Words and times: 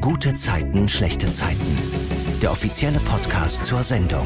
Gute 0.00 0.32
Zeiten, 0.32 0.88
schlechte 0.88 1.30
Zeiten. 1.30 1.76
Der 2.40 2.50
offizielle 2.50 2.98
Podcast 3.00 3.66
zur 3.66 3.82
Sendung. 3.82 4.24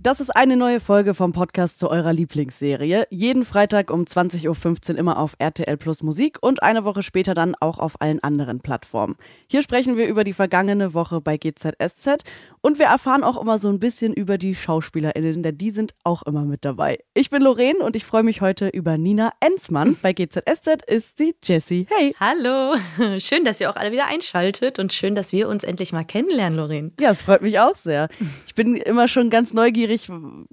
Das 0.00 0.20
ist 0.20 0.30
eine 0.30 0.56
neue 0.56 0.78
Folge 0.78 1.12
vom 1.12 1.32
Podcast 1.32 1.80
zu 1.80 1.90
eurer 1.90 2.12
Lieblingsserie. 2.12 3.08
Jeden 3.10 3.44
Freitag 3.44 3.90
um 3.90 4.04
20.15 4.04 4.92
Uhr 4.92 4.98
immer 4.98 5.18
auf 5.18 5.34
RTL 5.40 5.76
Plus 5.76 6.04
Musik 6.04 6.38
und 6.40 6.62
eine 6.62 6.84
Woche 6.84 7.02
später 7.02 7.34
dann 7.34 7.56
auch 7.58 7.80
auf 7.80 8.00
allen 8.00 8.22
anderen 8.22 8.60
Plattformen. 8.60 9.16
Hier 9.48 9.60
sprechen 9.62 9.96
wir 9.96 10.06
über 10.06 10.22
die 10.22 10.34
vergangene 10.34 10.94
Woche 10.94 11.20
bei 11.20 11.36
GZSZ 11.36 12.22
und 12.62 12.78
wir 12.78 12.86
erfahren 12.86 13.24
auch 13.24 13.40
immer 13.40 13.58
so 13.58 13.68
ein 13.68 13.80
bisschen 13.80 14.12
über 14.12 14.38
die 14.38 14.54
SchauspielerInnen, 14.54 15.42
denn 15.42 15.58
die 15.58 15.70
sind 15.70 15.94
auch 16.04 16.22
immer 16.22 16.44
mit 16.44 16.64
dabei. 16.64 16.98
Ich 17.14 17.30
bin 17.30 17.42
Lorraine 17.42 17.78
und 17.78 17.96
ich 17.96 18.04
freue 18.04 18.22
mich 18.22 18.40
heute 18.40 18.68
über 18.68 18.98
Nina 18.98 19.32
Enzmann. 19.40 19.96
Bei 20.02 20.12
GZSZ 20.12 20.82
ist 20.86 21.18
sie 21.18 21.34
Jessie. 21.42 21.86
Hey. 21.90 22.14
Hallo. 22.18 22.76
Schön, 23.18 23.44
dass 23.44 23.60
ihr 23.60 23.70
auch 23.70 23.76
alle 23.76 23.92
wieder 23.92 24.06
einschaltet 24.06 24.78
und 24.78 24.92
schön, 24.92 25.14
dass 25.14 25.32
wir 25.32 25.48
uns 25.48 25.64
endlich 25.64 25.92
mal 25.92 26.04
kennenlernen, 26.04 26.58
Lorraine. 26.58 26.92
Ja, 27.00 27.10
es 27.10 27.22
freut 27.22 27.42
mich 27.42 27.60
auch 27.60 27.76
sehr. 27.76 28.08
Ich 28.46 28.54
bin 28.54 28.76
immer 28.76 29.08
schon 29.08 29.30
ganz 29.30 29.52
neugierig, 29.52 30.08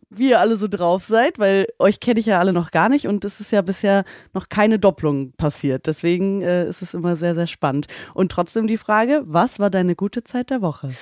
wie 0.10 0.30
ihr 0.30 0.40
alle 0.40 0.56
so 0.56 0.68
drauf 0.68 1.04
seid, 1.04 1.40
weil 1.40 1.68
euch 1.80 2.00
kenne 2.00 2.20
ich 2.20 2.26
ja 2.26 2.40
alle 2.40 2.54
noch 2.54 2.72
gar 2.72 2.90
nicht 2.90 3.08
und 3.08 3.26
es 3.26 3.40
ist 3.40 3.52
ja 3.52 3.62
bisher 3.62 4.06
noch 4.34 4.50
keine 4.50 4.80
Doppelung 4.80 5.34
passiert. 5.34 5.88
Deswegen 5.88 6.42
äh, 6.42 6.68
ist 6.68 6.82
es 6.82 6.94
immer 6.94 7.16
sehr, 7.16 7.36
sehr 7.36 7.48
spannend. 7.48 7.88
Und 8.14 8.32
trotzdem 8.32 8.68
die 8.68 8.78
Frage, 8.78 9.22
was 9.26 9.60
war 9.60 9.70
deine 9.70 9.96
gute 9.96 10.24
Zeit 10.24 10.50
der 10.50 10.62
Woche? 10.62 10.94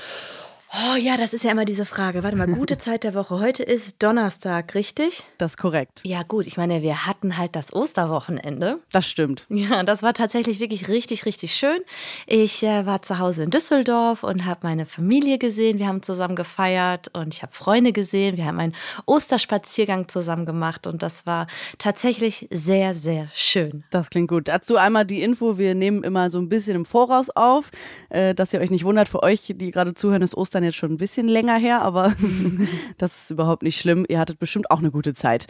Oh 0.76 0.95
ja, 0.95 1.18
das 1.18 1.34
ist 1.34 1.44
ja 1.44 1.52
immer 1.52 1.66
diese 1.66 1.86
Frage. 1.86 2.23
Warte 2.23 2.36
mal, 2.36 2.48
gute 2.48 2.77
Zeit 2.80 3.04
der 3.04 3.13
Woche. 3.13 3.40
Heute 3.40 3.62
ist 3.62 4.02
Donnerstag, 4.02 4.73
richtig? 4.73 5.23
Das 5.38 5.52
ist 5.52 5.58
korrekt. 5.58 6.02
Ja, 6.04 6.23
gut. 6.23 6.48
Ich 6.48 6.58
meine, 6.58 6.82
wir 6.82 7.05
hatten 7.05 7.38
halt 7.38 7.55
das 7.55 7.72
Osterwochenende. 7.73 8.80
Das 8.91 9.08
stimmt. 9.08 9.46
Ja, 9.49 9.84
das 9.84 10.02
war 10.02 10.16
tatsächlich 10.16 10.59
wirklich 10.59 10.88
richtig, 10.88 11.27
richtig 11.27 11.54
schön. 11.54 11.80
Ich 12.26 12.63
äh, 12.63 12.88
war 12.88 13.04
zu 13.04 13.20
Hause 13.20 13.44
in 13.44 13.52
Düsseldorf 13.52 14.24
und 14.24 14.46
habe 14.46 14.62
meine 14.63 14.88
Familie 14.88 15.38
gesehen. 15.38 15.77
Wir 15.77 15.88
haben 15.88 16.01
zusammen 16.01 16.35
gefeiert 16.35 17.12
und 17.13 17.35
ich 17.35 17.44
habe 17.44 17.54
Freunde 17.54 17.94
gesehen. 17.94 18.38
Wir 18.38 18.46
haben 18.46 18.60
einen 18.60 18.76
Osterspaziergang 19.05 20.07
zusammen 20.07 20.48
gemacht 20.48 20.88
und 20.88 21.04
das 21.04 21.27
war 21.27 21.46
tatsächlich 21.77 22.48
sehr, 22.49 22.96
sehr 22.96 23.27
schön. 23.35 23.84
Das 23.91 24.10
klingt 24.10 24.29
gut. 24.29 24.48
Dazu 24.48 24.77
einmal 24.77 25.05
die 25.05 25.21
Info. 25.21 25.60
Wir 25.60 25.76
nehmen 25.76 26.04
immer 26.04 26.32
so 26.32 26.40
ein 26.40 26.49
bisschen 26.49 26.76
im 26.77 26.85
Voraus 26.85 27.29
auf, 27.29 27.70
äh, 28.10 28.34
dass 28.34 28.54
ihr 28.54 28.60
euch 28.60 28.71
nicht 28.71 28.85
wundert. 28.85 29.07
Für 29.07 29.21
euch, 29.21 29.54
die 29.55 29.70
gerade 29.70 29.94
zuhören, 29.94 30.24
ist 30.24 30.35
Ostern 30.35 30.63
dann 30.64 30.70
jetzt 30.70 30.78
schon 30.78 30.94
ein 30.94 30.98
bisschen 30.98 31.28
länger 31.28 31.58
her, 31.58 31.82
aber 31.82 32.14
das 32.98 33.24
ist 33.24 33.32
überhaupt 33.32 33.64
nicht 33.64 33.80
schlimm. 33.80 34.06
Ihr 34.08 34.20
hattet 34.20 34.40
bestimmt 34.40 34.72
auch 34.72 34.80
eine 34.80 34.92
gute 34.92 35.14
Zeit. 35.14 35.48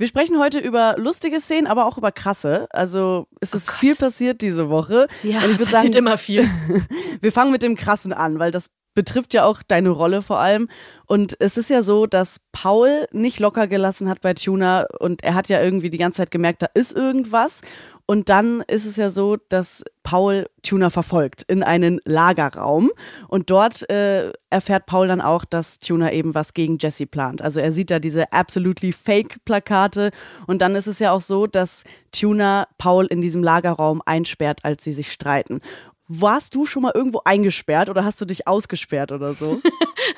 Wir 0.00 0.06
sprechen 0.06 0.38
heute 0.38 0.60
über 0.60 0.94
lustige 0.96 1.40
Szenen, 1.40 1.66
aber 1.66 1.84
auch 1.84 1.98
über 1.98 2.12
krasse. 2.12 2.68
Also 2.70 3.26
es 3.40 3.52
ist 3.52 3.68
oh 3.68 3.72
viel 3.72 3.96
passiert 3.96 4.42
diese 4.42 4.68
Woche. 4.70 5.08
Ja, 5.24 5.42
und 5.42 5.50
ich 5.50 5.58
passiert 5.58 5.70
sagen, 5.70 5.92
immer 5.92 6.16
viel. 6.16 6.48
wir 7.20 7.32
fangen 7.32 7.50
mit 7.50 7.64
dem 7.64 7.74
Krassen 7.74 8.12
an, 8.12 8.38
weil 8.38 8.52
das 8.52 8.70
betrifft 8.94 9.34
ja 9.34 9.44
auch 9.44 9.62
deine 9.66 9.90
Rolle 9.90 10.22
vor 10.22 10.38
allem. 10.38 10.68
Und 11.06 11.36
es 11.40 11.56
ist 11.56 11.70
ja 11.70 11.82
so, 11.82 12.06
dass 12.06 12.40
Paul 12.52 13.06
nicht 13.12 13.40
locker 13.40 13.66
gelassen 13.66 14.08
hat 14.08 14.20
bei 14.20 14.34
Tuna 14.34 14.86
und 14.98 15.24
er 15.24 15.34
hat 15.34 15.48
ja 15.48 15.62
irgendwie 15.62 15.90
die 15.90 15.98
ganze 15.98 16.18
Zeit 16.18 16.30
gemerkt, 16.30 16.62
da 16.62 16.66
ist 16.74 16.96
irgendwas. 16.96 17.62
Und 18.10 18.30
dann 18.30 18.62
ist 18.68 18.86
es 18.86 18.96
ja 18.96 19.10
so, 19.10 19.36
dass 19.36 19.84
Paul 20.02 20.48
Tuna 20.62 20.88
verfolgt 20.88 21.42
in 21.42 21.62
einen 21.62 22.00
Lagerraum. 22.06 22.90
Und 23.28 23.50
dort 23.50 23.88
äh, 23.90 24.32
erfährt 24.48 24.86
Paul 24.86 25.08
dann 25.08 25.20
auch, 25.20 25.44
dass 25.44 25.78
Tuna 25.78 26.10
eben 26.12 26.34
was 26.34 26.54
gegen 26.54 26.78
Jesse 26.78 27.04
plant. 27.04 27.42
Also 27.42 27.60
er 27.60 27.70
sieht 27.70 27.90
da 27.90 27.98
diese 27.98 28.32
absolutely 28.32 28.92
fake 28.92 29.44
Plakate. 29.44 30.10
Und 30.46 30.62
dann 30.62 30.74
ist 30.74 30.86
es 30.86 31.00
ja 31.00 31.12
auch 31.12 31.20
so, 31.20 31.46
dass 31.46 31.84
Tuna 32.10 32.66
Paul 32.78 33.04
in 33.04 33.20
diesem 33.20 33.42
Lagerraum 33.42 34.00
einsperrt, 34.06 34.60
als 34.64 34.84
sie 34.84 34.92
sich 34.92 35.12
streiten. 35.12 35.60
Warst 36.06 36.54
du 36.54 36.64
schon 36.64 36.84
mal 36.84 36.92
irgendwo 36.94 37.20
eingesperrt 37.26 37.90
oder 37.90 38.06
hast 38.06 38.22
du 38.22 38.24
dich 38.24 38.48
ausgesperrt 38.48 39.12
oder 39.12 39.34
so? 39.34 39.60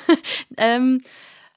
ähm. 0.57 1.01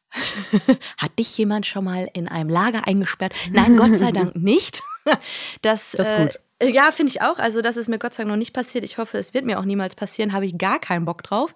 Hat 0.97 1.17
dich 1.19 1.37
jemand 1.37 1.67
schon 1.67 1.83
mal 1.83 2.09
in 2.13 2.27
einem 2.27 2.49
Lager 2.49 2.87
eingesperrt? 2.87 3.35
Nein, 3.51 3.77
Gott 3.77 3.95
sei 3.95 4.11
Dank 4.11 4.35
nicht. 4.35 4.81
Das, 5.61 5.91
das 5.91 6.11
ist 6.11 6.17
gut. 6.17 6.39
Äh, 6.59 6.71
ja, 6.71 6.91
finde 6.91 7.11
ich 7.11 7.21
auch. 7.21 7.37
Also, 7.37 7.61
das 7.61 7.77
ist 7.77 7.89
mir 7.89 7.99
Gott 7.99 8.13
sei 8.13 8.23
Dank 8.23 8.31
noch 8.31 8.37
nicht 8.37 8.53
passiert. 8.53 8.83
Ich 8.83 8.97
hoffe, 8.97 9.17
es 9.17 9.33
wird 9.33 9.45
mir 9.45 9.59
auch 9.59 9.65
niemals 9.65 9.95
passieren. 9.95 10.33
Habe 10.33 10.45
ich 10.45 10.57
gar 10.57 10.79
keinen 10.79 11.05
Bock 11.05 11.23
drauf. 11.23 11.53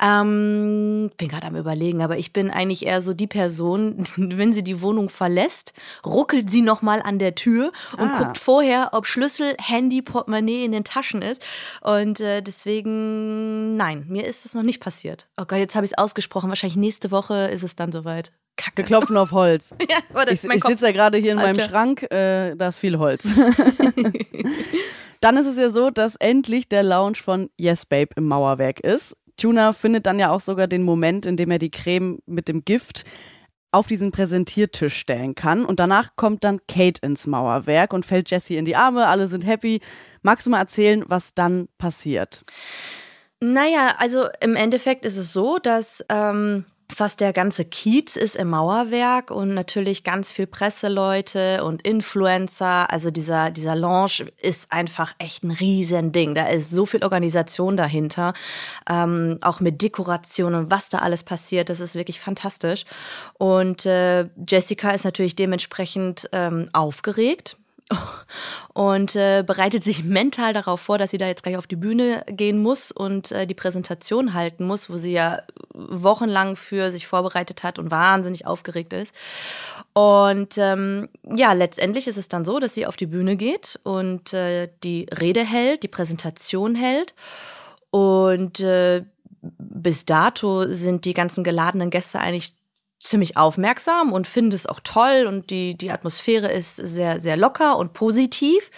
Ähm, 0.00 1.10
bin 1.16 1.28
gerade 1.28 1.46
am 1.46 1.56
Überlegen, 1.56 2.02
aber 2.02 2.18
ich 2.18 2.32
bin 2.32 2.50
eigentlich 2.50 2.86
eher 2.86 3.02
so 3.02 3.14
die 3.14 3.26
Person, 3.26 4.04
wenn 4.16 4.52
sie 4.52 4.62
die 4.62 4.80
Wohnung 4.80 5.08
verlässt, 5.08 5.72
ruckelt 6.04 6.50
sie 6.50 6.62
nochmal 6.62 7.02
an 7.02 7.18
der 7.18 7.34
Tür 7.34 7.72
und 7.96 8.08
ah. 8.08 8.18
guckt 8.18 8.38
vorher, 8.38 8.90
ob 8.92 9.06
Schlüssel, 9.06 9.54
Handy, 9.60 10.02
Portemonnaie 10.02 10.64
in 10.64 10.72
den 10.72 10.84
Taschen 10.84 11.22
ist. 11.22 11.44
Und 11.80 12.20
äh, 12.20 12.42
deswegen, 12.42 13.76
nein, 13.76 14.06
mir 14.08 14.26
ist 14.26 14.44
das 14.44 14.54
noch 14.54 14.62
nicht 14.62 14.80
passiert. 14.80 15.28
Oh 15.36 15.44
Gott, 15.46 15.58
jetzt 15.58 15.74
habe 15.74 15.84
ich 15.84 15.92
es 15.92 15.98
ausgesprochen. 15.98 16.48
Wahrscheinlich 16.48 16.76
nächste 16.76 17.10
Woche 17.10 17.48
ist 17.48 17.62
es 17.62 17.76
dann 17.76 17.92
soweit. 17.92 18.32
Kacke. 18.56 18.78
Wir 18.78 18.84
klopfen 18.84 19.16
auf 19.16 19.32
Holz. 19.32 19.74
ja, 19.90 19.98
warte, 20.12 20.32
ich 20.32 20.44
ich 20.44 20.64
sitze 20.64 20.86
ja 20.86 20.92
gerade 20.92 21.18
hier 21.18 21.32
in 21.32 21.38
Alter. 21.38 21.56
meinem 21.56 21.68
Schrank, 21.68 22.02
äh, 22.12 22.54
da 22.56 22.68
ist 22.68 22.78
viel 22.78 22.98
Holz. 22.98 23.34
dann 25.20 25.36
ist 25.36 25.46
es 25.46 25.56
ja 25.56 25.70
so, 25.70 25.90
dass 25.90 26.16
endlich 26.16 26.68
der 26.68 26.82
Lounge 26.82 27.16
von 27.16 27.50
Yes 27.58 27.86
Babe 27.86 28.10
im 28.16 28.26
Mauerwerk 28.26 28.80
ist. 28.80 29.16
Tuna 29.36 29.72
findet 29.72 30.06
dann 30.06 30.18
ja 30.18 30.30
auch 30.30 30.40
sogar 30.40 30.66
den 30.66 30.82
Moment, 30.82 31.26
in 31.26 31.36
dem 31.36 31.50
er 31.50 31.58
die 31.58 31.70
Creme 31.70 32.18
mit 32.26 32.48
dem 32.48 32.64
Gift 32.64 33.04
auf 33.72 33.86
diesen 33.86 34.10
Präsentiertisch 34.10 34.96
stellen 34.96 35.34
kann. 35.34 35.64
Und 35.64 35.80
danach 35.80 36.16
kommt 36.16 36.44
dann 36.44 36.60
Kate 36.66 37.00
ins 37.02 37.26
Mauerwerk 37.26 37.92
und 37.92 38.04
fällt 38.04 38.30
Jessie 38.30 38.56
in 38.56 38.64
die 38.64 38.76
Arme. 38.76 39.06
Alle 39.06 39.28
sind 39.28 39.46
happy. 39.46 39.80
Magst 40.22 40.46
du 40.46 40.50
mal 40.50 40.58
erzählen, 40.58 41.04
was 41.06 41.34
dann 41.34 41.68
passiert? 41.78 42.44
Naja, 43.40 43.94
also 43.98 44.26
im 44.40 44.56
Endeffekt 44.56 45.04
ist 45.04 45.16
es 45.16 45.32
so, 45.32 45.58
dass 45.58 46.04
ähm, 46.08 46.66
Fast 46.92 47.20
der 47.20 47.32
ganze 47.32 47.64
Kiez 47.64 48.16
ist 48.16 48.36
im 48.36 48.50
Mauerwerk 48.50 49.30
und 49.30 49.54
natürlich 49.54 50.02
ganz 50.04 50.32
viel 50.32 50.46
Presseleute 50.46 51.64
und 51.64 51.82
Influencer. 51.82 52.90
Also 52.90 53.10
dieser, 53.10 53.50
dieser 53.50 53.76
Launch 53.76 54.24
ist 54.40 54.72
einfach 54.72 55.14
echt 55.18 55.44
ein 55.44 55.52
Riesending. 55.52 56.34
Da 56.34 56.48
ist 56.48 56.70
so 56.70 56.86
viel 56.86 57.02
Organisation 57.02 57.76
dahinter, 57.76 58.34
ähm, 58.88 59.38
auch 59.40 59.60
mit 59.60 59.82
Dekorationen, 59.82 60.70
was 60.70 60.88
da 60.88 60.98
alles 60.98 61.22
passiert. 61.22 61.68
Das 61.68 61.80
ist 61.80 61.94
wirklich 61.94 62.20
fantastisch. 62.20 62.84
Und 63.34 63.86
äh, 63.86 64.28
Jessica 64.48 64.90
ist 64.90 65.04
natürlich 65.04 65.36
dementsprechend 65.36 66.28
ähm, 66.32 66.68
aufgeregt 66.72 67.56
und 68.74 69.16
äh, 69.16 69.42
bereitet 69.46 69.84
sich 69.84 70.04
mental 70.04 70.52
darauf 70.52 70.80
vor, 70.80 70.98
dass 70.98 71.10
sie 71.10 71.18
da 71.18 71.26
jetzt 71.26 71.42
gleich 71.42 71.56
auf 71.56 71.66
die 71.66 71.76
Bühne 71.76 72.24
gehen 72.26 72.62
muss 72.62 72.92
und 72.92 73.32
äh, 73.32 73.46
die 73.46 73.54
Präsentation 73.54 74.34
halten 74.34 74.66
muss, 74.66 74.88
wo 74.88 74.96
sie 74.96 75.12
ja 75.12 75.42
wochenlang 75.74 76.56
für 76.56 76.90
sich 76.92 77.06
vorbereitet 77.06 77.62
hat 77.62 77.78
und 77.78 77.90
wahnsinnig 77.90 78.46
aufgeregt 78.46 78.92
ist. 78.92 79.14
Und 79.92 80.56
ähm, 80.58 81.08
ja, 81.24 81.52
letztendlich 81.52 82.06
ist 82.06 82.18
es 82.18 82.28
dann 82.28 82.44
so, 82.44 82.60
dass 82.60 82.74
sie 82.74 82.86
auf 82.86 82.96
die 82.96 83.06
Bühne 83.06 83.36
geht 83.36 83.80
und 83.82 84.32
äh, 84.32 84.68
die 84.84 85.06
Rede 85.20 85.44
hält, 85.44 85.82
die 85.82 85.88
Präsentation 85.88 86.74
hält 86.74 87.14
und 87.90 88.60
äh, 88.60 89.04
bis 89.42 90.04
dato 90.04 90.72
sind 90.72 91.04
die 91.04 91.14
ganzen 91.14 91.44
geladenen 91.44 91.90
Gäste 91.90 92.20
eigentlich 92.20 92.54
ziemlich 93.00 93.36
aufmerksam 93.36 94.12
und 94.12 94.26
finde 94.26 94.54
es 94.54 94.66
auch 94.66 94.80
toll 94.80 95.24
und 95.26 95.50
die, 95.50 95.74
die 95.76 95.90
Atmosphäre 95.90 96.52
ist 96.52 96.76
sehr, 96.76 97.18
sehr 97.18 97.36
locker 97.36 97.76
und 97.78 97.94
positiv. 97.94 98.70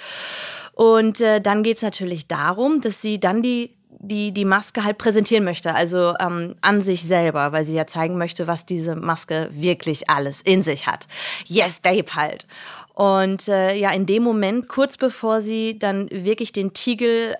Und 0.72 1.20
äh, 1.20 1.40
dann 1.40 1.62
geht 1.62 1.76
es 1.76 1.82
natürlich 1.82 2.28
darum, 2.28 2.80
dass 2.80 3.02
sie 3.02 3.20
dann 3.20 3.42
die, 3.42 3.74
die, 3.90 4.32
die 4.32 4.44
Maske 4.44 4.84
halt 4.84 4.96
präsentieren 4.96 5.44
möchte, 5.44 5.74
also 5.74 6.14
ähm, 6.18 6.54
an 6.60 6.80
sich 6.80 7.02
selber, 7.02 7.52
weil 7.52 7.64
sie 7.64 7.76
ja 7.76 7.86
zeigen 7.86 8.16
möchte, 8.16 8.46
was 8.46 8.64
diese 8.64 8.96
Maske 8.96 9.48
wirklich 9.52 10.08
alles 10.08 10.40
in 10.40 10.62
sich 10.62 10.86
hat. 10.86 11.06
Yes, 11.46 11.80
Babe 11.80 12.14
halt. 12.14 12.46
Und 12.94 13.48
äh, 13.48 13.74
ja, 13.74 13.90
in 13.90 14.06
dem 14.06 14.22
Moment, 14.22 14.68
kurz 14.68 14.96
bevor 14.96 15.40
sie 15.40 15.78
dann 15.78 16.08
wirklich 16.10 16.52
den 16.52 16.72
Tiegel 16.72 17.36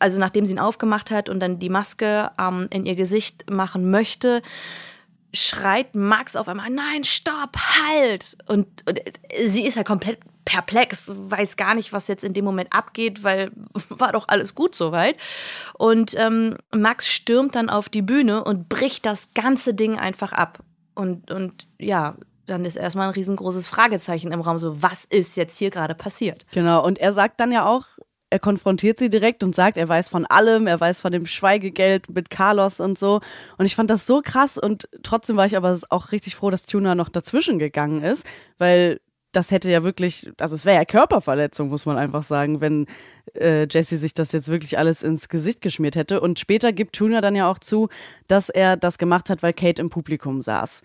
also 0.00 0.18
nachdem 0.20 0.44
sie 0.44 0.52
ihn 0.52 0.58
aufgemacht 0.58 1.10
hat 1.10 1.28
und 1.28 1.40
dann 1.40 1.60
die 1.60 1.70
Maske 1.70 2.30
ähm, 2.38 2.66
in 2.70 2.84
ihr 2.84 2.96
Gesicht 2.96 3.50
machen 3.50 3.90
möchte, 3.90 4.42
schreit 5.34 5.94
Max 5.94 6.36
auf 6.36 6.48
einmal, 6.48 6.70
nein, 6.70 7.04
stopp, 7.04 7.56
halt! 7.56 8.36
Und, 8.46 8.66
und 8.88 9.00
sie 9.46 9.66
ist 9.66 9.76
ja 9.76 9.84
komplett 9.84 10.18
perplex, 10.44 11.10
weiß 11.14 11.56
gar 11.56 11.74
nicht, 11.74 11.92
was 11.92 12.08
jetzt 12.08 12.24
in 12.24 12.34
dem 12.34 12.44
Moment 12.44 12.72
abgeht, 12.72 13.24
weil 13.24 13.50
war 13.88 14.12
doch 14.12 14.28
alles 14.28 14.54
gut 14.54 14.74
soweit. 14.74 15.16
Und 15.74 16.14
ähm, 16.18 16.56
Max 16.74 17.08
stürmt 17.08 17.56
dann 17.56 17.70
auf 17.70 17.88
die 17.88 18.02
Bühne 18.02 18.44
und 18.44 18.68
bricht 18.68 19.06
das 19.06 19.28
ganze 19.34 19.74
Ding 19.74 19.98
einfach 19.98 20.32
ab. 20.32 20.60
Und, 20.94 21.30
und 21.30 21.66
ja, 21.78 22.16
dann 22.46 22.64
ist 22.64 22.76
erstmal 22.76 23.08
ein 23.08 23.14
riesengroßes 23.14 23.66
Fragezeichen 23.66 24.32
im 24.32 24.40
Raum, 24.40 24.58
so 24.58 24.82
was 24.82 25.04
ist 25.06 25.36
jetzt 25.36 25.58
hier 25.58 25.70
gerade 25.70 25.94
passiert? 25.94 26.46
Genau, 26.52 26.84
und 26.84 26.98
er 26.98 27.12
sagt 27.12 27.40
dann 27.40 27.52
ja 27.52 27.66
auch, 27.66 27.86
er 28.34 28.40
konfrontiert 28.40 28.98
sie 28.98 29.10
direkt 29.10 29.44
und 29.44 29.54
sagt, 29.54 29.76
er 29.76 29.88
weiß 29.88 30.08
von 30.08 30.26
allem, 30.26 30.66
er 30.66 30.80
weiß 30.80 30.98
von 30.98 31.12
dem 31.12 31.24
Schweigegeld 31.24 32.12
mit 32.12 32.30
Carlos 32.30 32.80
und 32.80 32.98
so. 32.98 33.20
Und 33.58 33.64
ich 33.64 33.76
fand 33.76 33.90
das 33.90 34.08
so 34.08 34.22
krass 34.24 34.58
und 34.58 34.88
trotzdem 35.04 35.36
war 35.36 35.46
ich 35.46 35.56
aber 35.56 35.78
auch 35.90 36.10
richtig 36.10 36.34
froh, 36.34 36.50
dass 36.50 36.66
Tuna 36.66 36.96
noch 36.96 37.08
dazwischen 37.10 37.60
gegangen 37.60 38.02
ist, 38.02 38.26
weil 38.58 38.98
das 39.30 39.52
hätte 39.52 39.70
ja 39.70 39.84
wirklich, 39.84 40.32
also 40.40 40.56
es 40.56 40.64
wäre 40.64 40.78
ja 40.78 40.84
Körperverletzung, 40.84 41.68
muss 41.68 41.86
man 41.86 41.96
einfach 41.96 42.24
sagen, 42.24 42.60
wenn 42.60 42.86
äh, 43.38 43.68
Jesse 43.70 43.98
sich 43.98 44.14
das 44.14 44.32
jetzt 44.32 44.48
wirklich 44.48 44.78
alles 44.78 45.04
ins 45.04 45.28
Gesicht 45.28 45.60
geschmiert 45.60 45.94
hätte. 45.94 46.20
Und 46.20 46.40
später 46.40 46.72
gibt 46.72 46.96
Tuna 46.96 47.20
dann 47.20 47.36
ja 47.36 47.48
auch 47.48 47.60
zu, 47.60 47.88
dass 48.26 48.48
er 48.48 48.76
das 48.76 48.98
gemacht 48.98 49.30
hat, 49.30 49.44
weil 49.44 49.52
Kate 49.52 49.80
im 49.80 49.90
Publikum 49.90 50.42
saß. 50.42 50.82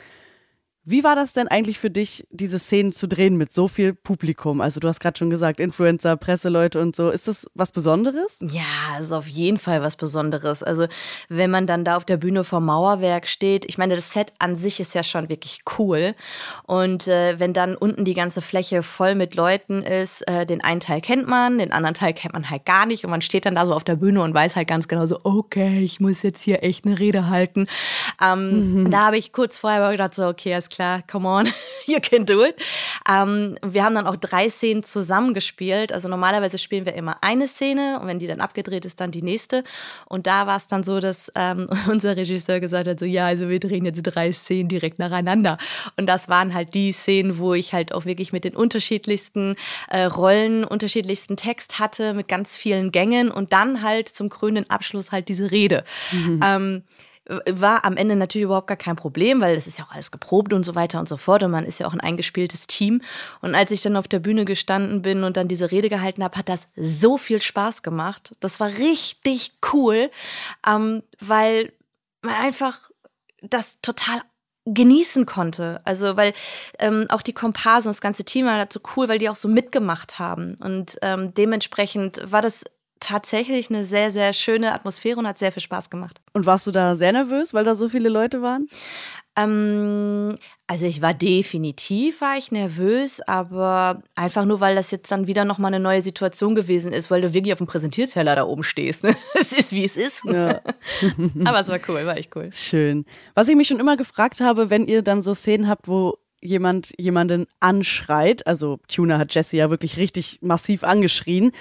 Wie 0.90 1.04
war 1.04 1.16
das 1.16 1.34
denn 1.34 1.48
eigentlich 1.48 1.78
für 1.78 1.92
dich, 1.92 2.26
diese 2.32 2.58
Szenen 2.58 2.92
zu 2.92 3.08
drehen 3.08 3.38
mit 3.38 3.54
so 3.54 3.68
viel 3.68 3.94
Publikum? 3.94 4.60
Also 4.60 4.80
du 4.80 4.88
hast 4.88 5.00
gerade 5.00 5.20
schon 5.20 5.30
gesagt, 5.30 5.60
Influencer, 5.60 6.18
Presseleute 6.18 6.82
und 6.82 6.96
so. 6.96 7.12
Ist 7.12 7.28
das 7.28 7.46
was 7.54 7.72
Besonderes? 7.72 8.40
Ja, 8.42 8.98
ist 9.00 9.12
auf 9.12 9.28
jeden 9.28 9.60
Fall 9.60 9.84
was 9.84 9.98
Besonderes. 9.98 10.64
Also 10.64 10.88
wenn 11.28 11.52
man 11.52 11.68
dann 11.68 11.86
da 11.86 11.96
auf 11.96 12.06
der 12.06 12.18
Bühne 12.18 12.44
vom 12.44 12.66
Mauerwerk 12.66 13.28
steht, 13.28 13.66
ich 13.66 13.78
meine, 13.78 13.94
das 13.94 14.14
Set 14.14 14.34
an 14.40 14.56
sich 14.56 14.80
ist 14.80 14.96
ja 14.96 15.04
schon 15.04 15.30
wirklich 15.30 15.62
cool. 15.78 16.16
Und 16.66 17.08
äh, 17.08 17.40
wenn 17.40 17.54
dann 17.54 17.76
unten 17.76 18.04
die 18.04 18.16
ganze 18.16 18.42
Fläche 18.42 18.82
voll 18.82 19.14
mit 19.14 19.36
Leuten 19.36 19.84
ist, 19.84 20.28
äh, 20.28 20.48
den 20.48 20.64
einen 20.64 20.80
Teil 20.80 21.02
kennt 21.02 21.28
man, 21.28 21.60
den 21.60 21.72
anderen 21.72 21.94
Teil 21.94 22.14
kennt 22.14 22.34
man 22.34 22.50
halt 22.50 22.66
gar 22.66 22.88
nicht. 22.88 23.06
Und 23.06 23.12
man 23.12 23.22
steht 23.22 23.46
dann 23.46 23.54
da 23.54 23.68
so 23.68 23.76
auf 23.76 23.84
der 23.84 23.98
Bühne 23.98 24.24
und 24.24 24.34
weiß 24.34 24.56
halt 24.56 24.68
ganz 24.68 24.88
genau 24.88 25.06
so, 25.06 25.20
okay, 25.24 25.82
ich 25.82 26.00
muss 26.00 26.24
jetzt 26.24 26.42
hier 26.42 26.64
echt 26.64 26.88
eine 26.88 26.98
Rede 26.98 27.30
halten. 27.30 27.68
Ähm, 28.20 28.86
mhm. 28.86 28.90
Da 28.90 29.06
habe 29.06 29.20
ich 29.20 29.34
kurz 29.34 29.56
vorher 29.56 29.92
gedacht 29.92 30.16
so, 30.16 30.26
okay, 30.26 30.58
ist 30.58 30.72
klar 30.72 30.79
klar, 30.80 31.04
come 31.12 31.28
on, 31.28 31.48
you 31.88 32.00
can 32.02 32.26
do 32.26 32.42
it. 32.44 32.56
Ähm, 33.08 33.58
wir 33.62 33.84
haben 33.84 33.96
dann 33.96 34.08
auch 34.08 34.16
drei 34.16 34.48
Szenen 34.48 34.82
zusammengespielt. 34.82 35.92
Also 35.92 36.08
normalerweise 36.08 36.58
spielen 36.58 36.86
wir 36.86 36.94
immer 36.94 37.18
eine 37.22 37.50
Szene 37.50 38.00
und 38.00 38.08
wenn 38.08 38.20
die 38.20 38.28
dann 38.28 38.40
abgedreht 38.40 38.86
ist, 38.86 39.02
dann 39.02 39.12
die 39.12 39.22
nächste. 39.22 39.66
Und 40.06 40.26
da 40.26 40.48
war 40.48 40.56
es 40.56 40.68
dann 40.68 40.84
so, 40.84 41.02
dass 41.02 41.32
ähm, 41.36 41.68
unser 41.90 42.16
Regisseur 42.16 42.62
gesagt 42.62 42.88
hat, 42.88 43.00
so 43.00 43.06
ja, 43.06 43.26
also 43.26 43.50
wir 43.50 43.60
drehen 43.60 43.84
jetzt 43.84 44.02
drei 44.04 44.32
Szenen 44.32 44.70
direkt 44.70 45.00
nacheinander. 45.00 45.58
Und 45.98 46.08
das 46.08 46.30
waren 46.30 46.54
halt 46.54 46.74
die 46.74 46.94
Szenen, 46.94 47.40
wo 47.40 47.54
ich 47.54 47.74
halt 47.74 47.94
auch 47.94 48.06
wirklich 48.06 48.32
mit 48.32 48.46
den 48.46 48.56
unterschiedlichsten 48.56 49.56
äh, 49.90 50.04
Rollen, 50.04 50.64
unterschiedlichsten 50.64 51.36
Text 51.36 51.80
hatte, 51.80 52.14
mit 52.14 52.30
ganz 52.30 52.56
vielen 52.56 52.94
Gängen 52.94 53.32
und 53.32 53.52
dann 53.52 53.84
halt 53.84 54.08
zum 54.08 54.30
krönenden 54.30 54.70
Abschluss 54.70 55.12
halt 55.12 55.28
diese 55.28 55.52
Rede. 55.52 55.84
Mhm. 56.14 56.40
Ähm, 56.42 56.84
war 57.50 57.86
am 57.86 57.96
Ende 57.96 58.16
natürlich 58.16 58.46
überhaupt 58.46 58.68
gar 58.68 58.78
kein 58.78 58.96
Problem, 58.96 59.42
weil 59.42 59.56
es 59.56 59.68
ist 59.68 59.78
ja 59.78 59.86
auch 59.86 59.92
alles 59.92 60.12
geprobt 60.12 60.52
und 60.52 60.64
so 60.64 60.76
weiter 60.76 61.00
und 61.00 61.08
so 61.08 61.18
fort 61.18 61.44
und 61.44 61.52
man 61.52 61.66
ist 61.66 61.80
ja 61.80 61.88
auch 61.88 61.94
ein 61.94 62.00
eingespieltes 62.00 62.68
Team. 62.68 63.02
Und 63.42 63.56
als 63.56 63.72
ich 63.72 63.82
dann 63.82 63.96
auf 63.96 64.08
der 64.08 64.20
Bühne 64.20 64.46
gestanden 64.46 65.02
bin 65.02 65.24
und 65.24 65.38
dann 65.38 65.48
diese 65.48 65.72
Rede 65.72 65.90
gehalten 65.90 66.24
habe, 66.24 66.38
hat 66.38 66.50
das 66.50 66.68
so 66.76 67.18
viel 67.18 67.42
Spaß 67.42 67.84
gemacht. 67.84 68.36
Das 68.40 68.60
war 68.60 68.70
richtig 68.70 69.54
cool, 69.74 70.10
ähm, 70.68 71.04
weil 71.20 71.72
man 72.22 72.36
einfach 72.36 72.90
das 73.42 73.78
total 73.82 74.22
genießen 74.66 75.26
konnte. 75.26 75.82
Also, 75.84 76.18
weil 76.18 76.34
ähm, 76.80 77.06
auch 77.10 77.22
die 77.22 77.34
Komparsen, 77.34 77.90
das 77.90 78.02
ganze 78.02 78.24
Team 78.24 78.46
war 78.46 78.56
halt 78.58 78.74
so 78.74 78.80
cool, 78.96 79.08
weil 79.08 79.20
die 79.20 79.30
auch 79.30 79.36
so 79.36 79.48
mitgemacht 79.48 80.20
haben. 80.20 80.56
Und 80.56 80.98
ähm, 81.02 81.34
dementsprechend 81.34 82.22
war 82.24 82.42
das 82.42 82.66
tatsächlich 83.00 83.70
eine 83.70 83.86
sehr, 83.86 84.12
sehr 84.12 84.34
schöne 84.34 84.74
Atmosphäre 84.74 85.20
und 85.20 85.28
hat 85.28 85.38
sehr 85.38 85.52
viel 85.52 85.62
Spaß 85.62 85.90
gemacht. 85.90 86.22
Und 86.34 86.46
warst 86.46 86.68
du 86.68 86.72
da 86.72 86.96
sehr 86.96 87.12
nervös, 87.12 87.54
weil 87.54 87.64
da 87.64 87.76
so 87.76 87.90
viele 87.90 88.10
Leute 88.10 88.42
waren? 88.42 88.68
Ähm, 89.36 90.38
also 90.68 90.86
ich 90.86 91.02
war 91.02 91.14
definitiv 91.14 92.22
war 92.22 92.38
ich 92.38 92.52
nervös, 92.52 93.22
aber 93.22 94.04
einfach 94.16 94.46
nur, 94.46 94.60
weil 94.60 94.76
das 94.76 94.92
jetzt 94.92 95.12
dann 95.12 95.28
wieder 95.28 95.46
nochmal 95.46 95.74
eine 95.74 95.82
neue 95.82 96.02
Situation 96.02 96.56
gewesen 96.56 96.92
ist, 96.92 97.10
weil 97.10 97.22
du 97.22 97.34
wirklich 97.34 97.54
auf 97.54 97.60
dem 97.60 97.68
Präsentierteller 97.68 98.36
da 98.36 98.44
oben 98.46 98.64
stehst. 98.64 99.04
Ne? 99.04 99.16
Es 99.40 99.54
ist, 99.54 99.72
wie 99.72 99.86
es 99.86 99.98
ist. 99.98 100.24
Ja. 100.26 100.62
aber 101.46 101.60
es 101.60 101.70
war 101.70 101.80
cool, 101.88 102.06
war 102.06 102.18
echt 102.18 102.36
cool. 102.36 102.50
Schön. 102.52 103.06
Was 103.34 103.48
ich 103.48 103.56
mich 103.56 103.68
schon 103.68 103.80
immer 103.80 103.98
gefragt 103.98 104.42
habe, 104.42 104.70
wenn 104.70 104.88
ihr 104.88 105.02
dann 105.02 105.22
so 105.22 105.34
Szenen 105.34 105.68
habt, 105.68 105.88
wo 105.88 106.18
jemand 106.42 106.94
jemanden 106.98 107.48
anschreit, 107.60 108.46
also 108.48 108.80
Tuna 108.88 109.18
hat 109.18 109.34
Jesse 109.34 109.58
ja 109.58 109.70
wirklich 109.70 109.98
richtig 109.98 110.40
massiv 110.42 110.84
angeschrien, 110.84 111.52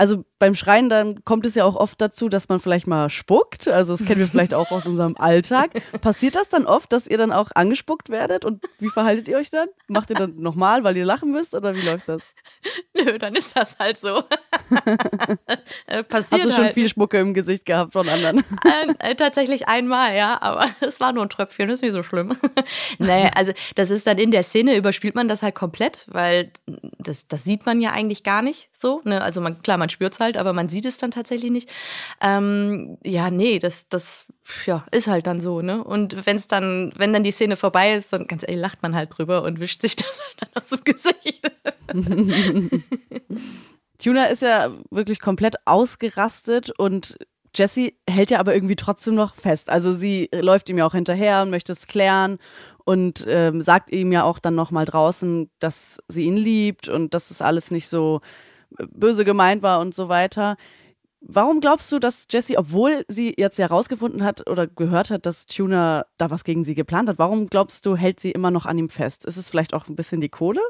also 0.00 0.24
beim 0.38 0.54
Schreien, 0.54 0.88
dann 0.88 1.22
kommt 1.26 1.44
es 1.44 1.54
ja 1.54 1.66
auch 1.66 1.76
oft 1.76 2.00
dazu, 2.00 2.30
dass 2.30 2.48
man 2.48 2.58
vielleicht 2.58 2.86
mal 2.86 3.10
spuckt. 3.10 3.68
Also 3.68 3.92
das 3.92 4.06
kennen 4.06 4.18
wir 4.18 4.26
vielleicht 4.26 4.54
auch 4.54 4.70
aus 4.70 4.86
unserem 4.86 5.14
Alltag. 5.18 5.72
Passiert 6.00 6.36
das 6.36 6.48
dann 6.48 6.64
oft, 6.64 6.90
dass 6.94 7.06
ihr 7.06 7.18
dann 7.18 7.32
auch 7.32 7.50
angespuckt 7.54 8.08
werdet? 8.08 8.46
Und 8.46 8.64
wie 8.78 8.88
verhaltet 8.88 9.28
ihr 9.28 9.36
euch 9.36 9.50
dann? 9.50 9.68
Macht 9.88 10.08
ihr 10.08 10.16
dann 10.16 10.36
nochmal, 10.36 10.84
weil 10.84 10.96
ihr 10.96 11.04
lachen 11.04 11.30
müsst? 11.30 11.54
Oder 11.54 11.74
wie 11.74 11.82
läuft 11.82 12.08
das? 12.08 12.22
Nö, 12.96 13.18
dann 13.18 13.34
ist 13.34 13.54
das 13.54 13.78
halt 13.78 13.98
so. 13.98 14.22
Passiert 16.08 16.14
Hast 16.14 16.32
du 16.32 16.50
schon 16.50 16.64
halt. 16.64 16.72
viel 16.72 16.88
Spucke 16.88 17.18
im 17.18 17.34
Gesicht 17.34 17.66
gehabt 17.66 17.92
von 17.92 18.08
anderen? 18.08 18.42
äh, 19.00 19.14
tatsächlich 19.16 19.68
einmal, 19.68 20.16
ja. 20.16 20.40
Aber 20.40 20.66
es 20.80 20.98
war 21.00 21.12
nur 21.12 21.26
ein 21.26 21.28
Tröpfchen, 21.28 21.68
das 21.68 21.80
ist 21.80 21.82
nicht 21.82 21.92
so 21.92 22.02
schlimm. 22.02 22.34
nee, 22.98 23.30
also 23.34 23.52
das 23.74 23.90
ist 23.90 24.06
dann 24.06 24.16
in 24.16 24.30
der 24.30 24.44
Szene, 24.44 24.76
überspielt 24.76 25.14
man 25.14 25.28
das 25.28 25.42
halt 25.42 25.54
komplett, 25.54 26.06
weil 26.08 26.52
das, 26.98 27.28
das 27.28 27.44
sieht 27.44 27.66
man 27.66 27.82
ja 27.82 27.90
eigentlich 27.90 28.22
gar 28.22 28.40
nicht 28.40 28.70
so. 28.72 29.02
Ne? 29.04 29.20
Also 29.20 29.42
man, 29.42 29.60
klar, 29.60 29.76
man 29.76 29.89
spürt 29.90 30.14
es 30.14 30.20
halt, 30.20 30.36
aber 30.36 30.52
man 30.52 30.68
sieht 30.68 30.86
es 30.86 30.96
dann 30.96 31.10
tatsächlich 31.10 31.50
nicht. 31.50 31.68
Ähm, 32.20 32.98
ja, 33.04 33.30
nee, 33.30 33.58
das, 33.58 33.88
das 33.88 34.26
ja, 34.66 34.86
ist 34.90 35.06
halt 35.06 35.26
dann 35.26 35.40
so, 35.40 35.62
ne? 35.62 35.82
Und 35.82 36.26
wenn 36.26 36.36
es 36.36 36.48
dann, 36.48 36.92
wenn 36.96 37.12
dann 37.12 37.24
die 37.24 37.32
Szene 37.32 37.56
vorbei 37.56 37.94
ist, 37.94 38.12
dann 38.12 38.26
ganz 38.26 38.42
ehrlich, 38.42 38.60
lacht 38.60 38.82
man 38.82 38.94
halt 38.94 39.10
drüber 39.16 39.42
und 39.42 39.60
wischt 39.60 39.82
sich 39.82 39.96
das 39.96 40.20
halt 40.20 40.36
dann 40.40 40.62
aus 40.62 40.68
dem 40.70 40.84
Gesicht. 40.84 41.50
Tuna 43.98 44.24
ist 44.26 44.42
ja 44.42 44.70
wirklich 44.90 45.20
komplett 45.20 45.56
ausgerastet 45.66 46.70
und 46.78 47.18
Jessie 47.54 47.96
hält 48.08 48.30
ja 48.30 48.38
aber 48.38 48.54
irgendwie 48.54 48.76
trotzdem 48.76 49.14
noch 49.14 49.34
fest. 49.34 49.70
Also 49.70 49.94
sie 49.94 50.28
läuft 50.32 50.68
ihm 50.68 50.78
ja 50.78 50.86
auch 50.86 50.94
hinterher 50.94 51.42
und 51.42 51.50
möchte 51.50 51.72
es 51.72 51.86
klären 51.86 52.38
und 52.84 53.26
ähm, 53.28 53.60
sagt 53.60 53.92
ihm 53.92 54.12
ja 54.12 54.24
auch 54.24 54.38
dann 54.38 54.54
nochmal 54.54 54.84
draußen, 54.84 55.50
dass 55.58 55.98
sie 56.08 56.24
ihn 56.24 56.36
liebt 56.36 56.88
und 56.88 57.12
dass 57.12 57.30
es 57.30 57.42
alles 57.42 57.70
nicht 57.70 57.88
so 57.88 58.20
böse 58.90 59.24
gemeint 59.24 59.62
war 59.62 59.80
und 59.80 59.94
so 59.94 60.08
weiter. 60.08 60.56
Warum 61.22 61.60
glaubst 61.60 61.92
du, 61.92 61.98
dass 61.98 62.26
Jessie, 62.30 62.56
obwohl 62.56 63.04
sie 63.06 63.34
jetzt 63.36 63.58
ja 63.58 63.66
rausgefunden 63.66 64.24
hat 64.24 64.48
oder 64.48 64.66
gehört 64.66 65.10
hat, 65.10 65.26
dass 65.26 65.44
Tuna 65.44 66.06
da 66.16 66.30
was 66.30 66.44
gegen 66.44 66.62
sie 66.62 66.74
geplant 66.74 67.10
hat, 67.10 67.18
warum 67.18 67.48
glaubst 67.48 67.84
du, 67.84 67.94
hält 67.94 68.18
sie 68.20 68.30
immer 68.30 68.50
noch 68.50 68.64
an 68.64 68.78
ihm 68.78 68.88
fest? 68.88 69.26
Ist 69.26 69.36
es 69.36 69.50
vielleicht 69.50 69.74
auch 69.74 69.86
ein 69.86 69.96
bisschen 69.96 70.22
die 70.22 70.30
Kohle? 70.30 70.62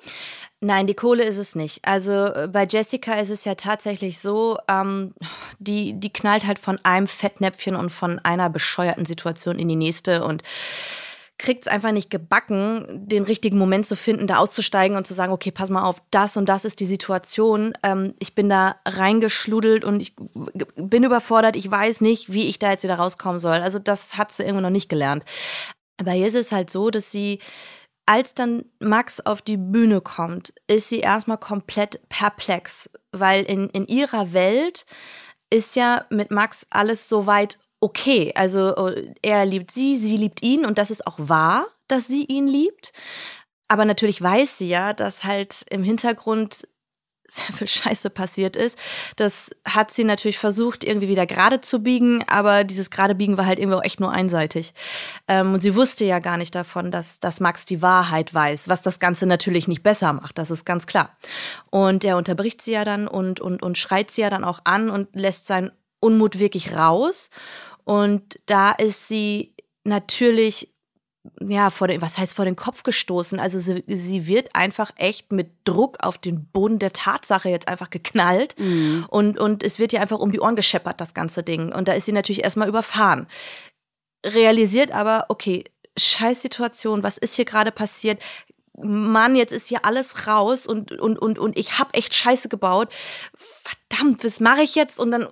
Nein, 0.61 0.88
die 0.88 0.94
Kohle 0.94 1.23
ist 1.23 1.38
es 1.38 1.55
nicht. 1.55 1.85
Also 1.85 2.12
äh, 2.12 2.49
bei 2.52 2.67
Jessica 2.67 3.14
ist 3.14 3.31
es 3.31 3.44
ja 3.44 3.55
tatsächlich 3.55 4.19
so, 4.19 4.58
ähm, 4.67 5.14
die, 5.61 5.93
die 5.93 6.12
knallt 6.12 6.44
halt 6.44 6.58
von 6.58 6.81
einem 6.82 7.06
Fettnäpfchen 7.06 7.76
und 7.76 7.91
von 7.91 8.19
einer 8.19 8.50
bescheuerten 8.50 9.06
Situation 9.06 9.56
in 9.56 9.69
die 9.69 9.76
nächste 9.76 10.25
und 10.25 10.43
kriegt 11.41 11.63
es 11.67 11.73
einfach 11.73 11.91
nicht 11.91 12.11
gebacken, 12.11 12.87
den 13.09 13.25
richtigen 13.25 13.59
Moment 13.59 13.87
zu 13.87 13.97
finden, 13.97 14.27
da 14.27 14.37
auszusteigen 14.37 14.97
und 14.97 15.07
zu 15.07 15.15
sagen, 15.15 15.33
okay, 15.33 15.51
pass 15.51 15.71
mal 15.71 15.83
auf, 15.83 16.03
das 16.11 16.37
und 16.37 16.49
das 16.49 16.65
ist 16.65 16.81
die 16.81 16.87
Situation. 16.87 17.73
Ähm, 17.83 18.15
ich 18.19 18.35
bin 18.35 18.49
da 18.49 18.77
reingeschludelt 18.87 19.85
und 19.85 20.01
ich 20.01 20.15
bin 20.77 21.03
überfordert. 21.03 21.57
Ich 21.57 21.69
weiß 21.69 22.03
nicht, 22.03 22.33
wie 22.33 22.47
ich 22.47 22.59
da 22.59 22.71
jetzt 22.71 22.85
wieder 22.85 22.97
rauskommen 22.97 23.41
soll. 23.41 23.57
Also 23.57 23.79
das 23.79 24.19
hat 24.19 24.31
sie 24.33 24.43
irgendwo 24.43 24.61
noch 24.61 24.71
nicht 24.71 24.91
gelernt. 24.91 25.25
Aber 25.99 26.12
hier 26.12 26.26
ist 26.26 26.35
es 26.35 26.53
halt 26.53 26.71
so, 26.71 26.91
dass 26.91 27.11
sie 27.11 27.41
als 28.07 28.35
dann 28.35 28.64
Max 28.79 29.21
auf 29.21 29.41
die 29.41 29.57
Bühne 29.57 30.00
kommt, 30.00 30.53
ist 30.67 30.88
sie 30.88 31.00
erstmal 31.00 31.38
komplett 31.38 32.00
perplex, 32.09 32.91
weil 33.12 33.45
in, 33.45 33.71
in 33.71 33.87
ihrer 33.87 34.33
Welt 34.33 34.85
ist 35.49 35.75
ja 35.75 36.05
mit 36.11 36.31
Max 36.31 36.67
alles 36.71 37.09
so 37.09 37.26
weit 37.26 37.59
okay. 37.81 38.33
Also 38.35 38.77
oh, 38.77 38.91
er 39.23 39.47
liebt 39.47 39.71
sie, 39.71 39.97
sie 39.97 40.17
liebt 40.17 40.43
ihn 40.43 40.65
und 40.65 40.79
das 40.79 40.91
ist 40.91 41.07
auch 41.07 41.17
wahr, 41.19 41.67
dass 41.89 42.07
sie 42.07 42.25
ihn 42.25 42.47
liebt. 42.47 42.93
Aber 43.69 43.85
natürlich 43.85 44.21
weiß 44.21 44.59
sie 44.59 44.69
ja, 44.69 44.93
dass 44.93 45.25
halt 45.25 45.65
im 45.71 45.83
Hintergrund 45.83 46.67
sehr 47.31 47.55
viel 47.55 47.69
Scheiße 47.69 48.11
passiert 48.11 48.57
ist. 48.57 48.77
Das 49.15 49.51
hat 49.65 49.93
sie 49.93 50.03
natürlich 50.03 50.39
versucht, 50.39 50.83
irgendwie 50.83 51.07
wieder 51.07 51.27
gerade 51.27 51.61
zu 51.61 51.81
biegen, 51.81 52.25
aber 52.27 52.65
dieses 52.65 52.91
gerade 52.91 53.15
biegen 53.15 53.39
war 53.39 53.47
halt 53.47 53.61
irgendwie 53.61 53.79
auch 53.79 53.85
echt 53.85 54.01
nur 54.01 54.11
einseitig. 54.11 54.75
Ähm, 55.29 55.55
und 55.55 55.61
sie 55.61 55.77
wusste 55.77 56.05
ja 56.05 56.19
gar 56.19 56.37
nicht 56.37 56.55
davon, 56.57 56.91
dass, 56.91 57.21
dass 57.21 57.39
Max 57.39 57.65
die 57.65 57.83
Wahrheit 57.83 58.35
weiß, 58.35 58.69
was 58.69 58.83
das 58.83 58.99
Ganze 58.99 59.27
natürlich 59.27 59.69
nicht 59.69 59.85
besser 59.85 60.13
macht, 60.13 60.39
das 60.39 60.51
ist 60.51 60.65
ganz 60.65 60.89
klar. 60.89 61.17
Und 61.71 62.03
er 62.03 62.17
unterbricht 62.17 62.61
sie 62.63 62.73
ja 62.73 62.85
dann 62.85 63.07
und, 63.07 63.39
und, 63.39 63.63
und 63.63 63.79
schreit 63.79 64.11
sie 64.11 64.23
ja 64.23 64.31
dann 64.31 64.43
auch 64.43 64.63
an 64.65 64.91
und 64.91 65.09
lässt 65.15 65.47
seinen 65.47 65.71
Unmut 66.01 66.39
wirklich 66.39 66.75
raus. 66.75 67.31
Und 67.90 68.38
da 68.47 68.70
ist 68.70 69.09
sie 69.09 69.52
natürlich 69.82 70.73
ja, 71.40 71.70
vor 71.70 71.88
den, 71.88 72.00
was 72.00 72.18
heißt 72.18 72.35
vor 72.35 72.44
den 72.44 72.54
Kopf 72.54 72.85
gestoßen? 72.85 73.40
Also 73.40 73.59
sie, 73.59 73.82
sie 73.88 74.28
wird 74.28 74.54
einfach 74.54 74.92
echt 74.94 75.32
mit 75.32 75.50
Druck 75.64 75.97
auf 76.00 76.16
den 76.16 76.47
Boden 76.47 76.78
der 76.78 76.92
Tatsache 76.92 77.49
jetzt 77.49 77.66
einfach 77.66 77.90
geknallt 77.90 78.54
mhm. 78.61 79.06
und, 79.09 79.40
und 79.40 79.64
es 79.64 79.80
wird 79.80 79.92
ihr 79.92 80.00
einfach 80.00 80.20
um 80.20 80.30
die 80.30 80.38
Ohren 80.38 80.54
gescheppert, 80.54 81.00
das 81.00 81.14
ganze 81.14 81.42
Ding. 81.42 81.73
Und 81.73 81.88
da 81.88 81.94
ist 81.94 82.06
sie 82.06 82.12
natürlich 82.12 82.44
erstmal 82.44 82.68
überfahren. 82.68 83.26
Realisiert 84.25 84.92
aber, 84.92 85.26
okay, 85.28 85.64
Scheißsituation, 85.99 87.02
was 87.02 87.18
ist 87.18 87.35
hier 87.35 87.44
gerade 87.44 87.73
passiert? 87.73 88.23
Mann, 88.80 89.35
jetzt 89.35 89.52
ist 89.52 89.66
hier 89.66 89.85
alles 89.85 90.28
raus 90.28 90.64
und, 90.64 90.92
und, 90.92 91.18
und, 91.18 91.40
und 91.40 91.59
ich 91.59 91.80
habe 91.80 91.92
echt 91.94 92.14
Scheiße 92.14 92.49
gebaut. 92.49 92.88
Verdammt, 93.35 94.23
was 94.25 94.38
mache 94.38 94.62
ich 94.62 94.76
jetzt? 94.76 95.00
Und 95.00 95.11
dann 95.11 95.26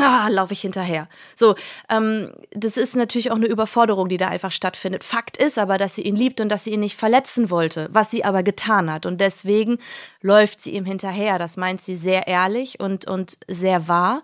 ah, 0.00 0.28
laufe 0.28 0.52
ich 0.52 0.60
hinterher. 0.60 1.08
So, 1.34 1.54
ähm, 1.88 2.32
das 2.50 2.76
ist 2.76 2.96
natürlich 2.96 3.30
auch 3.30 3.36
eine 3.36 3.46
Überforderung, 3.46 4.08
die 4.08 4.16
da 4.16 4.28
einfach 4.28 4.50
stattfindet. 4.50 5.04
Fakt 5.04 5.36
ist 5.36 5.58
aber, 5.58 5.78
dass 5.78 5.94
sie 5.94 6.02
ihn 6.02 6.16
liebt 6.16 6.40
und 6.40 6.48
dass 6.48 6.64
sie 6.64 6.72
ihn 6.72 6.80
nicht 6.80 6.96
verletzen 6.96 7.50
wollte, 7.50 7.88
was 7.92 8.10
sie 8.10 8.24
aber 8.24 8.42
getan 8.42 8.92
hat. 8.92 9.06
Und 9.06 9.20
deswegen 9.20 9.78
läuft 10.20 10.60
sie 10.60 10.72
ihm 10.72 10.84
hinterher. 10.84 11.38
Das 11.38 11.56
meint 11.56 11.80
sie 11.80 11.96
sehr 11.96 12.26
ehrlich 12.26 12.80
und, 12.80 13.06
und 13.06 13.38
sehr 13.46 13.88
wahr. 13.88 14.22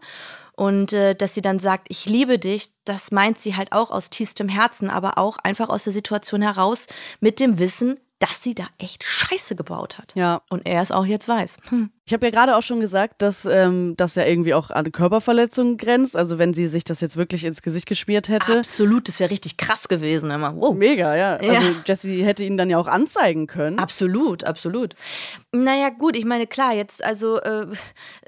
Und 0.56 0.92
äh, 0.92 1.14
dass 1.14 1.34
sie 1.34 1.42
dann 1.42 1.58
sagt, 1.58 1.86
ich 1.88 2.06
liebe 2.06 2.38
dich, 2.38 2.68
das 2.84 3.10
meint 3.10 3.40
sie 3.40 3.56
halt 3.56 3.72
auch 3.72 3.90
aus 3.90 4.10
tiefstem 4.10 4.48
Herzen, 4.48 4.88
aber 4.88 5.18
auch 5.18 5.38
einfach 5.38 5.68
aus 5.68 5.84
der 5.84 5.92
Situation 5.92 6.42
heraus 6.42 6.86
mit 7.20 7.40
dem 7.40 7.58
Wissen, 7.58 7.98
dass 8.24 8.42
sie 8.42 8.54
da 8.54 8.64
echt 8.78 9.04
Scheiße 9.04 9.54
gebaut 9.54 9.98
hat. 9.98 10.14
Ja. 10.14 10.40
Und 10.48 10.66
er 10.66 10.80
es 10.80 10.90
auch 10.90 11.04
jetzt 11.04 11.28
weiß. 11.28 11.58
Hm. 11.68 11.90
Ich 12.06 12.12
habe 12.12 12.26
ja 12.26 12.30
gerade 12.30 12.56
auch 12.56 12.62
schon 12.62 12.80
gesagt, 12.80 13.22
dass 13.22 13.46
ähm, 13.46 13.94
das 13.96 14.14
ja 14.14 14.26
irgendwie 14.26 14.52
auch 14.52 14.70
an 14.70 14.92
Körperverletzungen 14.92 15.78
grenzt. 15.78 16.16
Also 16.16 16.38
wenn 16.38 16.52
sie 16.52 16.66
sich 16.66 16.84
das 16.84 17.00
jetzt 17.00 17.16
wirklich 17.16 17.44
ins 17.44 17.62
Gesicht 17.62 17.86
geschmiert 17.86 18.28
hätte. 18.28 18.58
Absolut, 18.58 19.08
das 19.08 19.20
wäre 19.20 19.30
richtig 19.30 19.56
krass 19.56 19.88
gewesen 19.88 20.30
immer. 20.30 20.54
Wow. 20.54 20.74
Mega, 20.74 21.16
ja. 21.16 21.42
Ja. 21.42 21.52
Also 21.52 21.66
Jessie 21.86 22.24
hätte 22.24 22.44
ihn 22.44 22.56
dann 22.56 22.68
ja 22.68 22.78
auch 22.78 22.86
anzeigen 22.86 23.46
können. 23.46 23.78
Absolut, 23.78 24.44
absolut. 24.44 24.94
Naja, 25.52 25.90
gut, 25.90 26.16
ich 26.16 26.24
meine, 26.24 26.46
klar, 26.46 26.74
jetzt, 26.74 27.02
also, 27.02 27.40
äh, 27.40 27.66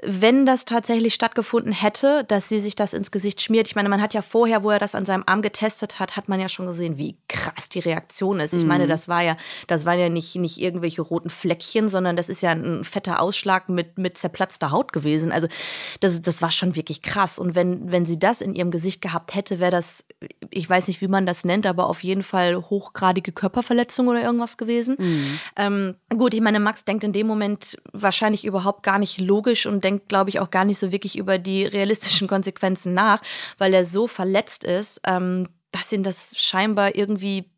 wenn 0.01 0.45
das 0.45 0.65
tatsächlich 0.65 1.13
stattgefunden 1.13 1.71
hätte, 1.71 2.23
dass 2.23 2.49
sie 2.49 2.59
sich 2.59 2.75
das 2.75 2.93
ins 2.93 3.11
Gesicht 3.11 3.41
schmiert, 3.41 3.67
ich 3.67 3.75
meine, 3.75 3.89
man 3.89 4.01
hat 4.01 4.13
ja 4.13 4.21
vorher, 4.21 4.63
wo 4.63 4.71
er 4.71 4.79
das 4.79 4.95
an 4.95 5.05
seinem 5.05 5.23
Arm 5.25 5.41
getestet 5.41 5.99
hat, 5.99 6.15
hat 6.15 6.29
man 6.29 6.39
ja 6.39 6.49
schon 6.49 6.67
gesehen, 6.67 6.97
wie 6.97 7.17
krass 7.27 7.69
die 7.69 7.79
Reaktion 7.79 8.39
ist. 8.39 8.53
Ich 8.53 8.65
meine, 8.65 8.87
das 8.87 9.07
war 9.07 9.21
ja, 9.21 9.37
das 9.67 9.85
waren 9.87 9.99
ja 9.99 10.09
nicht, 10.09 10.35
nicht 10.35 10.59
irgendwelche 10.59 11.01
roten 11.01 11.31
Fleckchen, 11.31 11.89
sondern 11.89 12.15
das 12.15 12.29
ist 12.29 12.41
ja 12.41 12.51
ein 12.51 12.83
fetter 12.83 13.19
Ausschlag 13.19 13.67
mit, 13.69 13.97
mit 13.97 14.19
zerplatzter 14.19 14.69
Haut 14.69 14.93
gewesen. 14.93 15.31
Also, 15.31 15.47
das, 15.99 16.21
das 16.21 16.43
war 16.43 16.51
schon 16.51 16.75
wirklich 16.75 17.01
krass. 17.01 17.39
Und 17.39 17.55
wenn, 17.55 17.91
wenn 17.91 18.05
sie 18.05 18.19
das 18.19 18.41
in 18.41 18.53
ihrem 18.53 18.69
Gesicht 18.69 19.01
gehabt 19.01 19.33
hätte, 19.33 19.59
wäre 19.59 19.71
das, 19.71 20.05
ich 20.51 20.69
weiß 20.69 20.87
nicht, 20.87 21.01
wie 21.01 21.07
man 21.07 21.25
das 21.25 21.43
nennt, 21.43 21.65
aber 21.65 21.87
auf 21.87 22.03
jeden 22.03 22.23
Fall 22.23 22.57
hochgradige 22.57 23.31
Körperverletzung 23.31 24.07
oder 24.07 24.21
irgendwas 24.21 24.57
gewesen. 24.57 24.97
Ähm, 25.55 25.95
gut, 26.15 26.35
ich 26.35 26.41
meine, 26.41 26.59
Max 26.59 26.85
denkt 26.85 27.03
in 27.03 27.13
dem 27.13 27.27
Moment 27.27 27.77
wahrscheinlich 27.93 28.45
überhaupt 28.45 28.83
gar 28.83 28.99
nicht 28.99 29.19
logisch 29.19 29.65
und 29.65 29.83
denkt, 29.83 30.09
glaube 30.09 30.29
ich, 30.29 30.39
auch 30.39 30.51
gar 30.51 30.65
nicht 30.65 30.77
so 30.77 30.91
wirklich 30.91 31.17
über 31.17 31.37
die 31.37 31.65
realistischen 31.65 32.27
Konsequenzen 32.27 32.93
nach, 32.93 33.21
weil 33.57 33.73
er 33.73 33.85
so 33.85 34.07
verletzt 34.07 34.63
ist, 34.63 35.01
ähm, 35.05 35.47
dass 35.71 35.91
ihn 35.91 36.03
das 36.03 36.33
scheinbar 36.37 36.95
irgendwie 36.95 37.49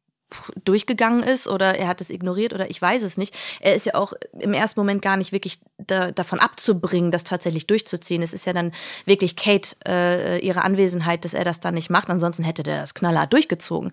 durchgegangen 0.63 1.23
ist 1.23 1.47
oder 1.47 1.77
er 1.77 1.87
hat 1.87 2.01
es 2.01 2.09
ignoriert 2.09 2.53
oder 2.53 2.69
ich 2.69 2.81
weiß 2.81 3.01
es 3.01 3.17
nicht. 3.17 3.35
Er 3.59 3.75
ist 3.75 3.85
ja 3.85 3.95
auch 3.95 4.13
im 4.39 4.53
ersten 4.53 4.79
Moment 4.79 5.01
gar 5.01 5.17
nicht 5.17 5.31
wirklich 5.31 5.59
da, 5.77 6.11
davon 6.11 6.39
abzubringen, 6.39 7.11
das 7.11 7.23
tatsächlich 7.23 7.67
durchzuziehen. 7.67 8.21
Es 8.21 8.33
ist 8.33 8.45
ja 8.45 8.53
dann 8.53 8.71
wirklich 9.05 9.35
Kate, 9.35 9.75
äh, 9.87 10.39
ihre 10.39 10.63
Anwesenheit, 10.63 11.25
dass 11.25 11.33
er 11.33 11.43
das 11.43 11.59
dann 11.59 11.73
nicht 11.73 11.89
macht. 11.89 12.09
Ansonsten 12.09 12.43
hätte 12.43 12.63
der 12.63 12.79
das 12.79 12.93
knallhart 12.93 13.33
durchgezogen. 13.33 13.91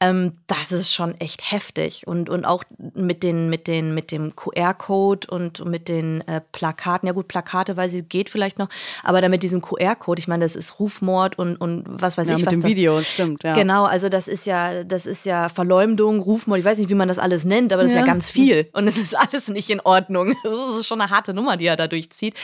Ähm, 0.00 0.38
das 0.46 0.72
ist 0.72 0.92
schon 0.92 1.18
echt 1.20 1.50
heftig. 1.50 2.06
Und, 2.06 2.28
und 2.28 2.44
auch 2.44 2.64
mit, 2.94 3.22
den, 3.22 3.48
mit, 3.48 3.66
den, 3.66 3.94
mit 3.94 4.10
dem 4.10 4.36
QR-Code 4.36 5.28
und 5.30 5.64
mit 5.64 5.88
den 5.88 6.20
äh, 6.28 6.40
Plakaten. 6.52 7.06
Ja 7.06 7.12
gut, 7.12 7.28
Plakate, 7.28 7.76
weil 7.76 7.88
sie 7.88 8.02
geht 8.02 8.28
vielleicht 8.28 8.58
noch. 8.58 8.68
Aber 9.02 9.20
dann 9.20 9.30
mit 9.30 9.42
diesem 9.42 9.62
QR-Code, 9.62 10.20
ich 10.20 10.28
meine, 10.28 10.44
das 10.44 10.56
ist 10.56 10.78
Rufmord 10.78 11.38
und, 11.38 11.56
und 11.56 11.84
was 11.86 12.18
weiß 12.18 12.28
ja, 12.28 12.34
ich. 12.34 12.40
mit 12.40 12.46
was 12.46 12.52
dem 12.54 12.60
das, 12.62 12.70
Video, 12.70 13.02
stimmt, 13.02 13.42
ja. 13.44 13.54
Genau, 13.54 13.84
also 13.84 14.08
das 14.08 14.28
ist 14.28 14.46
ja, 14.46 14.84
das 14.84 15.06
ist 15.06 15.24
ja 15.24 15.48
Verleumdung, 15.62 16.18
Rufmord, 16.20 16.58
ich 16.58 16.64
weiß 16.64 16.78
nicht, 16.78 16.90
wie 16.90 16.94
man 16.94 17.06
das 17.06 17.20
alles 17.20 17.44
nennt, 17.44 17.72
aber 17.72 17.82
das 17.82 17.92
ist 17.92 17.94
Ja. 17.94 18.00
ja 18.00 18.06
ganz 18.06 18.28
viel. 18.30 18.68
Und 18.72 18.88
es 18.88 18.98
ist 18.98 19.16
alles 19.16 19.46
nicht 19.48 19.70
in 19.70 19.80
Ordnung. 19.80 20.34
Das 20.42 20.80
ist 20.80 20.86
schon 20.88 21.00
eine 21.00 21.10
harte 21.10 21.34
Nummer, 21.34 21.56
die 21.56 21.66
er 21.66 21.76
da 21.76 21.86
durchzieht. 21.86 22.34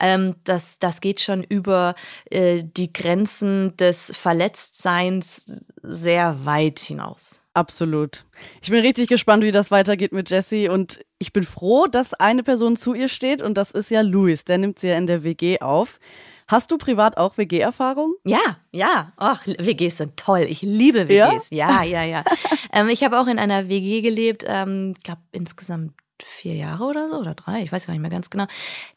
Ähm, 0.00 0.34
das, 0.42 0.78
das 0.80 1.00
geht 1.00 1.20
schon 1.20 1.44
über 1.44 1.94
äh, 2.30 2.64
die 2.64 2.92
Grenzen 2.92 3.76
des 3.76 4.10
Verletztseins 4.14 5.44
sehr 5.82 6.44
weit 6.44 6.80
hinaus. 6.80 7.42
Absolut. 7.54 8.24
Ich 8.60 8.70
bin 8.70 8.80
richtig 8.80 9.06
gespannt, 9.06 9.44
wie 9.44 9.52
das 9.52 9.70
weitergeht 9.70 10.12
mit 10.12 10.30
Jessie 10.30 10.68
und 10.68 10.98
ich 11.18 11.32
bin 11.32 11.44
froh, 11.44 11.86
dass 11.86 12.12
eine 12.12 12.42
Person 12.42 12.74
zu 12.76 12.94
ihr 12.94 13.08
steht 13.08 13.40
und 13.40 13.54
das 13.56 13.70
ist 13.70 13.90
ja 13.90 14.00
Louis. 14.00 14.44
Der 14.44 14.58
nimmt 14.58 14.80
sie 14.80 14.88
ja 14.88 14.96
in 14.98 15.06
der 15.06 15.22
WG 15.22 15.60
auf. 15.60 16.00
Hast 16.46 16.70
du 16.70 16.78
privat 16.78 17.16
auch 17.16 17.38
WG-Erfahrung? 17.38 18.14
Ja, 18.24 18.58
ja. 18.70 19.12
Ach, 19.16 19.44
WGs 19.46 19.98
sind 19.98 20.16
toll. 20.16 20.46
Ich 20.48 20.62
liebe 20.62 21.08
WGs. 21.08 21.48
Ja, 21.50 21.82
ja, 21.82 22.02
ja. 22.02 22.22
ähm, 22.72 22.88
ich 22.88 23.02
habe 23.02 23.18
auch 23.18 23.26
in 23.26 23.38
einer 23.38 23.68
WG 23.68 24.02
gelebt, 24.02 24.44
ähm, 24.46 24.94
ich 24.96 25.02
glaube 25.02 25.22
insgesamt 25.32 25.92
vier 26.22 26.54
Jahre 26.54 26.84
oder 26.84 27.08
so 27.08 27.16
oder 27.16 27.34
drei, 27.34 27.62
ich 27.62 27.72
weiß 27.72 27.86
gar 27.86 27.92
nicht 27.92 28.00
mehr 28.00 28.10
ganz 28.10 28.30
genau. 28.30 28.46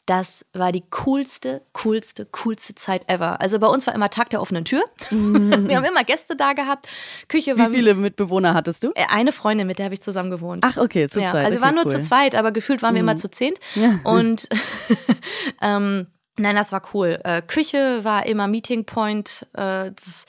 Das 0.06 0.46
war 0.52 0.72
die 0.72 0.84
coolste, 0.90 1.62
coolste, 1.72 2.26
coolste 2.26 2.74
Zeit 2.74 3.10
ever. 3.10 3.40
Also 3.40 3.58
bei 3.58 3.66
uns 3.66 3.86
war 3.86 3.94
immer 3.94 4.08
Tag 4.10 4.30
der 4.30 4.40
offenen 4.40 4.64
Tür. 4.64 4.82
Wir 5.10 5.76
haben 5.76 5.84
immer 5.84 6.04
Gäste 6.04 6.36
da 6.36 6.52
gehabt. 6.52 6.86
Küche 7.28 7.58
war 7.58 7.70
Wie 7.70 7.76
viele 7.76 7.94
Mitbewohner 7.94 8.54
hattest 8.54 8.84
du? 8.84 8.92
Äh, 8.94 9.06
eine 9.10 9.32
Freundin, 9.32 9.66
mit 9.66 9.78
der 9.78 9.86
habe 9.86 9.94
ich 9.94 10.00
zusammen 10.00 10.30
gewohnt. 10.30 10.64
Ach, 10.64 10.76
okay, 10.76 11.08
zu 11.08 11.20
ja, 11.20 11.30
zweit. 11.30 11.46
also 11.46 11.56
wir 11.56 11.62
okay, 11.62 11.66
waren 11.66 11.74
nur 11.74 11.86
cool. 11.86 11.96
Mhm. 11.96 12.02
zu 12.02 12.08
zweit, 12.08 12.34
aber 12.34 12.52
gefühlt 12.52 12.82
waren 12.82 12.94
wir 12.94 13.00
immer 13.00 13.16
zu 13.16 13.30
zehnt. 13.30 13.58
Ja. 13.74 13.98
Und 14.04 14.48
ähm, 15.62 16.06
nein, 16.38 16.56
das 16.56 16.72
war 16.72 16.82
cool. 16.94 17.20
Äh, 17.24 17.42
Küche 17.42 18.00
war 18.04 18.26
immer 18.26 18.46
Meeting 18.48 18.84
Point. 18.84 19.46
Äh, 19.54 19.92
das, 19.92 20.26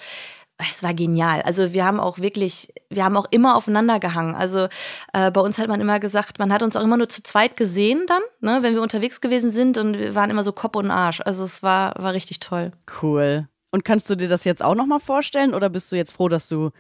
es 0.58 0.84
war 0.84 0.94
genial. 0.94 1.42
Also 1.44 1.74
wir 1.74 1.86
haben 1.86 2.00
auch 2.00 2.20
wirklich, 2.20 2.74
wir 2.89 3.06
haben 3.06 3.16
auch 3.16 3.28
immer 3.32 3.56
aufeinander 3.56 4.00
gehangen. 4.00 4.36
Also 4.36 4.68
äh, 5.13 5.32
bei 5.32 5.39
uns 5.39 5.58
hat 5.58 5.70
man 5.70 5.80
immer 5.80 6.00
gesagt, 6.00 6.38
man 6.38 6.51
hat 6.51 6.63
uns 6.63 6.75
auch 6.75 6.84
immer 6.84 6.98
nur 6.98 7.08
zu 7.08 7.24
zweit 7.24 7.56
gesehen 7.56 8.06
dann, 8.08 8.22
ne, 8.42 8.62
wenn 8.62 8.74
wir 8.74 8.82
unterwegs 8.82 9.22
gewesen 9.22 9.51
sind 9.51 9.78
und 9.78 9.98
wir 9.98 10.16
waren 10.16 10.30
immer 10.30 10.44
so 10.44 10.51
Kopf 10.51 10.75
und 10.75 10.92
Arsch. 10.92 11.22
Also 11.22 11.46
es 11.46 11.63
war, 11.63 11.94
war 11.98 12.13
richtig 12.13 12.42
toll. 12.42 12.72
Cool. 13.01 13.48
Und 13.72 13.86
kannst 13.86 14.10
du 14.10 14.16
dir 14.16 14.28
das 14.28 14.44
jetzt 14.44 14.63
auch 14.63 14.75
nochmal 14.75 15.00
vorstellen 15.00 15.54
oder 15.54 15.70
bist 15.70 15.92
du 15.92 15.96
jetzt 15.96 16.12
froh, 16.12 16.28
dass 16.28 16.50
du 16.50 16.72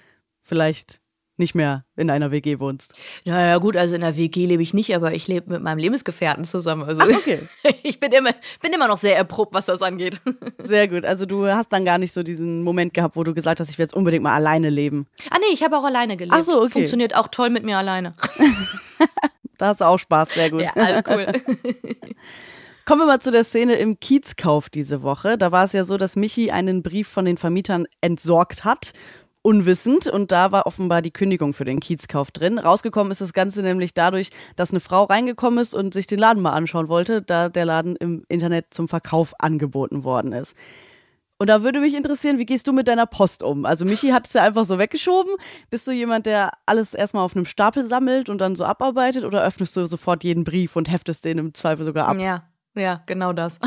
vielleicht 0.41 0.99
nicht 1.39 1.55
mehr 1.55 1.85
in 1.95 2.09
einer 2.09 2.31
WG 2.31 2.59
wohnst? 2.59 2.93
Naja, 3.25 3.57
gut, 3.57 3.77
also 3.77 3.95
in 3.95 4.01
der 4.01 4.17
WG 4.17 4.45
lebe 4.45 4.61
ich 4.61 4.73
nicht, 4.73 4.95
aber 4.95 5.13
ich 5.13 5.27
lebe 5.27 5.51
mit 5.51 5.63
meinem 5.63 5.77
Lebensgefährten 5.77 6.45
zusammen. 6.45 6.83
Also 6.83 7.01
okay. 7.03 7.39
ich 7.83 7.99
bin 7.99 8.11
immer, 8.11 8.31
bin 8.61 8.73
immer 8.73 8.87
noch 8.87 8.97
sehr 8.97 9.15
erprobt, 9.15 9.53
was 9.53 9.65
das 9.65 9.81
angeht. 9.81 10.21
Sehr 10.59 10.87
gut. 10.87 11.05
Also 11.05 11.25
du 11.25 11.47
hast 11.47 11.71
dann 11.73 11.85
gar 11.85 11.97
nicht 11.97 12.13
so 12.13 12.21
diesen 12.21 12.63
Moment 12.63 12.93
gehabt, 12.93 13.15
wo 13.15 13.23
du 13.23 13.33
gesagt 13.33 13.59
hast, 13.59 13.69
ich 13.69 13.77
will 13.77 13.83
jetzt 13.83 13.93
unbedingt 13.93 14.23
mal 14.23 14.35
alleine 14.35 14.69
leben. 14.69 15.07
Ah 15.29 15.37
nee, 15.39 15.53
ich 15.53 15.63
habe 15.63 15.77
auch 15.77 15.83
alleine 15.83 16.17
gelebt. 16.17 16.35
Ach 16.37 16.43
so, 16.43 16.61
okay. 16.61 16.69
Funktioniert 16.69 17.15
auch 17.15 17.27
toll 17.29 17.49
mit 17.49 17.63
mir 17.63 17.77
alleine. 17.77 18.13
Da 19.59 19.67
hast 19.67 19.81
du 19.81 19.85
auch 19.85 19.99
Spaß. 19.99 20.29
Sehr 20.33 20.49
gut. 20.49 20.61
Ja, 20.61 20.71
alles 20.75 21.03
cool. 21.05 21.27
Kommen 22.89 23.01
wir 23.01 23.05
mal 23.05 23.19
zu 23.19 23.29
der 23.29 23.43
Szene 23.43 23.75
im 23.75 23.99
Kiezkauf 23.99 24.69
diese 24.69 25.03
Woche. 25.03 25.37
Da 25.37 25.51
war 25.51 25.65
es 25.65 25.73
ja 25.73 25.83
so, 25.83 25.97
dass 25.97 26.15
Michi 26.15 26.49
einen 26.49 26.81
Brief 26.81 27.07
von 27.07 27.23
den 27.23 27.37
Vermietern 27.37 27.85
entsorgt 28.01 28.63
hat. 28.63 28.93
Unwissend 29.41 30.07
und 30.07 30.31
da 30.31 30.51
war 30.51 30.65
offenbar 30.65 31.01
die 31.01 31.11
Kündigung 31.11 31.53
für 31.53 31.63
den 31.63 31.79
Kiezkauf 31.79 32.29
drin. 32.31 32.59
Rausgekommen 32.59 33.11
ist 33.11 33.21
das 33.21 33.31
Ganze 33.31 33.61
nämlich 33.61 33.93
dadurch, 33.93 34.31
dass 34.57 34.71
eine 34.71 34.81
Frau 34.81 35.05
reingekommen 35.05 35.59
ist 35.59 35.73
und 35.73 35.93
sich 35.93 36.07
den 36.07 36.19
Laden 36.19 36.43
mal 36.43 36.51
anschauen 36.51 36.89
wollte, 36.89 37.21
da 37.21 37.47
der 37.47 37.65
Laden 37.65 37.95
im 37.95 38.25
Internet 38.27 38.73
zum 38.73 38.89
Verkauf 38.89 39.33
angeboten 39.39 40.03
worden 40.03 40.33
ist. 40.33 40.57
Und 41.41 41.47
da 41.47 41.63
würde 41.63 41.79
mich 41.79 41.95
interessieren, 41.95 42.37
wie 42.37 42.45
gehst 42.45 42.67
du 42.67 42.73
mit 42.73 42.89
deiner 42.89 43.05
Post 43.05 43.43
um? 43.43 43.65
Also 43.65 43.85
Michi 43.85 44.09
hat 44.09 44.27
es 44.27 44.33
ja 44.33 44.43
einfach 44.43 44.65
so 44.65 44.77
weggeschoben. 44.77 45.33
Bist 45.69 45.87
du 45.87 45.91
jemand, 45.91 46.25
der 46.25 46.51
alles 46.65 46.93
erstmal 46.93 47.23
auf 47.23 47.33
einem 47.33 47.45
Stapel 47.45 47.85
sammelt 47.85 48.27
und 48.27 48.39
dann 48.39 48.55
so 48.55 48.65
abarbeitet 48.65 49.23
oder 49.23 49.41
öffnest 49.41 49.77
du 49.77 49.87
sofort 49.87 50.25
jeden 50.25 50.43
Brief 50.43 50.75
und 50.75 50.91
heftest 50.91 51.23
den 51.23 51.37
im 51.37 51.53
Zweifel 51.53 51.85
sogar 51.85 52.09
ab? 52.09 52.19
Ja, 52.19 52.43
ja, 52.75 53.03
genau 53.05 53.31
das. 53.31 53.57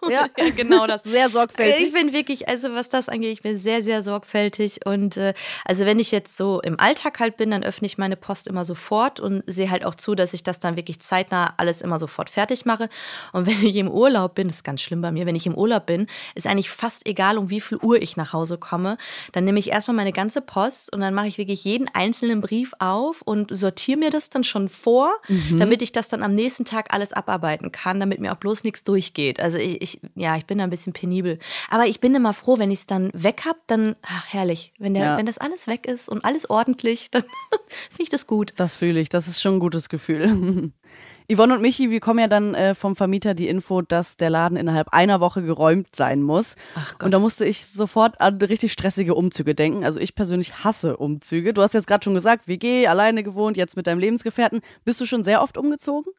Ja. 0.08 0.26
ja 0.36 0.50
genau 0.56 0.86
das. 0.86 1.02
Sehr 1.02 1.28
sorgfältig. 1.28 1.88
Ich 1.88 1.92
bin 1.92 2.12
wirklich, 2.12 2.48
also 2.48 2.72
was 2.72 2.88
das 2.88 3.08
angeht, 3.08 3.32
ich 3.32 3.42
bin 3.42 3.56
sehr, 3.56 3.82
sehr 3.82 4.02
sorgfältig. 4.02 4.86
Und 4.86 5.16
äh, 5.16 5.34
also 5.64 5.84
wenn 5.84 5.98
ich 5.98 6.10
jetzt 6.12 6.36
so 6.36 6.60
im 6.60 6.78
Alltag 6.78 7.20
halt 7.20 7.36
bin, 7.36 7.50
dann 7.50 7.62
öffne 7.62 7.86
ich 7.86 7.98
meine 7.98 8.16
Post 8.16 8.46
immer 8.46 8.64
sofort 8.64 9.20
und 9.20 9.42
sehe 9.46 9.70
halt 9.70 9.84
auch 9.84 9.94
zu, 9.94 10.14
dass 10.14 10.34
ich 10.34 10.42
das 10.42 10.60
dann 10.60 10.76
wirklich 10.76 11.00
zeitnah 11.00 11.54
alles 11.56 11.82
immer 11.82 11.98
sofort 11.98 12.30
fertig 12.30 12.64
mache. 12.64 12.88
Und 13.32 13.46
wenn 13.48 13.66
ich 13.66 13.76
im 13.76 13.90
Urlaub 13.90 14.34
bin, 14.34 14.48
das 14.48 14.58
ist 14.58 14.64
ganz 14.64 14.80
schlimm 14.80 15.02
bei 15.02 15.12
mir, 15.12 15.26
wenn 15.26 15.36
ich 15.36 15.46
im 15.46 15.54
Urlaub 15.54 15.86
bin, 15.86 16.06
ist 16.34 16.46
eigentlich 16.46 16.70
fast 16.70 17.06
egal, 17.06 17.36
um 17.36 17.50
wie 17.50 17.60
viel 17.60 17.78
Uhr 17.78 18.00
ich 18.00 18.16
nach 18.16 18.32
Hause 18.32 18.56
komme. 18.56 18.98
Dann 19.32 19.44
nehme 19.44 19.58
ich 19.58 19.70
erstmal 19.70 19.96
meine 19.96 20.12
ganze 20.12 20.40
Post 20.40 20.92
und 20.92 21.00
dann 21.00 21.14
mache 21.14 21.26
ich 21.26 21.38
wirklich 21.38 21.64
jeden 21.64 21.88
einzelnen 21.88 22.40
Brief 22.40 22.72
auf 22.78 23.22
und 23.22 23.54
sortiere 23.54 23.98
mir 23.98 24.10
das 24.10 24.30
dann 24.30 24.44
schon 24.44 24.68
vor, 24.68 25.10
damit 25.58 25.82
ich 25.82 25.92
das 25.92 26.08
dann 26.08 26.22
am 26.22 26.34
nächsten 26.34 26.64
Tag 26.64 26.94
alles 26.94 27.12
abarbeiten 27.12 27.72
kann, 27.72 28.00
damit 28.00 28.20
mir 28.20 28.32
auch 28.32 28.36
bloß 28.36 28.64
nichts 28.64 28.84
durchgeht. 28.84 29.40
Also 29.40 29.58
ich, 29.58 29.82
ich 29.82 29.87
ja, 30.14 30.36
ich 30.36 30.46
bin 30.46 30.58
da 30.58 30.64
ein 30.64 30.70
bisschen 30.70 30.92
penibel. 30.92 31.38
Aber 31.70 31.86
ich 31.86 32.00
bin 32.00 32.14
immer 32.14 32.32
froh, 32.32 32.58
wenn 32.58 32.70
ich 32.70 32.80
es 32.80 32.86
dann 32.86 33.10
weg 33.14 33.42
habe, 33.46 33.58
dann, 33.66 33.96
ach, 34.02 34.26
herrlich. 34.28 34.72
Wenn, 34.78 34.94
der, 34.94 35.04
Ja. 35.04 35.16
wenn 35.16 35.26
das 35.26 35.38
alles 35.38 35.66
weg 35.66 35.86
ist 35.86 36.08
und 36.08 36.24
alles 36.24 36.48
ordentlich, 36.50 37.10
dann 37.10 37.22
finde 37.90 38.02
ich 38.02 38.08
das 38.10 38.26
gut. 38.26 38.52
Das 38.56 38.74
fühle 38.76 39.00
ich, 39.00 39.08
das 39.08 39.28
ist 39.28 39.40
schon 39.40 39.54
ein 39.56 39.60
gutes 39.60 39.88
Gefühl. 39.88 40.72
Yvonne 41.30 41.54
und 41.54 41.60
Michi 41.60 41.88
bekommen 41.88 42.20
ja 42.20 42.26
dann 42.26 42.54
äh, 42.54 42.74
vom 42.74 42.96
Vermieter 42.96 43.34
die 43.34 43.48
Info, 43.48 43.82
dass 43.82 44.16
der 44.16 44.30
Laden 44.30 44.56
innerhalb 44.56 44.88
einer 44.94 45.20
Woche 45.20 45.42
geräumt 45.42 45.94
sein 45.94 46.22
muss. 46.22 46.56
Ach 46.74 46.92
Gott. 46.94 47.02
Und 47.04 47.10
da 47.10 47.18
musste 47.18 47.44
ich 47.44 47.66
sofort 47.66 48.18
an 48.22 48.38
richtig 48.38 48.72
stressige 48.72 49.14
Umzüge 49.14 49.54
denken. 49.54 49.84
Also 49.84 50.00
ich 50.00 50.14
persönlich 50.14 50.64
hasse 50.64 50.96
Umzüge. 50.96 51.52
Du 51.52 51.60
hast 51.60 51.74
jetzt 51.74 51.86
gerade 51.86 52.02
schon 52.02 52.14
gesagt, 52.14 52.48
WG, 52.48 52.86
alleine 52.86 53.22
gewohnt, 53.22 53.58
jetzt 53.58 53.76
mit 53.76 53.86
deinem 53.86 53.98
Lebensgefährten. 53.98 54.62
Bist 54.86 55.02
du 55.02 55.04
schon 55.06 55.22
sehr 55.22 55.42
oft 55.42 55.58
umgezogen? 55.58 56.10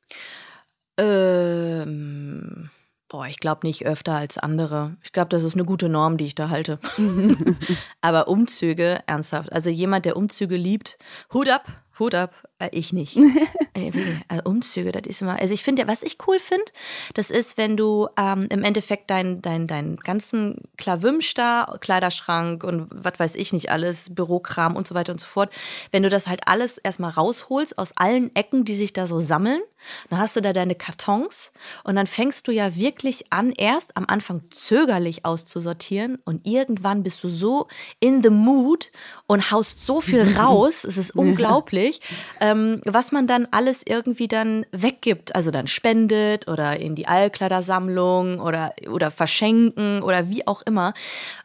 Ähm, 0.99 2.69
Boah, 3.09 3.25
ich 3.25 3.39
glaube 3.39 3.65
nicht 3.65 3.87
öfter 3.87 4.13
als 4.13 4.37
andere. 4.37 4.95
Ich 5.03 5.11
glaube, 5.11 5.29
das 5.29 5.43
ist 5.43 5.55
eine 5.55 5.65
gute 5.65 5.89
Norm, 5.89 6.17
die 6.17 6.25
ich 6.25 6.35
da 6.35 6.49
halte. 6.49 6.77
Aber 8.01 8.27
Umzüge, 8.27 8.99
ernsthaft. 9.07 9.51
Also 9.51 9.71
jemand, 9.71 10.05
der 10.05 10.15
Umzüge 10.15 10.55
liebt, 10.55 10.99
Hut 11.33 11.49
ab, 11.49 11.65
Hut 11.97 12.13
ab, 12.13 12.47
äh, 12.59 12.69
ich 12.71 12.93
nicht. 12.93 13.17
äh, 13.73 13.91
also 14.27 14.43
Umzüge, 14.43 14.91
das 14.91 15.03
ist 15.07 15.21
immer. 15.21 15.39
Also 15.39 15.53
ich 15.53 15.63
finde 15.63 15.81
ja, 15.81 15.87
was 15.87 16.03
ich 16.03 16.17
cool 16.27 16.39
finde, 16.39 16.65
das 17.13 17.29
ist, 17.29 17.57
wenn 17.57 17.77
du 17.77 18.07
ähm, 18.17 18.47
im 18.49 18.63
Endeffekt 18.63 19.09
deinen 19.09 19.41
dein, 19.41 19.67
dein 19.67 19.97
ganzen 19.97 20.61
Klavümsch 20.77 21.33
da, 21.33 21.77
Kleiderschrank 21.79 22.63
und 22.63 22.87
was 22.93 23.17
weiß 23.17 23.35
ich 23.35 23.53
nicht 23.53 23.71
alles, 23.71 24.13
Bürokram 24.13 24.75
und 24.75 24.87
so 24.87 24.95
weiter 24.95 25.13
und 25.13 25.19
so 25.19 25.27
fort, 25.27 25.51
wenn 25.91 26.03
du 26.03 26.09
das 26.09 26.27
halt 26.27 26.41
alles 26.45 26.77
erstmal 26.77 27.11
rausholst 27.11 27.77
aus 27.77 27.95
allen 27.95 28.35
Ecken, 28.35 28.65
die 28.65 28.75
sich 28.75 28.93
da 28.93 29.07
so 29.07 29.19
sammeln, 29.19 29.61
dann 30.09 30.19
hast 30.19 30.35
du 30.35 30.41
da 30.41 30.53
deine 30.53 30.75
Kartons 30.75 31.51
und 31.83 31.95
dann 31.95 32.07
fängst 32.07 32.47
du 32.47 32.51
ja 32.51 32.75
wirklich 32.75 33.31
an, 33.31 33.51
erst 33.51 33.95
am 33.95 34.05
Anfang 34.07 34.43
zögerlich 34.49 35.25
auszusortieren 35.25 36.19
und 36.25 36.45
irgendwann 36.45 37.03
bist 37.03 37.23
du 37.23 37.29
so 37.29 37.67
in 37.99 38.21
the 38.23 38.29
mood 38.29 38.91
und 39.27 39.51
haust 39.51 39.85
so 39.85 40.01
viel 40.01 40.21
raus, 40.37 40.83
es 40.83 40.97
ist 40.97 41.15
unglaublich, 41.15 42.01
ähm, 42.49 42.81
was 42.85 43.11
man 43.11 43.27
dann 43.27 43.47
alles 43.51 43.83
irgendwie 43.85 44.27
dann 44.27 44.65
weggibt, 44.71 45.35
also 45.35 45.51
dann 45.51 45.67
spendet 45.67 46.47
oder 46.47 46.79
in 46.79 46.95
die 46.95 47.07
Allkleidersammlung 47.07 48.39
oder, 48.39 48.73
oder 48.89 49.11
verschenken 49.11 50.01
oder 50.01 50.29
wie 50.29 50.47
auch 50.47 50.61
immer, 50.63 50.93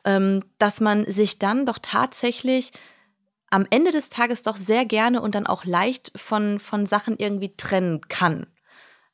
ähm, 0.04 0.44
dass 0.58 0.80
man 0.80 1.04
sich 1.10 1.38
dann 1.38 1.66
doch 1.66 1.78
tatsächlich 1.80 2.72
am 3.50 3.66
Ende 3.70 3.90
des 3.90 4.08
Tages 4.08 4.42
doch 4.42 4.56
sehr 4.56 4.84
gerne 4.84 5.20
und 5.20 5.34
dann 5.34 5.46
auch 5.46 5.64
leicht 5.64 6.12
von, 6.16 6.58
von 6.58 6.86
Sachen 6.86 7.16
irgendwie 7.18 7.54
trennen 7.56 8.00
kann. 8.08 8.46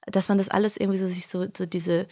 Dass 0.06 0.28
man 0.28 0.38
das 0.38 0.48
alles 0.48 0.76
irgendwie 0.76 0.98
so 0.98 1.08
sich 1.08 1.26
so, 1.26 1.46
so 1.56 1.66
diese 1.66 2.06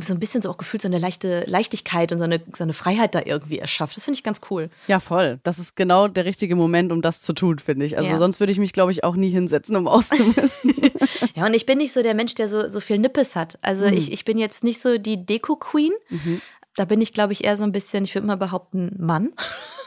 so 0.00 0.12
ein 0.12 0.20
bisschen 0.20 0.42
so 0.42 0.50
auch 0.50 0.56
gefühlt 0.56 0.82
so 0.82 0.88
eine 0.88 0.98
leichte 0.98 1.44
Leichtigkeit 1.46 2.12
und 2.12 2.18
so 2.18 2.24
eine, 2.24 2.40
so 2.56 2.64
eine 2.64 2.72
Freiheit 2.72 3.14
da 3.14 3.22
irgendwie 3.24 3.58
erschafft. 3.58 3.96
Das 3.96 4.04
finde 4.04 4.16
ich 4.16 4.24
ganz 4.24 4.40
cool. 4.50 4.70
Ja, 4.86 5.00
voll. 5.00 5.38
Das 5.42 5.58
ist 5.58 5.76
genau 5.76 6.08
der 6.08 6.24
richtige 6.24 6.56
Moment, 6.56 6.92
um 6.92 7.02
das 7.02 7.22
zu 7.22 7.32
tun, 7.32 7.58
finde 7.58 7.86
ich. 7.86 7.96
Also 7.96 8.10
ja. 8.10 8.18
sonst 8.18 8.40
würde 8.40 8.52
ich 8.52 8.58
mich, 8.58 8.72
glaube 8.72 8.92
ich, 8.92 9.04
auch 9.04 9.16
nie 9.16 9.30
hinsetzen, 9.30 9.76
um 9.76 9.88
auszumisten. 9.88 10.74
ja, 11.34 11.46
und 11.46 11.54
ich 11.54 11.66
bin 11.66 11.78
nicht 11.78 11.92
so 11.92 12.02
der 12.02 12.14
Mensch, 12.14 12.34
der 12.34 12.48
so, 12.48 12.68
so 12.68 12.80
viel 12.80 12.98
Nippes 12.98 13.36
hat. 13.36 13.58
Also 13.62 13.86
mhm. 13.86 13.94
ich, 13.94 14.12
ich 14.12 14.24
bin 14.24 14.38
jetzt 14.38 14.64
nicht 14.64 14.80
so 14.80 14.98
die 14.98 15.24
Deko-Queen. 15.24 15.92
Mhm. 16.10 16.40
Da 16.78 16.84
bin 16.84 17.00
ich, 17.00 17.12
glaube 17.12 17.32
ich, 17.32 17.44
eher 17.44 17.56
so 17.56 17.64
ein 17.64 17.72
bisschen, 17.72 18.04
ich 18.04 18.14
würde 18.14 18.26
mal 18.26 18.36
behaupten, 18.36 18.94
Mann. 18.98 19.32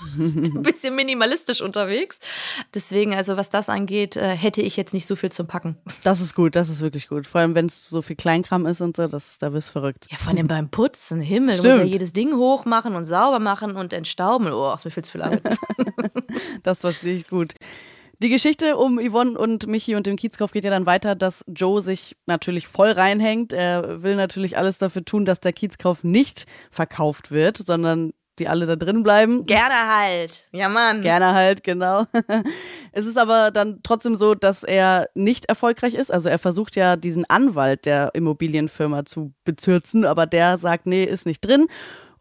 ein 0.17 0.61
bisschen 0.61 0.93
minimalistisch 0.95 1.61
unterwegs. 1.61 2.19
Deswegen, 2.73 3.13
also 3.13 3.37
was 3.37 3.49
das 3.49 3.69
angeht, 3.69 4.17
äh, 4.17 4.35
hätte 4.35 4.61
ich 4.61 4.75
jetzt 4.75 4.93
nicht 4.93 5.05
so 5.05 5.15
viel 5.15 5.31
zum 5.31 5.47
Packen. 5.47 5.77
Das 6.03 6.19
ist 6.19 6.35
gut, 6.35 6.55
das 6.55 6.69
ist 6.69 6.81
wirklich 6.81 7.07
gut. 7.07 7.27
Vor 7.27 7.39
allem, 7.39 7.55
wenn 7.55 7.67
es 7.67 7.87
so 7.87 8.01
viel 8.01 8.17
Kleinkram 8.17 8.65
ist 8.65 8.81
und 8.81 8.97
so, 8.97 9.07
das, 9.07 9.37
da 9.37 9.53
wirst 9.53 9.69
du 9.69 9.71
verrückt. 9.73 10.07
Ja, 10.09 10.17
vor 10.17 10.33
allem 10.33 10.47
beim 10.47 10.69
Putzen, 10.69 11.21
Himmel. 11.21 11.55
Stimmt. 11.55 11.65
Du 11.65 11.69
musst 11.69 11.85
ja 11.85 11.93
jedes 11.93 12.13
Ding 12.13 12.35
hochmachen 12.35 12.95
und 12.95 13.05
sauber 13.05 13.39
machen 13.39 13.77
und 13.77 13.93
entstauben. 13.93 14.51
Oh, 14.51 14.73
ist 14.73 14.83
mir 14.83 14.91
viel 14.91 15.05
zu 15.05 15.13
viel 15.13 15.21
Arbeit. 15.21 15.57
das 16.63 16.81
verstehe 16.81 17.13
ich 17.13 17.27
gut. 17.27 17.53
Die 18.21 18.29
Geschichte 18.29 18.77
um 18.77 18.99
Yvonne 18.99 19.35
und 19.35 19.65
Michi 19.65 19.95
und 19.95 20.05
den 20.05 20.15
Kiezkauf 20.15 20.51
geht 20.51 20.63
ja 20.63 20.69
dann 20.69 20.85
weiter, 20.85 21.15
dass 21.15 21.43
Joe 21.47 21.81
sich 21.81 22.15
natürlich 22.27 22.67
voll 22.67 22.91
reinhängt. 22.91 23.51
Er 23.51 24.03
will 24.03 24.15
natürlich 24.15 24.59
alles 24.59 24.77
dafür 24.77 25.03
tun, 25.03 25.25
dass 25.25 25.39
der 25.39 25.53
Kiezkauf 25.53 26.03
nicht 26.03 26.45
verkauft 26.69 27.31
wird, 27.31 27.57
sondern 27.57 28.13
die 28.37 28.47
alle 28.47 28.67
da 28.67 28.75
drin 28.75 29.01
bleiben. 29.01 29.45
Gerne 29.45 29.87
halt. 29.87 30.47
Ja, 30.51 30.69
Mann. 30.69 31.01
Gerne 31.01 31.33
halt, 31.33 31.63
genau. 31.63 32.05
Es 32.91 33.07
ist 33.07 33.17
aber 33.17 33.49
dann 33.49 33.79
trotzdem 33.81 34.15
so, 34.15 34.35
dass 34.35 34.63
er 34.63 35.09
nicht 35.15 35.45
erfolgreich 35.45 35.95
ist. 35.95 36.11
Also 36.11 36.29
er 36.29 36.37
versucht 36.37 36.75
ja 36.75 36.97
diesen 36.97 37.27
Anwalt 37.27 37.85
der 37.87 38.11
Immobilienfirma 38.13 39.05
zu 39.05 39.33
bezürzen, 39.45 40.05
aber 40.05 40.27
der 40.27 40.59
sagt, 40.59 40.85
nee, 40.85 41.05
ist 41.05 41.25
nicht 41.25 41.39
drin. 41.39 41.67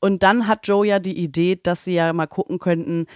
Und 0.00 0.22
dann 0.22 0.46
hat 0.46 0.66
Joe 0.66 0.86
ja 0.86 0.98
die 0.98 1.18
Idee, 1.18 1.60
dass 1.62 1.84
sie 1.84 1.94
ja 1.94 2.12
mal 2.12 2.26
gucken 2.26 2.58
könnten, 2.58 3.06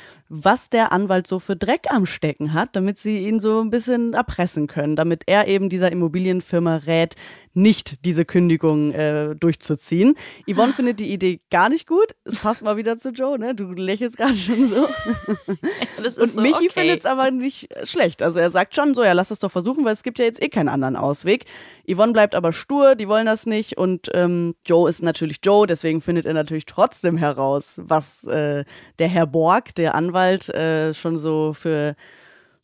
was 0.43 0.69
der 0.69 0.91
Anwalt 0.91 1.27
so 1.27 1.39
für 1.39 1.55
Dreck 1.55 1.87
am 1.91 2.07
Stecken 2.07 2.53
hat, 2.53 2.75
damit 2.75 2.99
sie 2.99 3.19
ihn 3.19 3.39
so 3.39 3.61
ein 3.61 3.71
bisschen 3.71 4.15
erpressen 4.15 4.67
können, 4.67 4.97
damit 4.97 5.25
er 5.27 5.47
eben 5.47 5.69
dieser 5.69 5.93
Immobilienfirma 5.93 6.77
rät, 6.77 7.15
nicht 7.53 8.05
diese 8.05 8.25
Kündigung 8.25 8.93
äh, 8.93 9.37
durchzuziehen. 9.37 10.17
Yvonne 10.51 10.73
findet 10.73 10.99
die 10.99 11.13
Idee 11.13 11.41
gar 11.51 11.69
nicht 11.69 11.87
gut. 11.87 12.17
Es 12.25 12.41
passt 12.41 12.65
mal 12.65 12.77
wieder 12.77 12.99
zu 12.99 13.11
Joe, 13.11 13.39
ne? 13.39 13.55
Du 13.55 13.73
lächelst 13.73 14.17
gerade 14.17 14.35
schon 14.35 14.69
so. 14.69 14.89
Und 16.21 16.33
so, 16.33 16.41
Michi 16.41 16.55
okay. 16.55 16.71
findet 16.71 17.01
es 17.01 17.07
aber 17.07 17.31
nicht 17.31 17.69
schlecht. 17.85 18.23
Also 18.23 18.41
er 18.41 18.51
sagt 18.51 18.75
schon 18.75 18.95
so, 18.95 19.05
ja, 19.05 19.13
lass 19.13 19.31
es 19.31 19.39
doch 19.39 19.51
versuchen, 19.51 19.85
weil 19.85 19.93
es 19.93 20.03
gibt 20.03 20.19
ja 20.19 20.25
jetzt 20.25 20.43
eh 20.43 20.49
keinen 20.49 20.69
anderen 20.69 20.97
Ausweg. 20.97 21.45
Yvonne 21.89 22.13
bleibt 22.13 22.35
aber 22.35 22.53
stur, 22.53 22.97
die 22.97 23.09
wollen 23.09 23.27
das 23.27 23.47
nicht. 23.47 23.79
Und 23.79 24.11
ähm, 24.15 24.55
Joe 24.67 24.89
ist 24.89 25.03
natürlich 25.03 25.39
Joe, 25.45 25.67
deswegen 25.67 26.01
findet 26.01 26.27
er 26.27 26.35
natürlich 26.35 26.67
trotzdem 26.67 27.17
heraus, 27.17 27.81
was 27.83 28.25
äh, 28.25 28.65
der 28.99 29.09
Herr 29.09 29.29
Borg, 29.29 29.75
der 29.77 29.95
Anwalt, 29.95 30.24
äh, 30.33 30.95
schon 30.95 31.17
so 31.17 31.53
für 31.53 31.95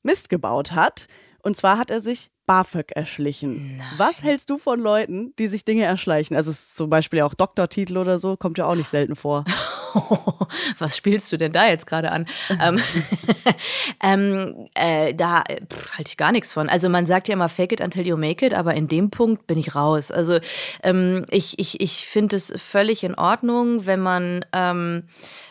Mist 0.02 0.28
gebaut 0.28 0.72
hat. 0.72 1.06
Und 1.42 1.56
zwar 1.56 1.78
hat 1.78 1.90
er 1.90 2.00
sich 2.00 2.30
BAföG 2.50 2.90
erschlichen. 2.96 3.76
Nein. 3.76 3.86
Was 3.96 4.24
hältst 4.24 4.50
du 4.50 4.58
von 4.58 4.80
Leuten, 4.80 5.32
die 5.38 5.46
sich 5.46 5.64
Dinge 5.64 5.84
erschleichen? 5.84 6.36
Also 6.36 6.52
zum 6.52 6.90
Beispiel 6.90 7.22
auch 7.22 7.32
Doktortitel 7.32 7.96
oder 7.96 8.18
so, 8.18 8.36
kommt 8.36 8.58
ja 8.58 8.66
auch 8.66 8.74
nicht 8.74 8.88
selten 8.88 9.14
vor. 9.14 9.44
Was 10.78 10.96
spielst 10.96 11.30
du 11.30 11.36
denn 11.36 11.52
da 11.52 11.68
jetzt 11.68 11.86
gerade 11.86 12.10
an? 12.10 12.26
ähm, 12.60 12.80
ähm, 14.02 14.68
äh, 14.74 15.14
da 15.14 15.44
halte 15.96 16.08
ich 16.08 16.16
gar 16.16 16.32
nichts 16.32 16.52
von. 16.52 16.68
Also 16.68 16.88
man 16.88 17.06
sagt 17.06 17.28
ja 17.28 17.34
immer 17.34 17.48
fake 17.48 17.72
it 17.72 17.80
until 17.80 18.04
you 18.04 18.16
make 18.16 18.44
it, 18.44 18.52
aber 18.52 18.74
in 18.74 18.88
dem 18.88 19.10
Punkt 19.10 19.46
bin 19.46 19.56
ich 19.56 19.76
raus. 19.76 20.10
Also 20.10 20.40
ähm, 20.82 21.26
ich, 21.30 21.56
ich, 21.60 21.80
ich 21.80 22.08
finde 22.08 22.34
es 22.34 22.52
völlig 22.56 23.04
in 23.04 23.14
Ordnung, 23.14 23.86
wenn 23.86 24.00
man 24.00 24.44
ähm, 24.52 25.04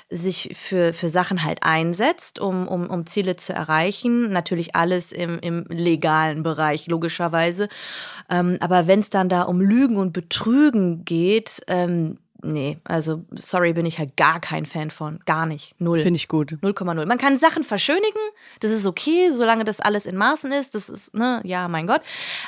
sich 0.09 0.51
für, 0.55 0.93
für 0.93 1.07
Sachen 1.07 1.43
halt 1.43 1.59
einsetzt, 1.61 2.39
um, 2.39 2.67
um, 2.67 2.89
um 2.89 3.05
Ziele 3.05 3.35
zu 3.35 3.53
erreichen. 3.53 4.31
Natürlich 4.31 4.75
alles 4.75 5.11
im, 5.11 5.39
im 5.39 5.65
legalen 5.69 6.41
Bereich, 6.41 6.87
logischerweise. 6.87 7.69
Ähm, 8.29 8.57
aber 8.59 8.87
wenn 8.87 8.99
es 8.99 9.09
dann 9.09 9.29
da 9.29 9.43
um 9.43 9.61
Lügen 9.61 9.97
und 9.97 10.11
Betrügen 10.11 11.05
geht, 11.05 11.61
ähm, 11.67 12.17
nee, 12.41 12.79
also 12.85 13.23
sorry, 13.35 13.73
bin 13.73 13.85
ich 13.85 13.99
halt 13.99 14.17
gar 14.17 14.39
kein 14.39 14.65
Fan 14.65 14.89
von. 14.89 15.19
Gar 15.25 15.45
nicht. 15.45 15.79
Null. 15.79 16.01
Finde 16.01 16.17
ich 16.17 16.27
gut. 16.27 16.53
0,0. 16.53 17.05
Man 17.05 17.17
kann 17.19 17.37
Sachen 17.37 17.63
verschönigen, 17.63 18.21
das 18.61 18.71
ist 18.71 18.87
okay, 18.87 19.31
solange 19.31 19.63
das 19.63 19.79
alles 19.79 20.07
in 20.07 20.15
Maßen 20.15 20.51
ist. 20.51 20.73
Das 20.73 20.89
ist, 20.89 21.13
ne, 21.13 21.41
ja, 21.43 21.67
mein 21.67 21.85
Gott. 21.85 22.01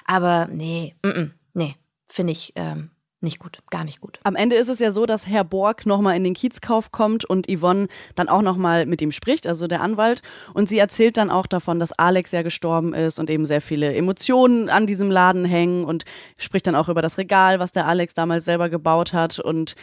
Aber 0.06 0.48
nee, 0.52 0.96
mm 1.04 1.10
-mm, 1.10 1.30
nee, 1.54 1.76
finde 2.08 2.32
ich. 2.32 2.54
Ähm, 2.56 2.90
nicht 3.22 3.40
gut, 3.40 3.60
gar 3.70 3.84
nicht 3.84 4.02
gut. 4.02 4.20
Am 4.24 4.36
Ende 4.36 4.56
ist 4.56 4.68
es 4.68 4.80
ja 4.80 4.92
so, 4.92 5.06
dass 5.06 5.28
Herr 5.28 5.44
Borg 5.44 5.86
nochmal 5.86 6.16
in 6.16 6.24
den 6.24 6.34
Kiezkauf 6.34 6.92
kommt 6.92 7.24
und 7.24 7.48
Yvonne 7.48 7.88
dann 8.16 8.30
auch 8.30 8.42
nochmal 8.42 8.86
mit 8.86 9.02
ihm 9.02 9.12
spricht, 9.12 9.46
also 9.46 9.68
der 9.68 9.82
Anwalt. 9.82 10.22
Und 10.54 10.70
sie 10.70 10.80
erzählt 10.80 11.18
dann 11.18 11.30
auch 11.30 11.46
davon, 11.46 11.80
dass 11.80 11.94
Alex 11.94 12.32
ja 12.32 12.42
gestorben 12.42 12.94
ist 12.94 13.20
und 13.20 13.30
eben 13.30 13.46
sehr 13.46 13.62
viele 13.62 13.94
Emotionen 13.94 14.70
an 14.70 14.88
diesem 14.88 15.12
Laden 15.12 15.46
hängen 15.46 15.86
und 15.86 16.06
spricht 16.38 16.68
dann 16.68 16.76
auch 16.76 16.90
über 16.90 17.02
das 17.02 17.18
Regal, 17.18 17.60
was 17.60 17.72
der 17.72 17.88
Alex 17.88 18.14
damals 18.14 18.46
selber 18.46 18.70
gebaut 18.70 19.14
hat. 19.14 19.40
Und 19.40 19.76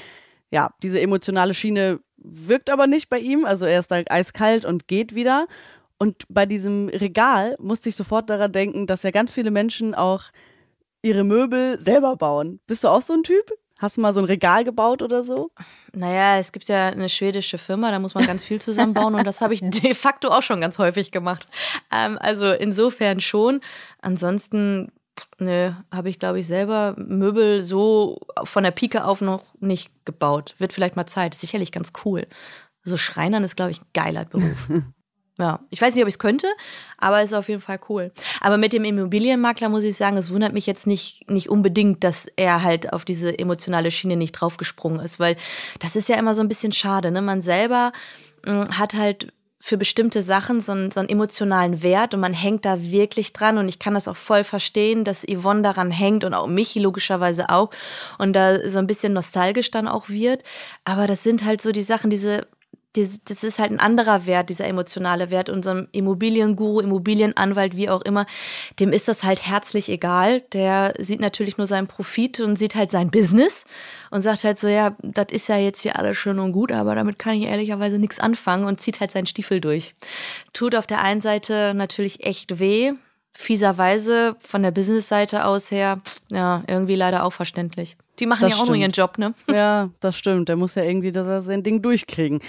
ja, 0.51 0.71
diese 0.83 1.01
emotionale 1.01 1.55
Schiene 1.55 2.01
wirkt 2.17 2.71
aber 2.71 2.87
nicht 2.87 3.09
bei 3.09 3.19
ihm. 3.19 3.45
Also 3.45 3.67
er 3.67 3.79
ist 3.79 3.91
da 3.91 4.03
eiskalt 4.09 4.65
und 4.65 4.89
geht 4.89 5.15
wieder. 5.15 5.47
Und 5.99 6.25
bei 6.29 6.47
diesem 6.47 6.89
Regal 6.89 7.57
musste 7.59 7.89
ich 7.89 7.97
sofort 7.97 8.31
daran 8.31 8.53
denken, 8.53 8.87
dass 8.87 9.03
ja 9.03 9.11
ganz 9.11 9.33
viele 9.33 9.51
Menschen 9.51 9.95
auch 9.95 10.25
ihre 11.03 11.25
Möbel 11.25 11.81
selber 11.81 12.17
bauen. 12.17 12.61
Bist 12.67 12.85
du 12.85 12.89
auch 12.89 13.03
so 13.03 13.15
ein 13.15 13.23
Typ? 13.23 13.51
Hast 13.79 13.97
du 13.97 14.01
mal 14.01 14.13
so 14.13 14.21
ein 14.21 14.27
Regal 14.27 14.65
gebaut 14.65 15.03
oder 15.03 15.23
so? 15.23 15.53
Naja, 15.93 16.39
es 16.39 16.51
gibt 16.51 16.67
ja 16.67 16.89
eine 16.89 17.09
schwedische 17.09 17.59
Firma, 17.59 17.93
da 17.93 18.01
muss 18.01 18.15
man 18.15 18.27
ganz 18.27 18.43
viel 18.43 18.61
zusammenbauen 18.61 19.15
und 19.15 19.25
das 19.25 19.41
habe 19.41 19.55
ich 19.55 19.61
de 19.63 19.95
facto 19.95 20.29
auch 20.29 20.43
schon 20.43 20.61
ganz 20.61 20.79
häufig 20.81 21.13
gemacht. 21.13 21.47
Ähm, 21.93 22.19
also 22.21 22.51
insofern 22.51 23.21
schon. 23.21 23.61
Ansonsten, 24.03 24.91
nö, 25.39 25.71
habe 25.93 26.11
ich 26.11 26.19
glaube 26.19 26.41
ich 26.41 26.49
selber 26.49 26.95
Möbel 26.99 27.63
so 27.63 28.19
von 28.43 28.65
der 28.65 28.73
Pike 28.73 29.05
auf 29.05 29.21
noch 29.21 29.45
nicht 29.61 29.93
gebaut. 30.05 30.57
Wird 30.59 30.73
vielleicht 30.73 30.97
mal 30.97 31.07
Zeit. 31.07 31.35
sicherlich 31.35 31.71
ganz 31.71 31.93
cool. 32.05 32.27
So 32.83 32.97
Schreinern 32.97 33.45
ist 33.45 33.55
glaube 33.55 33.71
ich 33.71 33.81
ein 33.81 33.87
geiler 33.95 34.25
Beruf. 34.25 34.69
Ja, 35.39 35.61
ich 35.71 35.81
weiß 35.81 35.95
nicht, 35.95 36.03
ob 36.03 36.09
ich 36.09 36.15
es 36.15 36.19
könnte, 36.19 36.49
aber 36.97 37.21
es 37.21 37.31
ist 37.31 37.39
auf 37.39 37.49
jeden 37.49 37.61
Fall 37.61 37.79
cool. 37.89 38.11
Aber 38.41 38.57
mit 38.57 38.73
dem 38.73 38.85
Immobilienmakler 38.85 39.69
muss 39.69 39.85
ich 39.85 39.97
sagen, 39.97 40.17
es 40.17 40.33
wundert 40.33 40.53
mich 40.53 40.67
jetzt 40.67 40.87
nicht, 40.87 41.31
nicht 41.31 41.49
unbedingt, 41.49 42.03
dass 42.03 42.27
er 42.35 42.65
halt 42.65 42.93
auf 42.93 43.05
diese 43.05 43.39
emotionale 43.39 43.93
Schiene 43.93 44.17
nicht 44.17 44.33
draufgesprungen 44.33 44.99
ist, 44.99 45.21
weil 45.21 45.37
das 45.79 45.95
ist 45.95 46.09
ja 46.09 46.17
immer 46.17 46.35
so 46.35 46.43
ein 46.43 46.49
bisschen 46.49 46.73
schade. 46.73 47.13
Ne? 47.13 47.23
Man 47.23 47.41
selber 47.41 47.93
mh, 48.45 48.65
hm, 48.65 48.79
hat 48.79 48.95
halt 48.95 49.33
für 49.61 49.77
bestimmte 49.77 50.23
Sachen 50.23 50.61
so 50.61 50.73
einen, 50.73 50.91
so 50.91 51.01
einen 51.01 51.09
emotionalen 51.09 51.83
Wert 51.83 52.15
und 52.15 52.21
man 52.21 52.33
hängt 52.33 52.65
da 52.65 52.81
wirklich 52.81 53.33
dran 53.33 53.59
und 53.59 53.69
ich 53.69 53.79
kann 53.79 53.95
das 53.95 54.09
auch 54.09 54.17
voll 54.17 54.45
verstehen, 54.45 55.05
dass 55.05 55.27
Yvonne 55.27 55.63
daran 55.63 55.91
hängt 55.91 56.25
und 56.25 56.33
auch 56.35 56.47
Michi 56.47 56.79
logischerweise 56.79 57.49
auch 57.49 57.71
und 58.19 58.35
da 58.35 58.69
so 58.69 58.79
ein 58.79 58.87
bisschen 58.87 59.13
nostalgisch 59.13 59.71
dann 59.71 59.89
auch 59.89 60.09
wird. 60.09 60.43
Aber 60.85 61.07
das 61.07 61.23
sind 61.23 61.45
halt 61.45 61.61
so 61.61 61.73
die 61.73 61.83
Sachen, 61.83 62.09
diese 62.09 62.47
das, 63.25 63.45
ist 63.45 63.59
halt 63.59 63.71
ein 63.71 63.81
anderer 63.81 64.27
Wert, 64.27 64.51
dieser 64.51 64.67
emotionale 64.67 65.31
Wert. 65.31 65.51
Unserem 65.51 65.89
Immobilienguru, 65.93 66.81
Immobilienanwalt, 66.81 67.77
wie 67.77 67.89
auch 67.89 68.03
immer, 68.03 68.27
dem 68.81 68.93
ist 68.93 69.09
das 69.09 69.25
halt 69.25 69.47
herzlich 69.47 69.89
egal. 69.89 70.43
Der 70.53 70.95
sieht 70.99 71.21
natürlich 71.21 71.59
nur 71.59 71.67
seinen 71.67 71.87
Profit 71.87 72.41
und 72.41 72.57
sieht 72.57 72.75
halt 72.75 72.91
sein 72.91 73.11
Business 73.11 73.65
und 74.11 74.23
sagt 74.23 74.45
halt 74.45 74.59
so, 74.59 74.69
ja, 74.69 74.97
das 75.03 75.27
ist 75.31 75.49
ja 75.49 75.57
jetzt 75.57 75.83
hier 75.83 75.99
alles 75.99 76.17
schön 76.17 76.39
und 76.39 76.53
gut, 76.53 76.73
aber 76.73 76.95
damit 76.95 77.19
kann 77.19 77.35
ich 77.35 77.45
ehrlicherweise 77.45 77.99
nichts 77.99 78.21
anfangen 78.21 78.65
und 78.65 78.81
zieht 78.81 79.01
halt 79.01 79.11
seinen 79.11 79.27
Stiefel 79.27 79.61
durch. 79.61 79.95
Tut 80.53 80.75
auf 80.75 80.87
der 80.87 81.03
einen 81.03 81.21
Seite 81.21 81.73
natürlich 81.75 82.25
echt 82.25 82.59
weh, 82.59 82.93
fieserweise 83.33 84.35
von 84.41 84.63
der 84.63 84.73
Business-Seite 84.73 85.45
aus 85.45 85.71
her, 85.71 86.01
ja, 86.29 86.65
irgendwie 86.67 86.97
leider 86.97 87.25
auch 87.25 87.33
verständlich. 87.33 87.97
Die 88.19 88.27
machen 88.27 88.43
das 88.43 88.51
ja 88.51 88.57
auch 88.57 88.65
stimmt. 88.65 88.69
nur 88.69 88.77
ihren 88.77 88.91
Job, 88.91 89.19
ne? 89.19 89.33
Ja, 89.49 89.91
das 90.01 90.17
stimmt. 90.17 90.49
Der 90.49 90.57
muss 90.57 90.75
ja 90.75 90.83
irgendwie 90.83 91.13
das, 91.13 91.45
sein 91.45 91.63
Ding 91.63 91.81
durchkriegen. 91.81 92.41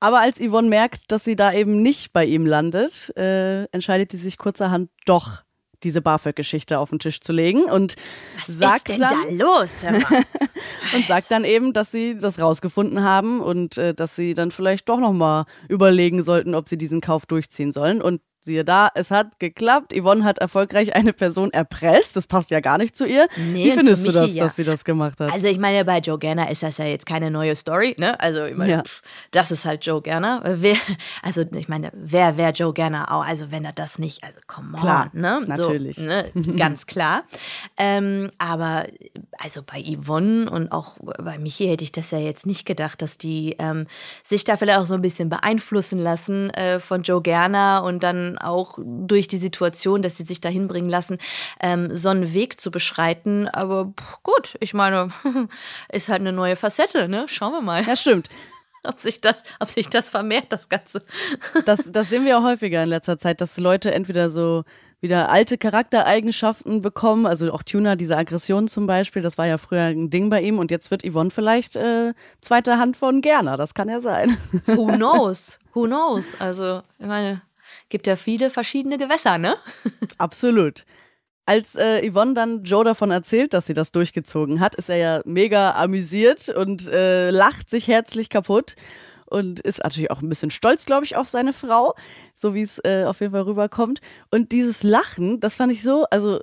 Aber 0.00 0.20
als 0.20 0.40
Yvonne 0.40 0.68
merkt, 0.68 1.12
dass 1.12 1.24
sie 1.24 1.36
da 1.36 1.52
eben 1.52 1.82
nicht 1.82 2.12
bei 2.12 2.24
ihm 2.24 2.46
landet, 2.46 3.14
äh, 3.16 3.64
entscheidet 3.66 4.10
sie 4.10 4.18
sich 4.18 4.38
kurzerhand 4.38 4.90
doch 5.04 5.42
diese 5.82 6.02
BAföG-Geschichte 6.02 6.78
auf 6.78 6.90
den 6.90 6.98
Tisch 6.98 7.20
zu 7.20 7.32
legen 7.32 7.64
und 7.64 7.96
Was 8.36 8.58
sagt 8.58 8.88
ist 8.88 8.98
denn 8.98 9.08
dann, 9.08 9.38
da 9.38 9.44
los? 9.44 9.70
und 10.94 11.06
sagt 11.06 11.30
dann 11.30 11.44
eben, 11.44 11.72
dass 11.72 11.90
sie 11.90 12.18
das 12.18 12.38
rausgefunden 12.38 13.02
haben 13.02 13.40
und 13.40 13.78
äh, 13.78 13.94
dass 13.94 14.16
sie 14.16 14.34
dann 14.34 14.50
vielleicht 14.50 14.88
doch 14.88 14.98
noch 14.98 15.12
mal 15.12 15.46
überlegen 15.68 16.22
sollten, 16.22 16.54
ob 16.54 16.68
sie 16.68 16.76
diesen 16.76 17.00
Kauf 17.00 17.26
durchziehen 17.26 17.72
sollen. 17.72 18.02
Und 18.02 18.20
Siehe 18.42 18.64
da, 18.64 18.88
es 18.94 19.10
hat 19.10 19.38
geklappt. 19.38 19.92
Yvonne 19.94 20.24
hat 20.24 20.38
erfolgreich 20.38 20.96
eine 20.96 21.12
Person 21.12 21.50
erpresst. 21.50 22.16
Das 22.16 22.26
passt 22.26 22.50
ja 22.50 22.60
gar 22.60 22.78
nicht 22.78 22.96
zu 22.96 23.04
ihr. 23.04 23.28
Nee, 23.36 23.66
Wie 23.66 23.70
findest 23.72 24.06
du 24.06 24.12
das, 24.12 24.34
ja. 24.34 24.44
dass 24.44 24.56
sie 24.56 24.64
das 24.64 24.82
gemacht 24.82 25.20
hat? 25.20 25.30
Also 25.30 25.46
ich 25.46 25.58
meine, 25.58 25.84
bei 25.84 25.98
Joe 25.98 26.18
Gerner 26.18 26.50
ist 26.50 26.62
das 26.62 26.78
ja 26.78 26.86
jetzt 26.86 27.04
keine 27.04 27.30
neue 27.30 27.54
Story. 27.54 27.94
Ne? 27.98 28.18
Also 28.18 28.44
ich 28.44 28.56
meine, 28.56 28.70
ja. 28.70 28.82
pff, 28.82 29.02
das 29.30 29.50
ist 29.50 29.66
halt 29.66 29.84
Joe 29.84 30.00
Gerner. 30.00 30.40
Wer, 30.42 30.76
also 31.22 31.42
ich 31.54 31.68
meine, 31.68 31.92
wer 31.94 32.38
wäre 32.38 32.52
Joe 32.52 32.72
Gerner 32.72 33.12
auch? 33.12 33.26
Also 33.26 33.50
wenn 33.50 33.62
er 33.66 33.74
das 33.74 33.98
nicht, 33.98 34.24
also 34.24 34.38
come 34.46 34.74
on. 34.74 34.80
Klar, 34.80 35.10
ne? 35.12 35.42
natürlich. 35.46 35.96
So, 35.96 36.04
ne? 36.04 36.32
Ganz 36.56 36.86
klar. 36.86 37.24
Ähm, 37.76 38.30
aber 38.38 38.86
also 39.38 39.62
bei 39.62 39.82
Yvonne 39.82 40.50
und 40.50 40.72
auch 40.72 40.96
bei 41.22 41.38
Michi 41.38 41.66
hätte 41.66 41.84
ich 41.84 41.92
das 41.92 42.10
ja 42.10 42.18
jetzt 42.18 42.46
nicht 42.46 42.64
gedacht, 42.64 43.02
dass 43.02 43.18
die 43.18 43.56
ähm, 43.58 43.86
sich 44.22 44.44
da 44.44 44.56
vielleicht 44.56 44.78
auch 44.78 44.86
so 44.86 44.94
ein 44.94 45.02
bisschen 45.02 45.28
beeinflussen 45.28 45.98
lassen 45.98 46.48
äh, 46.50 46.80
von 46.80 47.02
Joe 47.02 47.20
Gerner 47.20 47.82
und 47.84 48.02
dann 48.02 48.29
auch 48.38 48.78
durch 48.82 49.28
die 49.28 49.38
Situation, 49.38 50.02
dass 50.02 50.16
sie 50.16 50.24
sich 50.24 50.40
dahin 50.40 50.68
bringen 50.68 50.88
lassen, 50.88 51.18
ähm, 51.60 51.94
so 51.94 52.08
einen 52.08 52.32
Weg 52.34 52.60
zu 52.60 52.70
beschreiten. 52.70 53.48
Aber 53.48 53.92
gut, 54.22 54.56
ich 54.60 54.74
meine, 54.74 55.08
ist 55.92 56.08
halt 56.08 56.20
eine 56.20 56.32
neue 56.32 56.56
Facette, 56.56 57.08
ne? 57.08 57.26
Schauen 57.28 57.52
wir 57.52 57.60
mal. 57.60 57.84
Ja, 57.84 57.96
stimmt 57.96 58.28
ob 58.82 58.98
sich 58.98 59.20
das, 59.20 59.42
ob 59.58 59.70
sich 59.70 59.88
das 59.88 60.10
vermehrt, 60.10 60.46
das 60.50 60.68
Ganze. 60.68 61.02
Das, 61.64 61.92
das 61.92 62.10
sehen 62.10 62.24
wir 62.24 62.38
auch 62.38 62.42
häufiger 62.42 62.82
in 62.82 62.88
letzter 62.88 63.18
Zeit, 63.18 63.40
dass 63.40 63.58
Leute 63.58 63.92
entweder 63.92 64.30
so 64.30 64.64
wieder 65.00 65.30
alte 65.30 65.56
Charaktereigenschaften 65.56 66.82
bekommen, 66.82 67.26
also 67.26 67.50
auch 67.52 67.62
Tuna, 67.62 67.96
diese 67.96 68.16
Aggression 68.16 68.68
zum 68.68 68.86
Beispiel, 68.86 69.22
das 69.22 69.38
war 69.38 69.46
ja 69.46 69.56
früher 69.56 69.84
ein 69.84 70.10
Ding 70.10 70.28
bei 70.28 70.42
ihm 70.42 70.58
und 70.58 70.70
jetzt 70.70 70.90
wird 70.90 71.02
Yvonne 71.04 71.30
vielleicht 71.30 71.76
äh, 71.76 72.12
zweite 72.40 72.78
Hand 72.78 72.96
von 72.96 73.22
Gerner, 73.22 73.56
das 73.56 73.74
kann 73.74 73.88
ja 73.88 74.00
sein. 74.00 74.36
Who 74.66 74.86
knows? 74.86 75.58
Who 75.72 75.84
knows? 75.84 76.38
Also, 76.40 76.82
ich 76.98 77.06
meine, 77.06 77.40
gibt 77.90 78.06
ja 78.06 78.16
viele 78.16 78.50
verschiedene 78.50 78.98
Gewässer, 78.98 79.38
ne? 79.38 79.56
Absolut. 80.18 80.84
Als 81.46 81.74
äh, 81.74 82.08
Yvonne 82.08 82.34
dann 82.34 82.64
Joe 82.64 82.84
davon 82.84 83.10
erzählt, 83.10 83.54
dass 83.54 83.66
sie 83.66 83.74
das 83.74 83.92
durchgezogen 83.92 84.60
hat, 84.60 84.74
ist 84.76 84.88
er 84.88 84.96
ja 84.96 85.20
mega 85.24 85.72
amüsiert 85.72 86.48
und 86.48 86.88
äh, 86.88 87.30
lacht 87.30 87.68
sich 87.68 87.88
herzlich 87.88 88.28
kaputt 88.28 88.76
und 89.26 89.60
ist 89.60 89.82
natürlich 89.82 90.10
auch 90.10 90.22
ein 90.22 90.28
bisschen 90.28 90.50
stolz, 90.50 90.86
glaube 90.86 91.04
ich, 91.04 91.16
auf 91.16 91.28
seine 91.28 91.52
Frau, 91.52 91.94
so 92.36 92.54
wie 92.54 92.62
es 92.62 92.78
äh, 92.84 93.04
auf 93.04 93.20
jeden 93.20 93.32
Fall 93.32 93.42
rüberkommt. 93.42 94.00
Und 94.30 94.52
dieses 94.52 94.82
Lachen, 94.82 95.40
das 95.40 95.56
fand 95.56 95.72
ich 95.72 95.82
so, 95.82 96.04
also 96.10 96.40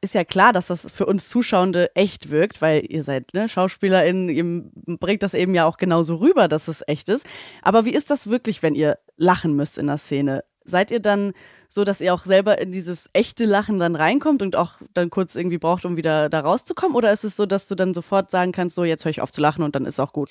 ist 0.00 0.14
ja 0.14 0.24
klar, 0.24 0.52
dass 0.52 0.68
das 0.68 0.90
für 0.90 1.06
uns 1.06 1.28
Zuschauende 1.28 1.94
echt 1.94 2.30
wirkt, 2.30 2.62
weil 2.62 2.84
ihr 2.88 3.04
seid 3.04 3.34
ne, 3.34 3.48
SchauspielerInnen, 3.48 4.28
ihr 4.30 4.96
bringt 4.96 5.22
das 5.22 5.34
eben 5.34 5.54
ja 5.54 5.66
auch 5.66 5.76
genauso 5.76 6.16
rüber, 6.16 6.48
dass 6.48 6.68
es 6.68 6.82
echt 6.86 7.08
ist. 7.08 7.26
Aber 7.62 7.84
wie 7.84 7.94
ist 7.94 8.10
das 8.10 8.28
wirklich, 8.28 8.62
wenn 8.62 8.74
ihr 8.74 8.98
lachen 9.16 9.54
müsst 9.54 9.76
in 9.76 9.88
der 9.88 9.98
Szene? 9.98 10.42
Seid 10.70 10.90
ihr 10.90 11.00
dann 11.00 11.32
so, 11.68 11.84
dass 11.84 12.00
ihr 12.00 12.14
auch 12.14 12.24
selber 12.24 12.60
in 12.60 12.72
dieses 12.72 13.10
echte 13.12 13.44
Lachen 13.44 13.78
dann 13.78 13.94
reinkommt 13.94 14.42
und 14.42 14.56
auch 14.56 14.74
dann 14.94 15.10
kurz 15.10 15.34
irgendwie 15.34 15.58
braucht, 15.58 15.84
um 15.84 15.96
wieder 15.96 16.28
da 16.28 16.40
rauszukommen? 16.40 16.96
Oder 16.96 17.12
ist 17.12 17.24
es 17.24 17.36
so, 17.36 17.46
dass 17.46 17.68
du 17.68 17.74
dann 17.74 17.94
sofort 17.94 18.30
sagen 18.30 18.52
kannst, 18.52 18.74
so 18.74 18.84
jetzt 18.84 19.04
höre 19.04 19.10
ich 19.10 19.20
auf 19.20 19.30
zu 19.30 19.40
lachen 19.40 19.62
und 19.62 19.76
dann 19.76 19.84
ist 19.84 20.00
auch 20.00 20.12
gut? 20.12 20.30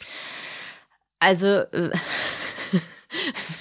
Also, 1.20 1.48
äh, 1.48 1.92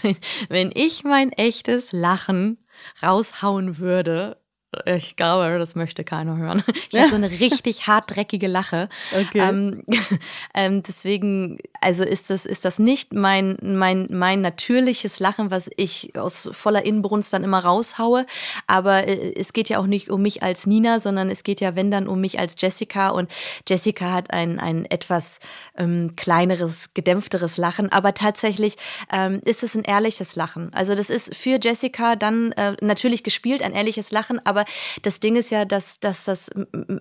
wenn 0.48 0.70
ich 0.74 1.04
mein 1.04 1.32
echtes 1.32 1.92
Lachen 1.92 2.58
raushauen 3.02 3.78
würde, 3.78 4.37
ich 4.84 5.16
glaube, 5.16 5.58
das 5.58 5.74
möchte 5.74 6.04
keiner 6.04 6.36
hören. 6.36 6.62
Ich 6.90 6.98
habe 6.98 7.10
so 7.10 7.16
eine 7.16 7.30
richtig 7.30 7.86
hart 7.86 8.14
dreckige 8.14 8.46
Lache. 8.46 8.88
Okay. 9.12 9.40
Ähm, 9.40 9.82
ähm, 10.54 10.82
deswegen, 10.82 11.58
also 11.80 12.02
ist 12.02 12.30
das, 12.30 12.46
ist 12.46 12.64
das 12.64 12.78
nicht 12.78 13.12
mein, 13.12 13.58
mein, 13.62 14.06
mein 14.10 14.40
natürliches 14.40 15.20
Lachen, 15.20 15.50
was 15.50 15.70
ich 15.76 16.16
aus 16.16 16.48
voller 16.52 16.84
Inbrunst 16.84 17.32
dann 17.32 17.44
immer 17.44 17.58
raushaue. 17.58 18.26
Aber 18.66 19.06
äh, 19.06 19.34
es 19.36 19.52
geht 19.52 19.68
ja 19.68 19.78
auch 19.78 19.86
nicht 19.86 20.08
um 20.08 20.22
mich 20.22 20.42
als 20.42 20.66
Nina, 20.66 21.00
sondern 21.00 21.30
es 21.30 21.42
geht 21.42 21.60
ja, 21.60 21.76
wenn 21.76 21.90
dann, 21.90 22.08
um 22.08 22.20
mich 22.20 22.38
als 22.38 22.54
Jessica. 22.58 23.10
Und 23.10 23.30
Jessica 23.68 24.12
hat 24.12 24.30
ein, 24.30 24.58
ein 24.58 24.86
etwas 24.86 25.40
ähm, 25.76 26.14
kleineres, 26.16 26.94
gedämpfteres 26.94 27.58
Lachen. 27.58 27.92
Aber 27.92 28.14
tatsächlich 28.14 28.76
ähm, 29.12 29.40
ist 29.44 29.62
es 29.62 29.74
ein 29.74 29.84
ehrliches 29.84 30.36
Lachen. 30.36 30.72
Also 30.72 30.94
das 30.94 31.10
ist 31.10 31.36
für 31.36 31.58
Jessica 31.60 32.16
dann 32.16 32.52
äh, 32.52 32.76
natürlich 32.80 33.22
gespielt, 33.22 33.62
ein 33.62 33.72
ehrliches 33.72 34.10
Lachen, 34.10 34.40
aber 34.46 34.57
aber 34.58 34.68
das 35.02 35.20
Ding 35.20 35.36
ist 35.36 35.50
ja, 35.50 35.64
dass, 35.64 36.00
dass 36.00 36.24
das 36.24 36.50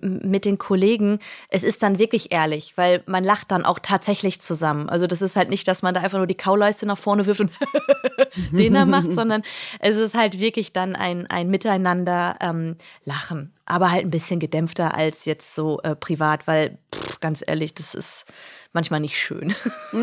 mit 0.00 0.44
den 0.44 0.58
Kollegen, 0.58 1.18
es 1.48 1.64
ist 1.64 1.82
dann 1.82 1.98
wirklich 1.98 2.32
ehrlich, 2.32 2.74
weil 2.76 3.02
man 3.06 3.24
lacht 3.24 3.50
dann 3.50 3.64
auch 3.64 3.78
tatsächlich 3.80 4.40
zusammen. 4.40 4.88
Also 4.88 5.06
das 5.06 5.22
ist 5.22 5.36
halt 5.36 5.50
nicht, 5.50 5.66
dass 5.66 5.82
man 5.82 5.94
da 5.94 6.00
einfach 6.00 6.18
nur 6.18 6.26
die 6.26 6.36
Kauleiste 6.36 6.86
nach 6.86 6.98
vorne 6.98 7.26
wirft 7.26 7.40
und 7.40 7.50
den 8.52 8.74
da 8.74 8.84
macht, 8.84 9.12
sondern 9.12 9.42
es 9.80 9.96
ist 9.96 10.14
halt 10.14 10.38
wirklich 10.38 10.72
dann 10.72 10.94
ein, 10.94 11.26
ein 11.26 11.50
Miteinander 11.50 12.36
ähm, 12.40 12.76
lachen. 13.04 13.52
Aber 13.66 13.90
halt 13.90 14.06
ein 14.06 14.10
bisschen 14.10 14.40
gedämpfter 14.40 14.94
als 14.94 15.26
jetzt 15.26 15.54
so 15.54 15.80
äh, 15.82 15.94
privat, 15.94 16.46
weil 16.46 16.78
pff, 16.94 17.20
ganz 17.20 17.44
ehrlich, 17.46 17.74
das 17.74 17.94
ist 17.94 18.24
manchmal 18.72 19.00
nicht 19.00 19.18
schön. 19.18 19.54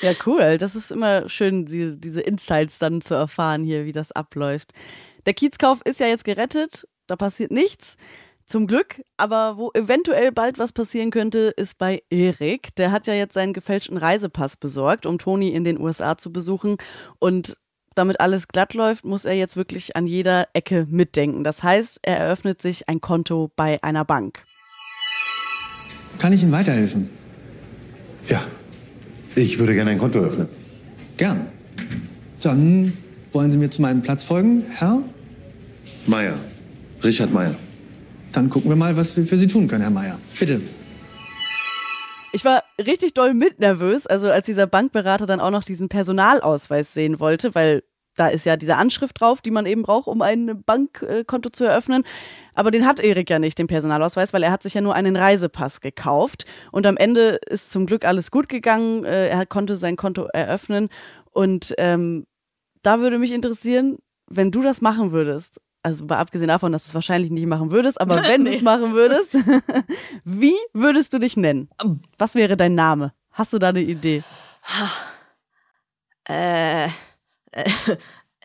ja, 0.00 0.12
cool. 0.26 0.58
Das 0.58 0.74
ist 0.74 0.90
immer 0.90 1.28
schön, 1.28 1.64
diese, 1.64 2.20
Insights 2.20 2.78
dann 2.78 3.00
zu 3.00 3.14
erfahren 3.14 3.64
hier, 3.64 3.84
wie 3.84 3.92
das 3.92 4.12
abläuft. 4.12 4.72
Der 5.26 5.34
Kiezkauf 5.34 5.80
ist 5.84 6.00
ja 6.00 6.06
jetzt 6.06 6.24
gerettet, 6.24 6.86
da 7.06 7.16
passiert 7.16 7.50
nichts. 7.50 7.96
Zum 8.46 8.66
Glück, 8.66 9.00
aber 9.16 9.56
wo 9.56 9.70
eventuell 9.72 10.30
bald 10.30 10.58
was 10.58 10.72
passieren 10.72 11.10
könnte, 11.10 11.54
ist 11.56 11.78
bei 11.78 12.02
Erik. 12.10 12.74
Der 12.76 12.92
hat 12.92 13.06
ja 13.06 13.14
jetzt 13.14 13.32
seinen 13.32 13.54
gefälschten 13.54 13.96
Reisepass 13.96 14.58
besorgt, 14.58 15.06
um 15.06 15.18
Toni 15.18 15.48
in 15.48 15.64
den 15.64 15.80
USA 15.80 16.18
zu 16.18 16.30
besuchen. 16.30 16.76
Und 17.18 17.56
damit 17.94 18.20
alles 18.20 18.48
glatt 18.48 18.74
läuft, 18.74 19.04
muss 19.04 19.24
er 19.24 19.32
jetzt 19.32 19.56
wirklich 19.56 19.96
an 19.96 20.06
jeder 20.06 20.48
Ecke 20.52 20.86
mitdenken. 20.90 21.42
Das 21.42 21.62
heißt, 21.62 22.00
er 22.02 22.18
eröffnet 22.18 22.60
sich 22.60 22.86
ein 22.86 23.00
Konto 23.00 23.50
bei 23.56 23.82
einer 23.82 24.04
Bank. 24.04 24.44
Kann 26.18 26.34
ich 26.34 26.42
Ihnen 26.42 26.52
weiterhelfen? 26.52 27.08
Ja, 28.28 28.44
ich 29.34 29.58
würde 29.58 29.74
gerne 29.74 29.92
ein 29.92 29.98
Konto 29.98 30.18
öffnen. 30.18 30.48
Gern. 31.16 31.46
Dann 32.42 32.92
wollen 33.34 33.50
Sie 33.50 33.58
mir 33.58 33.70
zu 33.70 33.82
meinem 33.82 34.02
Platz 34.02 34.24
folgen, 34.24 34.64
Herr? 34.70 35.02
Meier. 36.06 36.38
Richard 37.02 37.32
Meier. 37.32 37.54
Dann 38.32 38.50
gucken 38.50 38.70
wir 38.70 38.76
mal, 38.76 38.96
was 38.96 39.16
wir 39.16 39.26
für 39.26 39.38
Sie 39.38 39.46
tun 39.46 39.68
können, 39.68 39.82
Herr 39.82 39.90
Meier. 39.90 40.18
Bitte. 40.38 40.60
Ich 42.32 42.44
war 42.44 42.62
richtig 42.84 43.14
doll 43.14 43.32
mitnervös, 43.32 44.06
also 44.06 44.28
als 44.30 44.46
dieser 44.46 44.66
Bankberater 44.66 45.26
dann 45.26 45.40
auch 45.40 45.50
noch 45.50 45.62
diesen 45.62 45.88
Personalausweis 45.88 46.92
sehen 46.92 47.20
wollte, 47.20 47.54
weil 47.54 47.84
da 48.16 48.28
ist 48.28 48.46
ja 48.46 48.56
diese 48.56 48.76
Anschrift 48.76 49.20
drauf, 49.20 49.40
die 49.40 49.50
man 49.50 49.66
eben 49.66 49.82
braucht, 49.82 50.06
um 50.06 50.22
ein 50.22 50.62
Bankkonto 50.64 51.50
zu 51.50 51.64
eröffnen. 51.64 52.04
Aber 52.54 52.70
den 52.70 52.86
hat 52.86 53.00
Erik 53.00 53.28
ja 53.30 53.38
nicht, 53.38 53.58
den 53.58 53.66
Personalausweis, 53.66 54.32
weil 54.32 54.42
er 54.42 54.52
hat 54.52 54.62
sich 54.62 54.74
ja 54.74 54.80
nur 54.80 54.94
einen 54.94 55.16
Reisepass 55.16 55.80
gekauft. 55.80 56.44
Und 56.70 56.86
am 56.86 56.96
Ende 56.96 57.38
ist 57.48 57.70
zum 57.70 57.86
Glück 57.86 58.04
alles 58.04 58.30
gut 58.30 58.48
gegangen. 58.48 59.04
Äh, 59.04 59.28
er 59.28 59.46
konnte 59.46 59.76
sein 59.76 59.96
Konto 59.96 60.26
eröffnen. 60.32 60.88
Und 61.32 61.74
ähm, 61.78 62.26
da 62.86 63.00
würde 63.00 63.18
mich 63.18 63.32
interessieren, 63.32 63.98
wenn 64.26 64.50
du 64.50 64.62
das 64.62 64.80
machen 64.80 65.12
würdest, 65.12 65.60
also 65.82 66.06
abgesehen 66.06 66.48
davon, 66.48 66.72
dass 66.72 66.84
du 66.84 66.88
es 66.88 66.94
wahrscheinlich 66.94 67.30
nicht 67.30 67.46
machen 67.46 67.70
würdest, 67.70 68.00
aber 68.00 68.22
wenn 68.28 68.42
nee. 68.42 68.50
du 68.50 68.56
es 68.56 68.62
machen 68.62 68.94
würdest, 68.94 69.36
wie 70.24 70.56
würdest 70.72 71.12
du 71.12 71.18
dich 71.18 71.36
nennen? 71.36 71.68
Was 72.18 72.34
wäre 72.34 72.56
dein 72.56 72.74
Name? 72.74 73.12
Hast 73.30 73.52
du 73.52 73.58
da 73.58 73.68
eine 73.68 73.82
Idee? 73.82 74.22
Äh, 76.26 76.86
äh, 76.86 76.90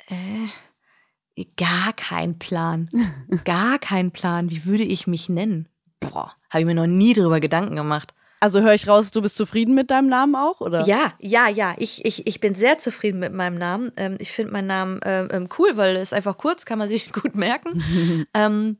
äh, 0.07 1.45
gar 1.55 1.93
kein 1.93 2.37
Plan. 2.37 2.89
Gar 3.45 3.79
kein 3.79 4.11
Plan. 4.11 4.49
Wie 4.49 4.65
würde 4.65 4.83
ich 4.83 5.07
mich 5.07 5.29
nennen? 5.29 5.69
Boah, 5.99 6.33
habe 6.49 6.61
ich 6.61 6.65
mir 6.65 6.75
noch 6.75 6.87
nie 6.87 7.13
drüber 7.13 7.39
Gedanken 7.39 7.75
gemacht. 7.75 8.13
Also 8.39 8.61
höre 8.61 8.73
ich 8.73 8.87
raus, 8.87 9.11
du 9.11 9.21
bist 9.21 9.35
zufrieden 9.35 9.75
mit 9.75 9.91
deinem 9.91 10.07
Namen 10.07 10.35
auch, 10.35 10.61
oder? 10.61 10.85
Ja, 10.85 11.13
ja, 11.19 11.49
ja. 11.49 11.75
Ich, 11.77 12.05
ich, 12.05 12.25
ich 12.25 12.39
bin 12.39 12.55
sehr 12.55 12.77
zufrieden 12.77 13.19
mit 13.19 13.33
meinem 13.33 13.57
Namen. 13.57 13.91
Ähm, 13.97 14.15
ich 14.19 14.31
finde 14.31 14.53
meinen 14.53 14.67
Namen 14.67 14.99
ähm, 15.03 15.27
ähm 15.31 15.49
cool, 15.57 15.75
weil 15.75 15.95
es 15.97 16.13
einfach 16.13 16.37
kurz, 16.37 16.65
kann 16.65 16.79
man 16.79 16.87
sich 16.87 17.11
gut 17.13 17.35
merken. 17.35 18.27
ähm, 18.33 18.77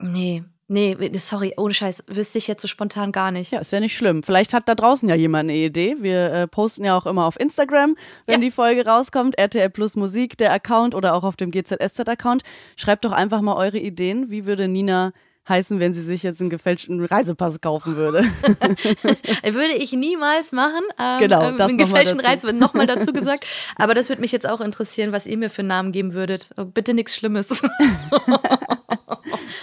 nee, 0.00 0.42
Nee, 0.68 0.96
sorry, 1.18 1.54
ohne 1.56 1.72
Scheiß, 1.72 2.02
wüsste 2.08 2.38
ich 2.38 2.48
jetzt 2.48 2.60
so 2.60 2.66
spontan 2.66 3.12
gar 3.12 3.30
nicht. 3.30 3.52
Ja, 3.52 3.60
ist 3.60 3.72
ja 3.72 3.78
nicht 3.78 3.96
schlimm. 3.96 4.24
Vielleicht 4.24 4.52
hat 4.52 4.68
da 4.68 4.74
draußen 4.74 5.08
ja 5.08 5.14
jemand 5.14 5.48
eine 5.48 5.56
Idee. 5.56 5.94
Wir 6.00 6.32
äh, 6.32 6.48
posten 6.48 6.84
ja 6.84 6.98
auch 6.98 7.06
immer 7.06 7.24
auf 7.24 7.38
Instagram, 7.38 7.94
wenn 8.26 8.40
ja. 8.40 8.46
die 8.46 8.50
Folge 8.50 8.84
rauskommt. 8.84 9.38
RTL 9.38 9.70
Plus 9.70 9.94
Musik, 9.94 10.36
der 10.38 10.52
Account 10.52 10.96
oder 10.96 11.14
auch 11.14 11.22
auf 11.22 11.36
dem 11.36 11.52
GZSZ-Account. 11.52 12.42
Schreibt 12.74 13.04
doch 13.04 13.12
einfach 13.12 13.42
mal 13.42 13.54
eure 13.54 13.78
Ideen. 13.78 14.28
Wie 14.28 14.44
würde 14.44 14.66
Nina 14.66 15.12
heißen, 15.48 15.80
wenn 15.80 15.92
sie 15.92 16.02
sich 16.02 16.22
jetzt 16.22 16.40
einen 16.40 16.50
gefälschten 16.50 17.04
Reisepass 17.04 17.60
kaufen 17.60 17.96
würde. 17.96 18.24
würde 19.44 19.74
ich 19.74 19.92
niemals 19.92 20.52
machen. 20.52 20.82
Ähm, 20.98 21.18
genau, 21.18 21.48
ähm, 21.48 21.56
das 21.56 21.68
einen 21.68 21.78
gefälschten 21.78 22.20
Reisepass, 22.20 22.54
nochmal 22.54 22.86
dazu 22.86 23.12
gesagt. 23.14 23.46
Aber 23.76 23.94
das 23.94 24.08
würde 24.08 24.20
mich 24.20 24.32
jetzt 24.32 24.48
auch 24.48 24.60
interessieren, 24.60 25.12
was 25.12 25.26
ihr 25.26 25.36
mir 25.36 25.50
für 25.50 25.60
einen 25.60 25.68
Namen 25.68 25.92
geben 25.92 26.14
würdet. 26.14 26.50
Oh, 26.56 26.64
bitte 26.64 26.94
nichts 26.94 27.14
Schlimmes. 27.16 27.48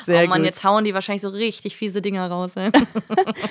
Sehr 0.04 0.26
oh 0.26 0.28
Mann, 0.28 0.40
gut. 0.40 0.48
jetzt 0.48 0.64
hauen 0.64 0.84
die 0.84 0.94
wahrscheinlich 0.94 1.22
so 1.22 1.30
richtig 1.30 1.78
fiese 1.78 2.02
Dinger 2.02 2.30
raus. 2.30 2.56
Ey. 2.56 2.72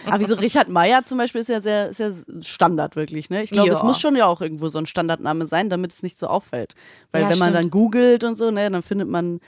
Aber 0.07 0.21
wieso 0.21 0.35
Richard 0.35 0.68
Meyer 0.68 1.05
zum 1.05 1.16
Beispiel 1.18 1.40
ist 1.40 1.49
ja 1.49 1.61
sehr, 1.61 1.88
ist 1.88 2.27
Standard 2.42 2.97
wirklich, 2.97 3.31
ne? 3.31 3.42
Ich 3.42 3.51
glaube, 3.51 3.71
es 3.71 3.83
muss 3.83 3.99
schon 3.99 4.16
ja 4.16 4.27
auch 4.27 4.42
irgendwo 4.42 4.68
so 4.68 4.79
ein 4.79 4.87
Standardname 4.87 5.47
sein, 5.47 5.71
damit 5.71 5.92
es 5.92 6.03
nicht 6.03 6.18
so 6.18 6.27
auffällt. 6.27 6.75
Weil 7.11 7.23
ja, 7.23 7.31
wenn 7.31 7.38
man 7.38 7.49
stimmt. 7.49 7.64
dann 7.64 7.71
googelt 7.71 8.25
und 8.25 8.35
so, 8.35 8.51
ne, 8.51 8.71
dann 8.71 8.83
findet 8.83 9.09
man 9.09 9.40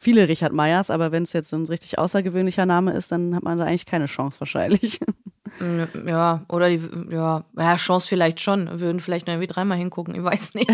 viele 0.00 0.28
Richard 0.28 0.52
Meyers, 0.52 0.90
aber 0.90 1.12
wenn 1.12 1.24
es 1.24 1.32
jetzt 1.34 1.50
so 1.50 1.56
ein 1.56 1.66
richtig 1.66 1.98
außergewöhnlicher 1.98 2.64
Name 2.66 2.92
ist, 2.92 3.12
dann 3.12 3.34
hat 3.34 3.42
man 3.42 3.58
da 3.58 3.66
eigentlich 3.66 3.86
keine 3.86 4.06
Chance 4.06 4.40
wahrscheinlich. 4.40 4.98
Ja, 6.06 6.44
oder 6.48 6.70
die, 6.70 6.80
ja, 7.10 7.44
ja, 7.58 7.76
Chance 7.76 8.06
vielleicht 8.06 8.40
schon. 8.40 8.80
Würden 8.80 9.00
vielleicht 9.00 9.26
noch 9.26 9.34
irgendwie 9.34 9.52
dreimal 9.52 9.76
hingucken, 9.76 10.14
ich 10.14 10.22
weiß 10.22 10.54
nicht. 10.54 10.70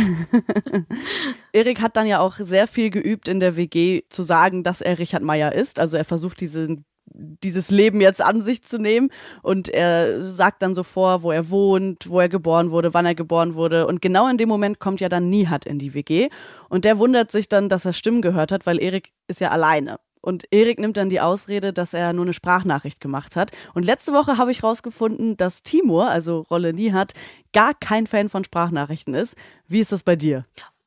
Erik 1.53 1.81
hat 1.81 1.97
dann 1.97 2.07
ja 2.07 2.21
auch 2.21 2.37
sehr 2.37 2.69
viel 2.69 2.91
geübt 2.91 3.27
in 3.27 3.41
der 3.41 3.57
WG 3.57 4.03
zu 4.11 4.23
sagen, 4.23 4.63
dass 4.63 4.83
er 4.83 4.99
Richard 4.99 5.23
Meyer 5.23 5.53
ist. 5.53 5.81
Also 5.81 5.97
er 5.97 6.05
versucht 6.05 6.41
diesen 6.41 6.85
dieses 7.15 7.71
Leben 7.71 8.01
jetzt 8.01 8.23
an 8.23 8.41
sich 8.41 8.63
zu 8.63 8.79
nehmen. 8.79 9.11
Und 9.43 9.69
er 9.69 10.23
sagt 10.23 10.63
dann 10.63 10.75
so 10.75 10.83
vor, 10.83 11.23
wo 11.23 11.31
er 11.31 11.51
wohnt, 11.51 12.09
wo 12.09 12.21
er 12.21 12.29
geboren 12.29 12.71
wurde, 12.71 12.95
wann 12.95 13.07
er 13.07 13.15
geboren 13.15 13.55
wurde. 13.55 13.87
Und 13.87 14.03
genau 14.03 14.29
in 14.29 14.39
dem 14.39 14.49
Moment 14.49 14.79
kommt 14.79 15.01
ja 15.01 15.09
dann 15.09 15.29
Nihat 15.29 15.67
in 15.67 15.79
die 15.79 15.95
WG. 15.95 16.29
Und 16.69 16.85
der 16.85 16.99
wundert 16.99 17.31
sich 17.31 17.49
dann, 17.49 17.69
dass 17.69 17.85
er 17.85 17.93
Stimmen 17.93 18.23
gehört 18.23 18.53
hat, 18.53 18.67
weil 18.67 18.81
Erik 18.81 19.13
ist 19.29 19.41
ja 19.41 19.51
alleine. 19.51 19.99
Und 20.21 20.45
Erik 20.51 20.81
nimmt 20.81 20.97
dann 20.97 21.09
die 21.09 21.21
Ausrede, 21.21 21.73
dass 21.73 21.95
er 21.95 22.13
nur 22.13 22.25
eine 22.25 22.33
Sprachnachricht 22.33 23.01
gemacht 23.01 23.37
hat. 23.37 23.53
Und 23.75 23.85
letzte 23.85 24.13
Woche 24.13 24.39
habe 24.39 24.51
ich 24.51 24.65
rausgefunden, 24.65 25.37
dass 25.37 25.63
Timur, 25.63 26.11
also 26.11 26.41
Rolle 26.51 26.73
Nihat, 26.73 27.13
gar 27.53 27.75
kein 27.75 28.09
Fan 28.09 28.29
von 28.29 28.43
Sprachnachrichten 28.43 29.15
ist. 29.15 29.37
Wie 29.69 29.79
ist 29.79 29.93
das 29.93 30.03
bei 30.03 30.17
dir? 30.17 30.45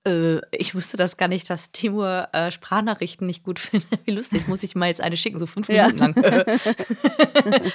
Äh, 0.10 0.42
ich 0.52 0.76
wusste 0.76 0.98
das 0.98 1.18
gar 1.18 1.28
nicht, 1.28 1.50
dass 1.50 1.72
Timur 1.72 2.28
äh, 2.32 2.52
Sprachnachrichten 2.52 3.28
nicht 3.28 3.44
gut 3.44 3.60
findet. 3.60 4.06
Wie 4.06 4.12
lustig, 4.12 4.48
muss 4.48 4.64
ich 4.64 4.76
mal 4.76 4.88
jetzt 4.88 5.02
eine 5.02 5.18
schicken, 5.18 5.40
so 5.40 5.46
fünf 5.46 5.68
Minuten 5.68 5.98
ja. 5.98 6.06
lang. 6.06 6.16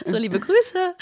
so, 0.07 0.17
liebe 0.17 0.41
Grüße. 0.41 0.95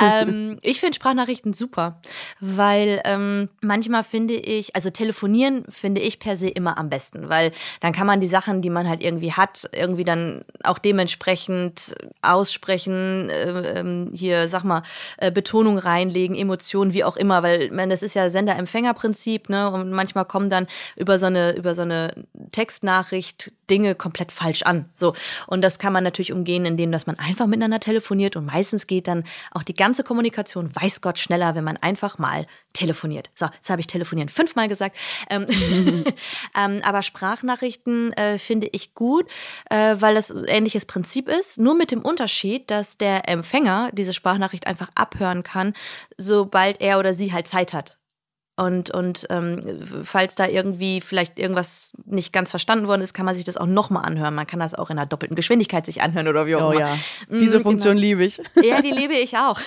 Ähm, 0.00 0.58
ich 0.62 0.80
finde 0.80 0.94
Sprachnachrichten 0.94 1.52
super, 1.52 2.00
weil 2.40 3.00
ähm, 3.04 3.48
manchmal 3.60 4.04
finde 4.04 4.34
ich, 4.34 4.76
also 4.76 4.90
telefonieren 4.90 5.64
finde 5.68 6.00
ich 6.00 6.18
per 6.18 6.36
se 6.36 6.48
immer 6.48 6.78
am 6.78 6.90
besten, 6.90 7.28
weil 7.28 7.52
dann 7.80 7.92
kann 7.92 8.06
man 8.06 8.20
die 8.20 8.26
Sachen, 8.26 8.62
die 8.62 8.70
man 8.70 8.88
halt 8.88 9.02
irgendwie 9.02 9.32
hat, 9.32 9.68
irgendwie 9.72 10.04
dann 10.04 10.44
auch 10.62 10.78
dementsprechend 10.78 11.94
aussprechen, 12.22 13.30
äh, 13.30 13.80
ähm, 13.80 14.10
hier, 14.12 14.48
sag 14.48 14.64
mal, 14.64 14.82
äh, 15.16 15.30
Betonung 15.30 15.78
reinlegen, 15.78 16.36
Emotionen, 16.36 16.92
wie 16.94 17.04
auch 17.04 17.16
immer, 17.16 17.42
weil 17.42 17.70
man, 17.70 17.90
das 17.90 18.02
ist 18.02 18.14
ja 18.14 18.28
Sender-Empfänger-Prinzip, 18.28 19.48
ne? 19.48 19.70
Und 19.70 19.90
manchmal 19.90 20.24
kommen 20.24 20.50
dann 20.50 20.66
über 20.96 21.18
so 21.18 21.26
eine, 21.26 21.56
über 21.56 21.74
so 21.74 21.82
eine 21.82 22.14
Textnachricht 22.52 23.52
Dinge 23.70 23.94
komplett 23.94 24.32
falsch 24.32 24.62
an. 24.62 24.90
So. 24.96 25.14
Und 25.46 25.62
das 25.62 25.78
kann 25.78 25.92
man 25.92 26.04
natürlich 26.04 26.32
umgehen, 26.32 26.64
indem 26.64 26.92
dass 26.92 27.06
man 27.06 27.18
einfach 27.18 27.46
miteinander 27.46 27.80
telefoniert 27.80 28.36
und 28.36 28.46
meistens 28.46 28.86
geht 28.86 29.08
dann 29.08 29.24
auch 29.52 29.62
die 29.62 29.74
ganze 29.74 30.04
Kommunikation, 30.04 30.74
weiß 30.74 31.00
Gott, 31.00 31.18
schneller, 31.18 31.54
wenn 31.54 31.64
man 31.64 31.76
einfach 31.78 32.18
mal 32.18 32.46
telefoniert. 32.72 33.30
So, 33.34 33.46
jetzt 33.46 33.70
habe 33.70 33.80
ich 33.80 33.86
telefonieren 33.86 34.28
fünfmal 34.28 34.68
gesagt. 34.68 34.96
Ähm, 35.30 35.46
ähm, 36.58 36.80
aber 36.82 37.02
Sprachnachrichten 37.02 38.12
äh, 38.14 38.38
finde 38.38 38.68
ich 38.72 38.94
gut, 38.94 39.26
äh, 39.70 39.96
weil 39.98 40.14
das 40.14 40.30
ein 40.30 40.44
ähnliches 40.44 40.86
Prinzip 40.86 41.28
ist, 41.28 41.58
nur 41.58 41.74
mit 41.74 41.90
dem 41.90 42.02
Unterschied, 42.02 42.70
dass 42.70 42.98
der 42.98 43.28
Empfänger 43.28 43.90
diese 43.92 44.12
Sprachnachricht 44.12 44.66
einfach 44.66 44.90
abhören 44.94 45.42
kann, 45.42 45.74
sobald 46.18 46.80
er 46.80 46.98
oder 46.98 47.14
sie 47.14 47.32
halt 47.32 47.48
Zeit 47.48 47.72
hat. 47.72 47.98
Und, 48.56 48.92
und 48.92 49.26
ähm, 49.30 49.80
falls 50.04 50.36
da 50.36 50.46
irgendwie 50.46 51.00
vielleicht 51.00 51.40
irgendwas 51.40 51.90
nicht 52.04 52.32
ganz 52.32 52.50
verstanden 52.50 52.86
worden 52.86 53.02
ist, 53.02 53.12
kann 53.12 53.26
man 53.26 53.34
sich 53.34 53.44
das 53.44 53.56
auch 53.56 53.66
nochmal 53.66 54.04
anhören. 54.04 54.32
Man 54.32 54.46
kann 54.46 54.60
das 54.60 54.74
auch 54.74 54.90
in 54.90 54.98
einer 54.98 55.06
doppelten 55.06 55.34
Geschwindigkeit 55.34 55.84
sich 55.84 56.02
anhören 56.02 56.28
oder 56.28 56.46
wie 56.46 56.54
auch 56.54 56.68
oh 56.68 56.70
immer. 56.70 56.80
Oh 56.80 57.34
ja, 57.34 57.38
diese 57.40 57.58
mm, 57.58 57.62
Funktion 57.62 57.96
genau. 57.96 58.06
liebe 58.06 58.24
ich. 58.24 58.40
Ja, 58.62 58.80
die 58.80 58.92
liebe 58.92 59.14
ich 59.14 59.36
auch. 59.36 59.58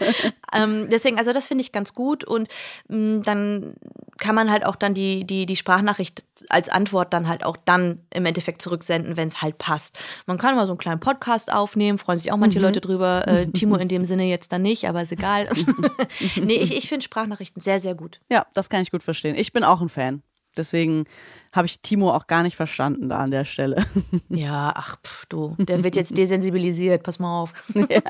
ähm, 0.54 0.88
deswegen, 0.90 1.18
also 1.18 1.34
das 1.34 1.48
finde 1.48 1.62
ich 1.62 1.70
ganz 1.70 1.92
gut 1.92 2.24
und 2.24 2.48
mh, 2.88 2.96
mm, 2.96 3.22
dann 3.24 3.74
kann 4.16 4.34
man 4.34 4.50
halt 4.50 4.64
auch 4.64 4.76
dann 4.76 4.94
die, 4.94 5.24
die, 5.24 5.44
die 5.44 5.56
Sprachnachricht 5.56 6.24
als 6.48 6.68
Antwort 6.68 7.12
dann 7.12 7.28
halt 7.28 7.44
auch 7.44 7.56
dann 7.64 8.00
im 8.10 8.24
Endeffekt 8.24 8.62
zurücksenden, 8.62 9.16
wenn 9.16 9.28
es 9.28 9.42
halt 9.42 9.58
passt. 9.58 9.98
Man 10.26 10.38
kann 10.38 10.56
mal 10.56 10.66
so 10.66 10.72
einen 10.72 10.78
kleinen 10.78 11.00
Podcast 11.00 11.52
aufnehmen, 11.52 11.98
freuen 11.98 12.18
sich 12.18 12.32
auch 12.32 12.36
manche 12.36 12.58
mhm. 12.58 12.64
Leute 12.64 12.80
drüber. 12.80 13.26
Äh, 13.26 13.46
Timo 13.52 13.76
in 13.76 13.88
dem 13.88 14.04
Sinne 14.04 14.24
jetzt 14.24 14.52
dann 14.52 14.62
nicht, 14.62 14.88
aber 14.88 15.02
ist 15.02 15.12
egal. 15.12 15.48
nee, 16.36 16.54
ich, 16.54 16.76
ich 16.76 16.88
finde 16.88 17.04
Sprachnachrichten 17.04 17.60
sehr, 17.60 17.80
sehr 17.80 17.94
gut. 17.94 18.20
Ja, 18.30 18.46
das 18.54 18.70
kann 18.70 18.82
ich 18.82 18.90
gut 18.90 19.02
verstehen. 19.02 19.36
Ich 19.36 19.52
bin 19.52 19.64
auch 19.64 19.80
ein 19.80 19.88
Fan. 19.88 20.22
Deswegen 20.56 21.04
habe 21.52 21.66
ich 21.66 21.80
Timo 21.80 22.10
auch 22.12 22.26
gar 22.26 22.42
nicht 22.42 22.56
verstanden 22.56 23.08
da 23.08 23.18
an 23.18 23.30
der 23.30 23.44
Stelle. 23.44 23.84
Ja, 24.28 24.72
ach, 24.74 24.96
pff, 25.04 25.26
du, 25.26 25.56
der 25.58 25.82
wird 25.82 25.96
jetzt 25.96 26.16
desensibilisiert, 26.16 27.02
pass 27.02 27.18
mal 27.18 27.42
auf. 27.42 27.52
Ja, 27.74 28.00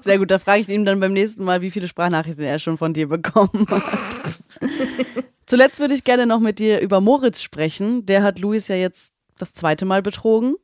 sehr 0.00 0.18
gut, 0.18 0.30
da 0.30 0.38
frage 0.38 0.60
ich 0.60 0.68
ihn 0.68 0.84
dann 0.84 1.00
beim 1.00 1.12
nächsten 1.12 1.44
Mal, 1.44 1.60
wie 1.60 1.70
viele 1.70 1.86
Sprachnachrichten 1.86 2.44
er 2.44 2.58
schon 2.58 2.76
von 2.76 2.94
dir 2.94 3.08
bekommen 3.08 3.66
hat. 3.68 4.40
Zuletzt 5.54 5.80
würde 5.80 5.94
ich 5.94 6.04
gerne 6.04 6.26
noch 6.26 6.40
mit 6.40 6.58
dir 6.58 6.80
über 6.80 7.00
Moritz 7.00 7.40
sprechen. 7.40 8.04
Der 8.06 8.22
hat 8.22 8.38
Luis 8.40 8.68
ja 8.68 8.76
jetzt 8.76 9.14
das 9.38 9.54
zweite 9.54 9.84
Mal 9.84 10.02
betrogen 10.02 10.56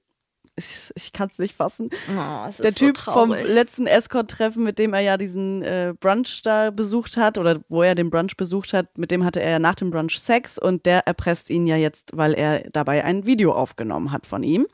ich, 0.57 0.91
ich 0.95 1.13
kann 1.13 1.29
es 1.31 1.39
nicht 1.39 1.55
fassen. 1.55 1.91
Oh, 2.11 2.49
der 2.63 2.75
Typ 2.75 2.99
so 2.99 3.13
vom 3.13 3.31
letzten 3.31 3.87
Escort-Treffen, 3.87 4.63
mit 4.63 4.79
dem 4.79 4.95
er 4.95 5.01
ja 5.01 5.17
diesen 5.17 5.63
äh, 5.63 5.95
Brunch 5.99 6.43
da 6.43 6.71
besucht 6.71 7.17
hat 7.17 7.39
oder 7.39 7.61
wo 7.69 7.83
er 7.83 7.95
den 7.95 8.11
Brunch 8.11 8.37
besucht 8.37 8.73
hat, 8.73 8.97
mit 8.99 9.11
dem 9.11 9.25
hatte 9.25 9.41
er 9.41 9.53
ja 9.53 9.59
nach 9.59 9.75
dem 9.75 9.91
Brunch 9.91 10.19
Sex 10.19 10.59
und 10.59 10.87
der 10.87 11.07
erpresst 11.07 11.51
ihn 11.51 11.67
ja 11.67 11.77
jetzt, 11.77 12.11
weil 12.15 12.35
er 12.35 12.69
dabei 12.71 13.05
ein 13.05 13.27
Video 13.27 13.53
aufgenommen 13.53 14.13
hat 14.13 14.27
von 14.27 14.43
ihm. 14.43 14.67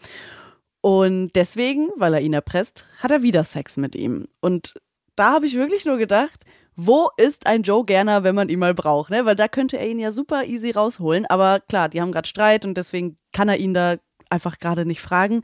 Und 0.81 1.33
deswegen, 1.35 1.89
weil 1.97 2.15
er 2.15 2.21
ihn 2.21 2.33
erpresst, 2.33 2.87
hat 3.01 3.11
er 3.11 3.23
wieder 3.23 3.45
Sex 3.45 3.77
mit 3.77 3.95
ihm. 3.95 4.29
Und 4.41 4.75
da 5.17 5.33
habe 5.33 5.47
ich 5.47 5.55
wirklich 5.55 5.85
nur 5.85 5.99
gedacht, 5.99 6.45
wo 6.77 7.09
ist 7.17 7.47
ein 7.47 7.63
Joe 7.63 7.85
Gerner, 7.85 8.23
wenn 8.23 8.35
man 8.35 8.49
ihn 8.49 8.59
mal 8.59 8.75
braucht? 8.75 9.11
Ne? 9.11 9.25
Weil 9.25 9.35
da 9.35 9.49
könnte 9.49 9.79
er 9.79 9.89
ihn 9.89 9.99
ja 9.99 10.13
super 10.13 10.45
easy 10.45 10.71
rausholen. 10.71 11.27
Aber 11.27 11.61
klar, 11.61 11.89
die 11.89 12.01
haben 12.01 12.13
gerade 12.13 12.29
Streit 12.29 12.65
und 12.65 12.77
deswegen 12.77 13.19
kann 13.33 13.49
er 13.49 13.57
ihn 13.57 13.75
da 13.75 13.97
einfach 14.29 14.59
gerade 14.59 14.85
nicht 14.85 15.01
fragen. 15.01 15.43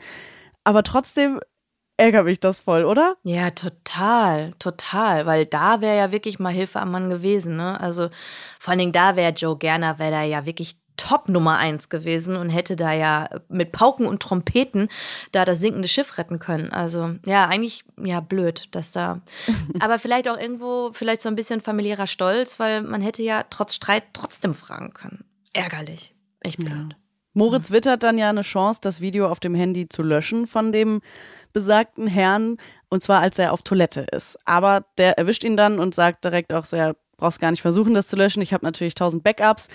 Aber 0.64 0.82
trotzdem 0.82 1.40
ärgert 1.96 2.24
mich 2.24 2.40
das 2.40 2.60
voll, 2.60 2.84
oder? 2.84 3.16
Ja, 3.22 3.50
total, 3.50 4.52
total, 4.58 5.26
weil 5.26 5.46
da 5.46 5.80
wäre 5.80 5.96
ja 5.96 6.12
wirklich 6.12 6.38
mal 6.38 6.52
Hilfe 6.52 6.80
am 6.80 6.90
Mann 6.90 7.10
gewesen, 7.10 7.56
ne? 7.56 7.80
Also 7.80 8.08
vor 8.58 8.72
allen 8.72 8.78
Dingen 8.78 8.92
da 8.92 9.16
wäre 9.16 9.32
Joe 9.32 9.56
Gerner, 9.56 9.98
wäre 9.98 10.10
da 10.10 10.22
ja 10.22 10.44
wirklich 10.44 10.76
Top 10.96 11.28
Nummer 11.28 11.58
eins 11.58 11.88
gewesen 11.88 12.36
und 12.36 12.50
hätte 12.50 12.76
da 12.76 12.92
ja 12.92 13.28
mit 13.48 13.72
Pauken 13.72 14.06
und 14.06 14.22
Trompeten 14.22 14.88
da 15.32 15.44
das 15.44 15.60
sinkende 15.60 15.88
Schiff 15.88 16.18
retten 16.18 16.38
können. 16.38 16.70
Also 16.70 17.14
ja, 17.24 17.46
eigentlich 17.46 17.84
ja 18.02 18.20
blöd, 18.20 18.68
dass 18.72 18.90
da. 18.90 19.20
aber 19.80 19.98
vielleicht 19.98 20.28
auch 20.28 20.38
irgendwo 20.38 20.90
vielleicht 20.92 21.22
so 21.22 21.28
ein 21.28 21.36
bisschen 21.36 21.60
familiärer 21.60 22.06
Stolz, 22.06 22.58
weil 22.58 22.82
man 22.82 23.00
hätte 23.00 23.22
ja 23.22 23.44
trotz 23.48 23.74
Streit 23.74 24.04
trotzdem 24.12 24.54
fragen 24.54 24.92
können. 24.92 25.24
Ärgerlich, 25.52 26.14
echt 26.40 26.58
blöd. 26.58 26.70
Ja. 26.90 26.96
Moritz 27.34 27.70
wittert 27.70 28.02
dann 28.02 28.18
ja 28.18 28.28
eine 28.28 28.42
Chance, 28.42 28.80
das 28.82 29.00
Video 29.00 29.26
auf 29.26 29.40
dem 29.40 29.54
Handy 29.54 29.88
zu 29.88 30.02
löschen 30.02 30.46
von 30.46 30.70
dem 30.70 31.00
besagten 31.52 32.06
Herrn, 32.06 32.58
und 32.90 33.02
zwar 33.02 33.20
als 33.20 33.38
er 33.38 33.52
auf 33.52 33.62
Toilette 33.62 34.06
ist. 34.12 34.38
Aber 34.44 34.84
der 34.98 35.18
erwischt 35.18 35.44
ihn 35.44 35.56
dann 35.56 35.78
und 35.78 35.94
sagt 35.94 36.24
direkt 36.24 36.52
auch 36.52 36.66
so, 36.66 36.76
ja, 36.76 36.92
brauchst 37.16 37.40
gar 37.40 37.50
nicht 37.50 37.62
versuchen, 37.62 37.94
das 37.94 38.06
zu 38.06 38.16
löschen. 38.16 38.42
Ich 38.42 38.52
habe 38.52 38.64
natürlich 38.64 38.94
tausend 38.94 39.22
Backups. 39.22 39.68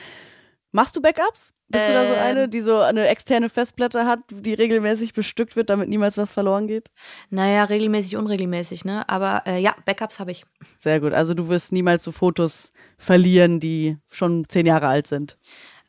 Machst 0.71 0.95
du 0.95 1.01
Backups? 1.01 1.53
Bist 1.69 1.85
ähm, 1.87 1.93
du 1.93 1.99
da 1.99 2.05
so 2.05 2.13
eine, 2.13 2.43
ähm. 2.43 2.49
die 2.49 2.61
so 2.61 2.79
eine 2.79 3.07
externe 3.07 3.49
Festplatte 3.49 4.05
hat, 4.05 4.19
die 4.31 4.53
regelmäßig 4.53 5.13
bestückt 5.13 5.55
wird, 5.55 5.69
damit 5.69 5.89
niemals 5.89 6.17
was 6.17 6.31
verloren 6.31 6.67
geht? 6.67 6.91
Naja, 7.29 7.65
regelmäßig, 7.65 8.15
unregelmäßig, 8.15 8.85
ne? 8.85 9.07
Aber 9.09 9.43
äh, 9.45 9.59
ja, 9.59 9.75
Backups 9.85 10.19
habe 10.19 10.31
ich. 10.31 10.45
Sehr 10.79 10.99
gut. 10.99 11.13
Also 11.13 11.33
du 11.33 11.49
wirst 11.49 11.71
niemals 11.71 12.03
so 12.03 12.11
Fotos 12.11 12.71
verlieren, 12.97 13.59
die 13.59 13.97
schon 14.09 14.45
zehn 14.47 14.65
Jahre 14.65 14.87
alt 14.87 15.07
sind. 15.07 15.37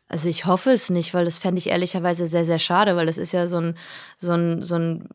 Also 0.09 0.29
ich 0.29 0.47
hoffe 0.47 0.71
es 0.71 0.89
nicht, 0.91 1.13
weil 1.13 1.27
das 1.27 1.39
fände 1.39 1.59
ich 1.59 1.69
ehrlicherweise 1.69 2.27
sehr, 2.27 2.45
sehr 2.45 2.59
schade, 2.59 2.97
weil 2.97 3.07
das 3.07 3.19
ist 3.19 3.33
ja 3.33 3.47
so 3.47 3.61
ein, 3.61 3.79
so 4.17 4.33
ein, 4.33 4.65
so 4.65 4.77
ein 4.77 5.09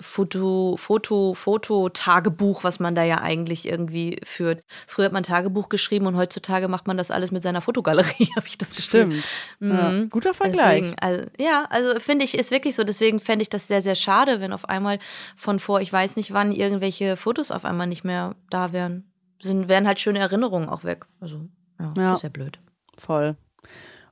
Foto, 0.00 0.76
Foto, 0.78 1.34
Fototagebuch, 1.34 2.64
was 2.64 2.80
man 2.80 2.94
da 2.94 3.04
ja 3.04 3.20
eigentlich 3.20 3.68
irgendwie 3.68 4.18
führt. 4.24 4.62
Früher 4.86 5.04
hat 5.04 5.12
man 5.12 5.22
Tagebuch 5.22 5.68
geschrieben 5.68 6.06
und 6.06 6.16
heutzutage 6.16 6.68
macht 6.68 6.86
man 6.86 6.96
das 6.96 7.10
alles 7.10 7.30
mit 7.30 7.42
seiner 7.42 7.60
Fotogalerie, 7.60 8.28
habe 8.36 8.46
ich 8.46 8.56
das 8.56 8.70
Gefühl. 8.70 8.82
Stimmt. 8.82 9.24
Mhm. 9.60 9.70
Ja, 9.70 10.04
guter 10.08 10.32
Vergleich. 10.32 10.80
Deswegen, 10.80 10.98
also, 11.00 11.22
ja, 11.38 11.66
also 11.68 12.00
finde 12.00 12.24
ich, 12.24 12.36
ist 12.36 12.50
wirklich 12.50 12.74
so. 12.74 12.82
Deswegen 12.82 13.20
fände 13.20 13.42
ich 13.42 13.50
das 13.50 13.68
sehr, 13.68 13.82
sehr 13.82 13.94
schade, 13.94 14.40
wenn 14.40 14.52
auf 14.52 14.68
einmal 14.68 14.98
von 15.36 15.58
vor, 15.58 15.80
ich 15.80 15.92
weiß 15.92 16.16
nicht 16.16 16.32
wann, 16.32 16.52
irgendwelche 16.52 17.16
Fotos 17.16 17.50
auf 17.50 17.64
einmal 17.64 17.86
nicht 17.86 18.04
mehr 18.04 18.36
da 18.48 18.72
wären. 18.72 19.12
Sind, 19.42 19.68
wären 19.68 19.86
halt 19.86 20.00
schöne 20.00 20.18
Erinnerungen 20.18 20.68
auch 20.68 20.84
weg. 20.84 21.06
Also, 21.20 21.48
ja, 21.78 21.94
ja. 21.96 22.12
ist 22.14 22.22
ja 22.22 22.28
blöd. 22.30 22.58
Voll. 22.96 23.36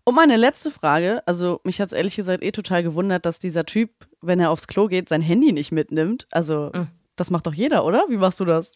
Und 0.09 0.15
meine 0.15 0.39
letzte 0.39 0.71
Frage, 0.71 1.23
also 1.27 1.61
mich 1.65 1.83
hat 1.83 1.89
es 1.89 1.93
ehrlich 1.93 2.17
gesagt 2.17 2.43
eh 2.43 2.51
total 2.51 2.83
gewundert, 2.83 3.27
dass 3.27 3.41
dieser 3.41 3.67
Typ, 3.67 3.91
wenn 4.23 4.41
er 4.41 4.51
aufs 4.51 4.67
Klo 4.67 4.87
geht, 4.87 5.07
sein 5.11 5.21
Handy 5.21 5.53
nicht 5.53 5.71
mitnimmt. 5.71 6.27
Also, 6.33 6.71
mhm. 6.73 6.89
das 7.17 7.31
macht 7.31 7.47
doch 7.47 7.53
jeder, 7.53 7.85
oder? 7.85 8.07
Wie 8.09 8.17
machst 8.17 8.41
du 8.41 8.47
das? 8.47 8.71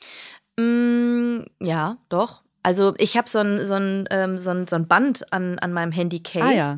Mm, 0.58 1.44
ja, 1.58 1.96
doch. 2.10 2.42
Also 2.62 2.92
ich 2.98 3.16
habe 3.16 3.30
so 3.30 3.38
ein, 3.38 3.64
so, 3.64 3.72
ein, 3.72 4.06
ähm, 4.10 4.38
so, 4.38 4.50
ein, 4.50 4.66
so 4.66 4.76
ein 4.76 4.86
Band 4.88 5.32
an, 5.32 5.58
an 5.58 5.72
meinem 5.72 5.90
Handy-Case. 5.90 6.44
Ah, 6.44 6.52
ja. 6.52 6.76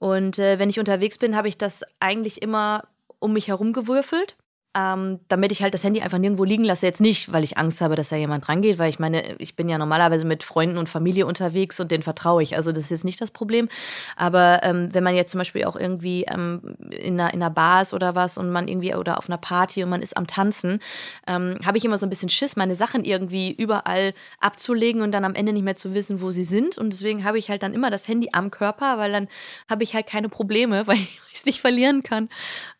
Und 0.00 0.40
äh, 0.40 0.58
wenn 0.58 0.70
ich 0.70 0.80
unterwegs 0.80 1.18
bin, 1.18 1.36
habe 1.36 1.46
ich 1.46 1.56
das 1.56 1.84
eigentlich 2.00 2.42
immer 2.42 2.88
um 3.20 3.32
mich 3.32 3.46
herum 3.46 3.72
gewürfelt 3.72 4.36
ähm, 4.74 5.20
damit 5.28 5.52
ich 5.52 5.62
halt 5.62 5.72
das 5.72 5.84
Handy 5.84 6.00
einfach 6.00 6.18
nirgendwo 6.18 6.44
liegen 6.44 6.64
lasse. 6.64 6.86
Jetzt 6.86 7.00
nicht, 7.00 7.32
weil 7.32 7.44
ich 7.44 7.58
Angst 7.58 7.80
habe, 7.80 7.94
dass 7.94 8.08
da 8.08 8.16
jemand 8.16 8.48
rangeht, 8.48 8.78
weil 8.78 8.88
ich 8.88 8.98
meine, 8.98 9.36
ich 9.38 9.54
bin 9.54 9.68
ja 9.68 9.78
normalerweise 9.78 10.24
mit 10.24 10.42
Freunden 10.42 10.78
und 10.78 10.88
Familie 10.88 11.26
unterwegs 11.26 11.78
und 11.78 11.90
denen 11.92 12.02
vertraue 12.02 12.42
ich. 12.42 12.56
Also 12.56 12.72
das 12.72 12.84
ist 12.84 12.90
jetzt 12.90 13.04
nicht 13.04 13.20
das 13.20 13.30
Problem. 13.30 13.68
Aber 14.16 14.60
ähm, 14.64 14.88
wenn 14.92 15.04
man 15.04 15.14
jetzt 15.14 15.30
zum 15.30 15.38
Beispiel 15.38 15.64
auch 15.64 15.76
irgendwie 15.76 16.24
ähm, 16.24 16.76
in, 16.90 17.20
einer, 17.20 17.32
in 17.32 17.42
einer 17.42 17.50
Bar 17.50 17.82
ist 17.82 17.94
oder 17.94 18.14
was 18.14 18.36
und 18.36 18.50
man 18.50 18.66
irgendwie 18.66 18.94
oder 18.94 19.18
auf 19.18 19.28
einer 19.28 19.38
Party 19.38 19.84
und 19.84 19.90
man 19.90 20.02
ist 20.02 20.16
am 20.16 20.26
Tanzen, 20.26 20.80
ähm, 21.28 21.58
habe 21.64 21.78
ich 21.78 21.84
immer 21.84 21.98
so 21.98 22.06
ein 22.06 22.10
bisschen 22.10 22.28
Schiss, 22.28 22.56
meine 22.56 22.74
Sachen 22.74 23.04
irgendwie 23.04 23.52
überall 23.52 24.12
abzulegen 24.40 25.02
und 25.02 25.12
dann 25.12 25.24
am 25.24 25.34
Ende 25.34 25.52
nicht 25.52 25.64
mehr 25.64 25.76
zu 25.76 25.94
wissen, 25.94 26.20
wo 26.20 26.32
sie 26.32 26.44
sind. 26.44 26.78
Und 26.78 26.92
deswegen 26.92 27.24
habe 27.24 27.38
ich 27.38 27.48
halt 27.48 27.62
dann 27.62 27.74
immer 27.74 27.90
das 27.90 28.08
Handy 28.08 28.30
am 28.32 28.50
Körper, 28.50 28.98
weil 28.98 29.12
dann 29.12 29.28
habe 29.70 29.84
ich 29.84 29.94
halt 29.94 30.08
keine 30.08 30.28
Probleme, 30.28 30.86
weil 30.88 30.96
ich 30.96 31.20
es 31.32 31.46
nicht 31.46 31.60
verlieren 31.60 32.02
kann. 32.02 32.28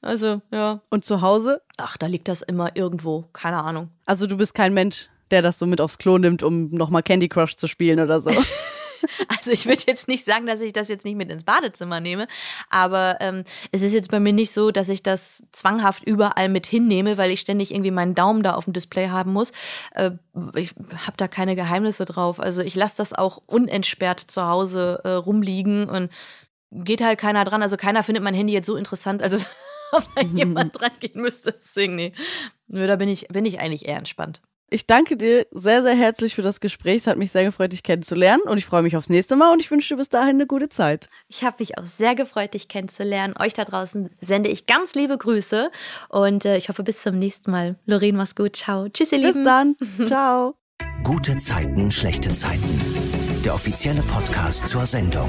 Also, 0.05 0.43
ja. 0.53 0.81
Und 0.91 1.05
zu 1.05 1.23
Hause? 1.23 1.63
Ach, 1.79 1.97
da 1.97 2.07
liegt 2.07 2.29
das 2.29 2.43
immer 2.43 2.77
irgendwo. 2.77 3.25
Keine 3.33 3.63
Ahnung. 3.63 3.89
Also, 4.05 4.27
du 4.27 4.37
bist 4.37 4.55
kein 4.55 4.75
Mensch, 4.75 5.09
der 5.31 5.41
das 5.41 5.59
so 5.59 5.67
mit 5.67 5.81
aufs 5.81 5.97
Klo 5.97 6.19
nimmt, 6.19 6.43
um 6.43 6.71
nochmal 6.71 7.03
Candy 7.03 7.29
Crush 7.29 7.57
zu 7.57 7.67
spielen 7.67 7.99
oder 8.01 8.21
so. 8.21 8.31
Also 9.29 9.51
ich 9.51 9.67
würde 9.67 9.83
jetzt 9.87 10.09
nicht 10.09 10.25
sagen, 10.25 10.47
dass 10.47 10.63
ich 10.63 10.73
das 10.73 10.89
jetzt 10.89 11.05
nicht 11.05 11.17
mit 11.17 11.31
ins 11.31 11.45
Badezimmer 11.45 12.01
nehme, 12.01 12.27
aber 12.71 13.19
ähm, 13.21 13.45
es 13.71 13.83
ist 13.83 13.93
jetzt 13.93 14.11
bei 14.11 14.19
mir 14.19 14.33
nicht 14.33 14.51
so, 14.51 14.71
dass 14.71 14.89
ich 14.89 15.03
das 15.03 15.43
zwanghaft 15.53 16.05
überall 16.05 16.49
mit 16.49 16.67
hinnehme, 16.67 17.19
weil 17.19 17.31
ich 17.31 17.41
ständig 17.41 17.73
irgendwie 17.73 17.91
meinen 17.91 18.15
Daumen 18.15 18.43
da 18.43 18.55
auf 18.55 18.65
dem 18.65 18.73
Display 18.73 19.09
haben 19.09 19.35
muss. 19.35 19.53
Äh, 19.95 20.13
ich 20.55 20.75
habe 21.07 21.19
da 21.19 21.29
keine 21.29 21.55
Geheimnisse 21.55 22.07
drauf. 22.07 22.41
Also 22.41 22.63
ich 22.63 22.77
lasse 22.77 22.97
das 22.97 23.13
auch 23.13 23.43
unentsperrt 23.45 24.21
zu 24.21 24.47
Hause 24.47 25.01
äh, 25.05 25.11
rumliegen 25.11 25.89
und 25.89 26.11
geht 26.71 27.03
halt 27.03 27.19
keiner 27.19 27.45
dran. 27.45 27.63
Also 27.63 27.77
keiner 27.77 28.03
findet 28.03 28.25
mein 28.25 28.35
Handy 28.35 28.55
jetzt 28.55 28.67
so 28.67 28.77
interessant, 28.77 29.23
als 29.23 29.47
ob 29.97 30.15
da 30.15 30.23
jemand 30.23 30.79
dran 30.79 30.93
gehen 31.01 31.21
müsste. 31.21 31.53
Deswegen, 31.53 31.97
nee. 31.97 32.13
Nö, 32.67 32.87
da 32.87 32.97
bin 32.97 33.09
ich, 33.09 33.29
bin 33.29 33.47
ich 33.47 33.61
eigentlich 33.61 33.87
eher 33.87 33.99
entspannt. 33.99 34.43
Ich 34.71 34.87
danke 34.87 35.17
dir 35.17 35.47
sehr, 35.53 35.83
sehr 35.83 35.95
herzlich 35.95 36.35
für 36.35 36.43
das 36.43 36.59
Gespräch. 36.59 36.97
Es 36.97 37.07
hat 37.07 37.17
mich 37.17 37.31
sehr 37.31 37.45
gefreut, 37.45 37.73
dich 37.73 37.83
kennenzulernen 37.83 38.43
und 38.43 38.59
ich 38.59 38.67
freue 38.67 38.83
mich 38.83 38.97
aufs 38.97 39.09
nächste 39.09 39.37
Mal 39.37 39.53
und 39.53 39.61
ich 39.61 39.71
wünsche 39.71 39.95
dir 39.95 39.99
bis 39.99 40.09
dahin 40.09 40.31
eine 40.31 40.47
gute 40.47 40.69
Zeit. 40.69 41.09
Ich 41.29 41.45
habe 41.45 41.57
mich 41.61 41.79
auch 41.79 41.87
sehr 41.87 42.15
gefreut, 42.15 42.55
dich 42.55 42.67
kennenzulernen. 42.67 43.35
Euch 43.39 43.53
da 43.53 43.65
draußen 43.65 44.11
sende 44.21 44.49
ich 44.49 44.67
ganz 44.67 44.95
liebe 44.95 45.17
Grüße 45.17 45.71
und 46.09 46.45
äh, 46.45 46.57
ich 46.57 46.71
hoffe 46.71 46.83
bis 46.83 47.03
zum 47.03 47.19
nächsten 47.19 47.51
Mal. 47.51 47.77
Lorraine, 47.87 48.17
mach's 48.17 48.35
gut. 48.35 48.57
Ciao. 48.57 48.89
Tschüss, 48.89 49.13
ihr 49.13 49.19
Lieben. 49.19 49.45
Bis 49.45 49.45
dann. 49.45 49.77
Ciao. 50.07 50.57
Gute 51.05 51.37
Zeiten, 51.37 51.91
schlechte 51.91 52.35
Zeiten. 52.35 52.81
Der 53.45 53.55
offizielle 53.55 54.01
Podcast 54.01 54.67
zur 54.67 54.87
Sendung. 54.87 55.29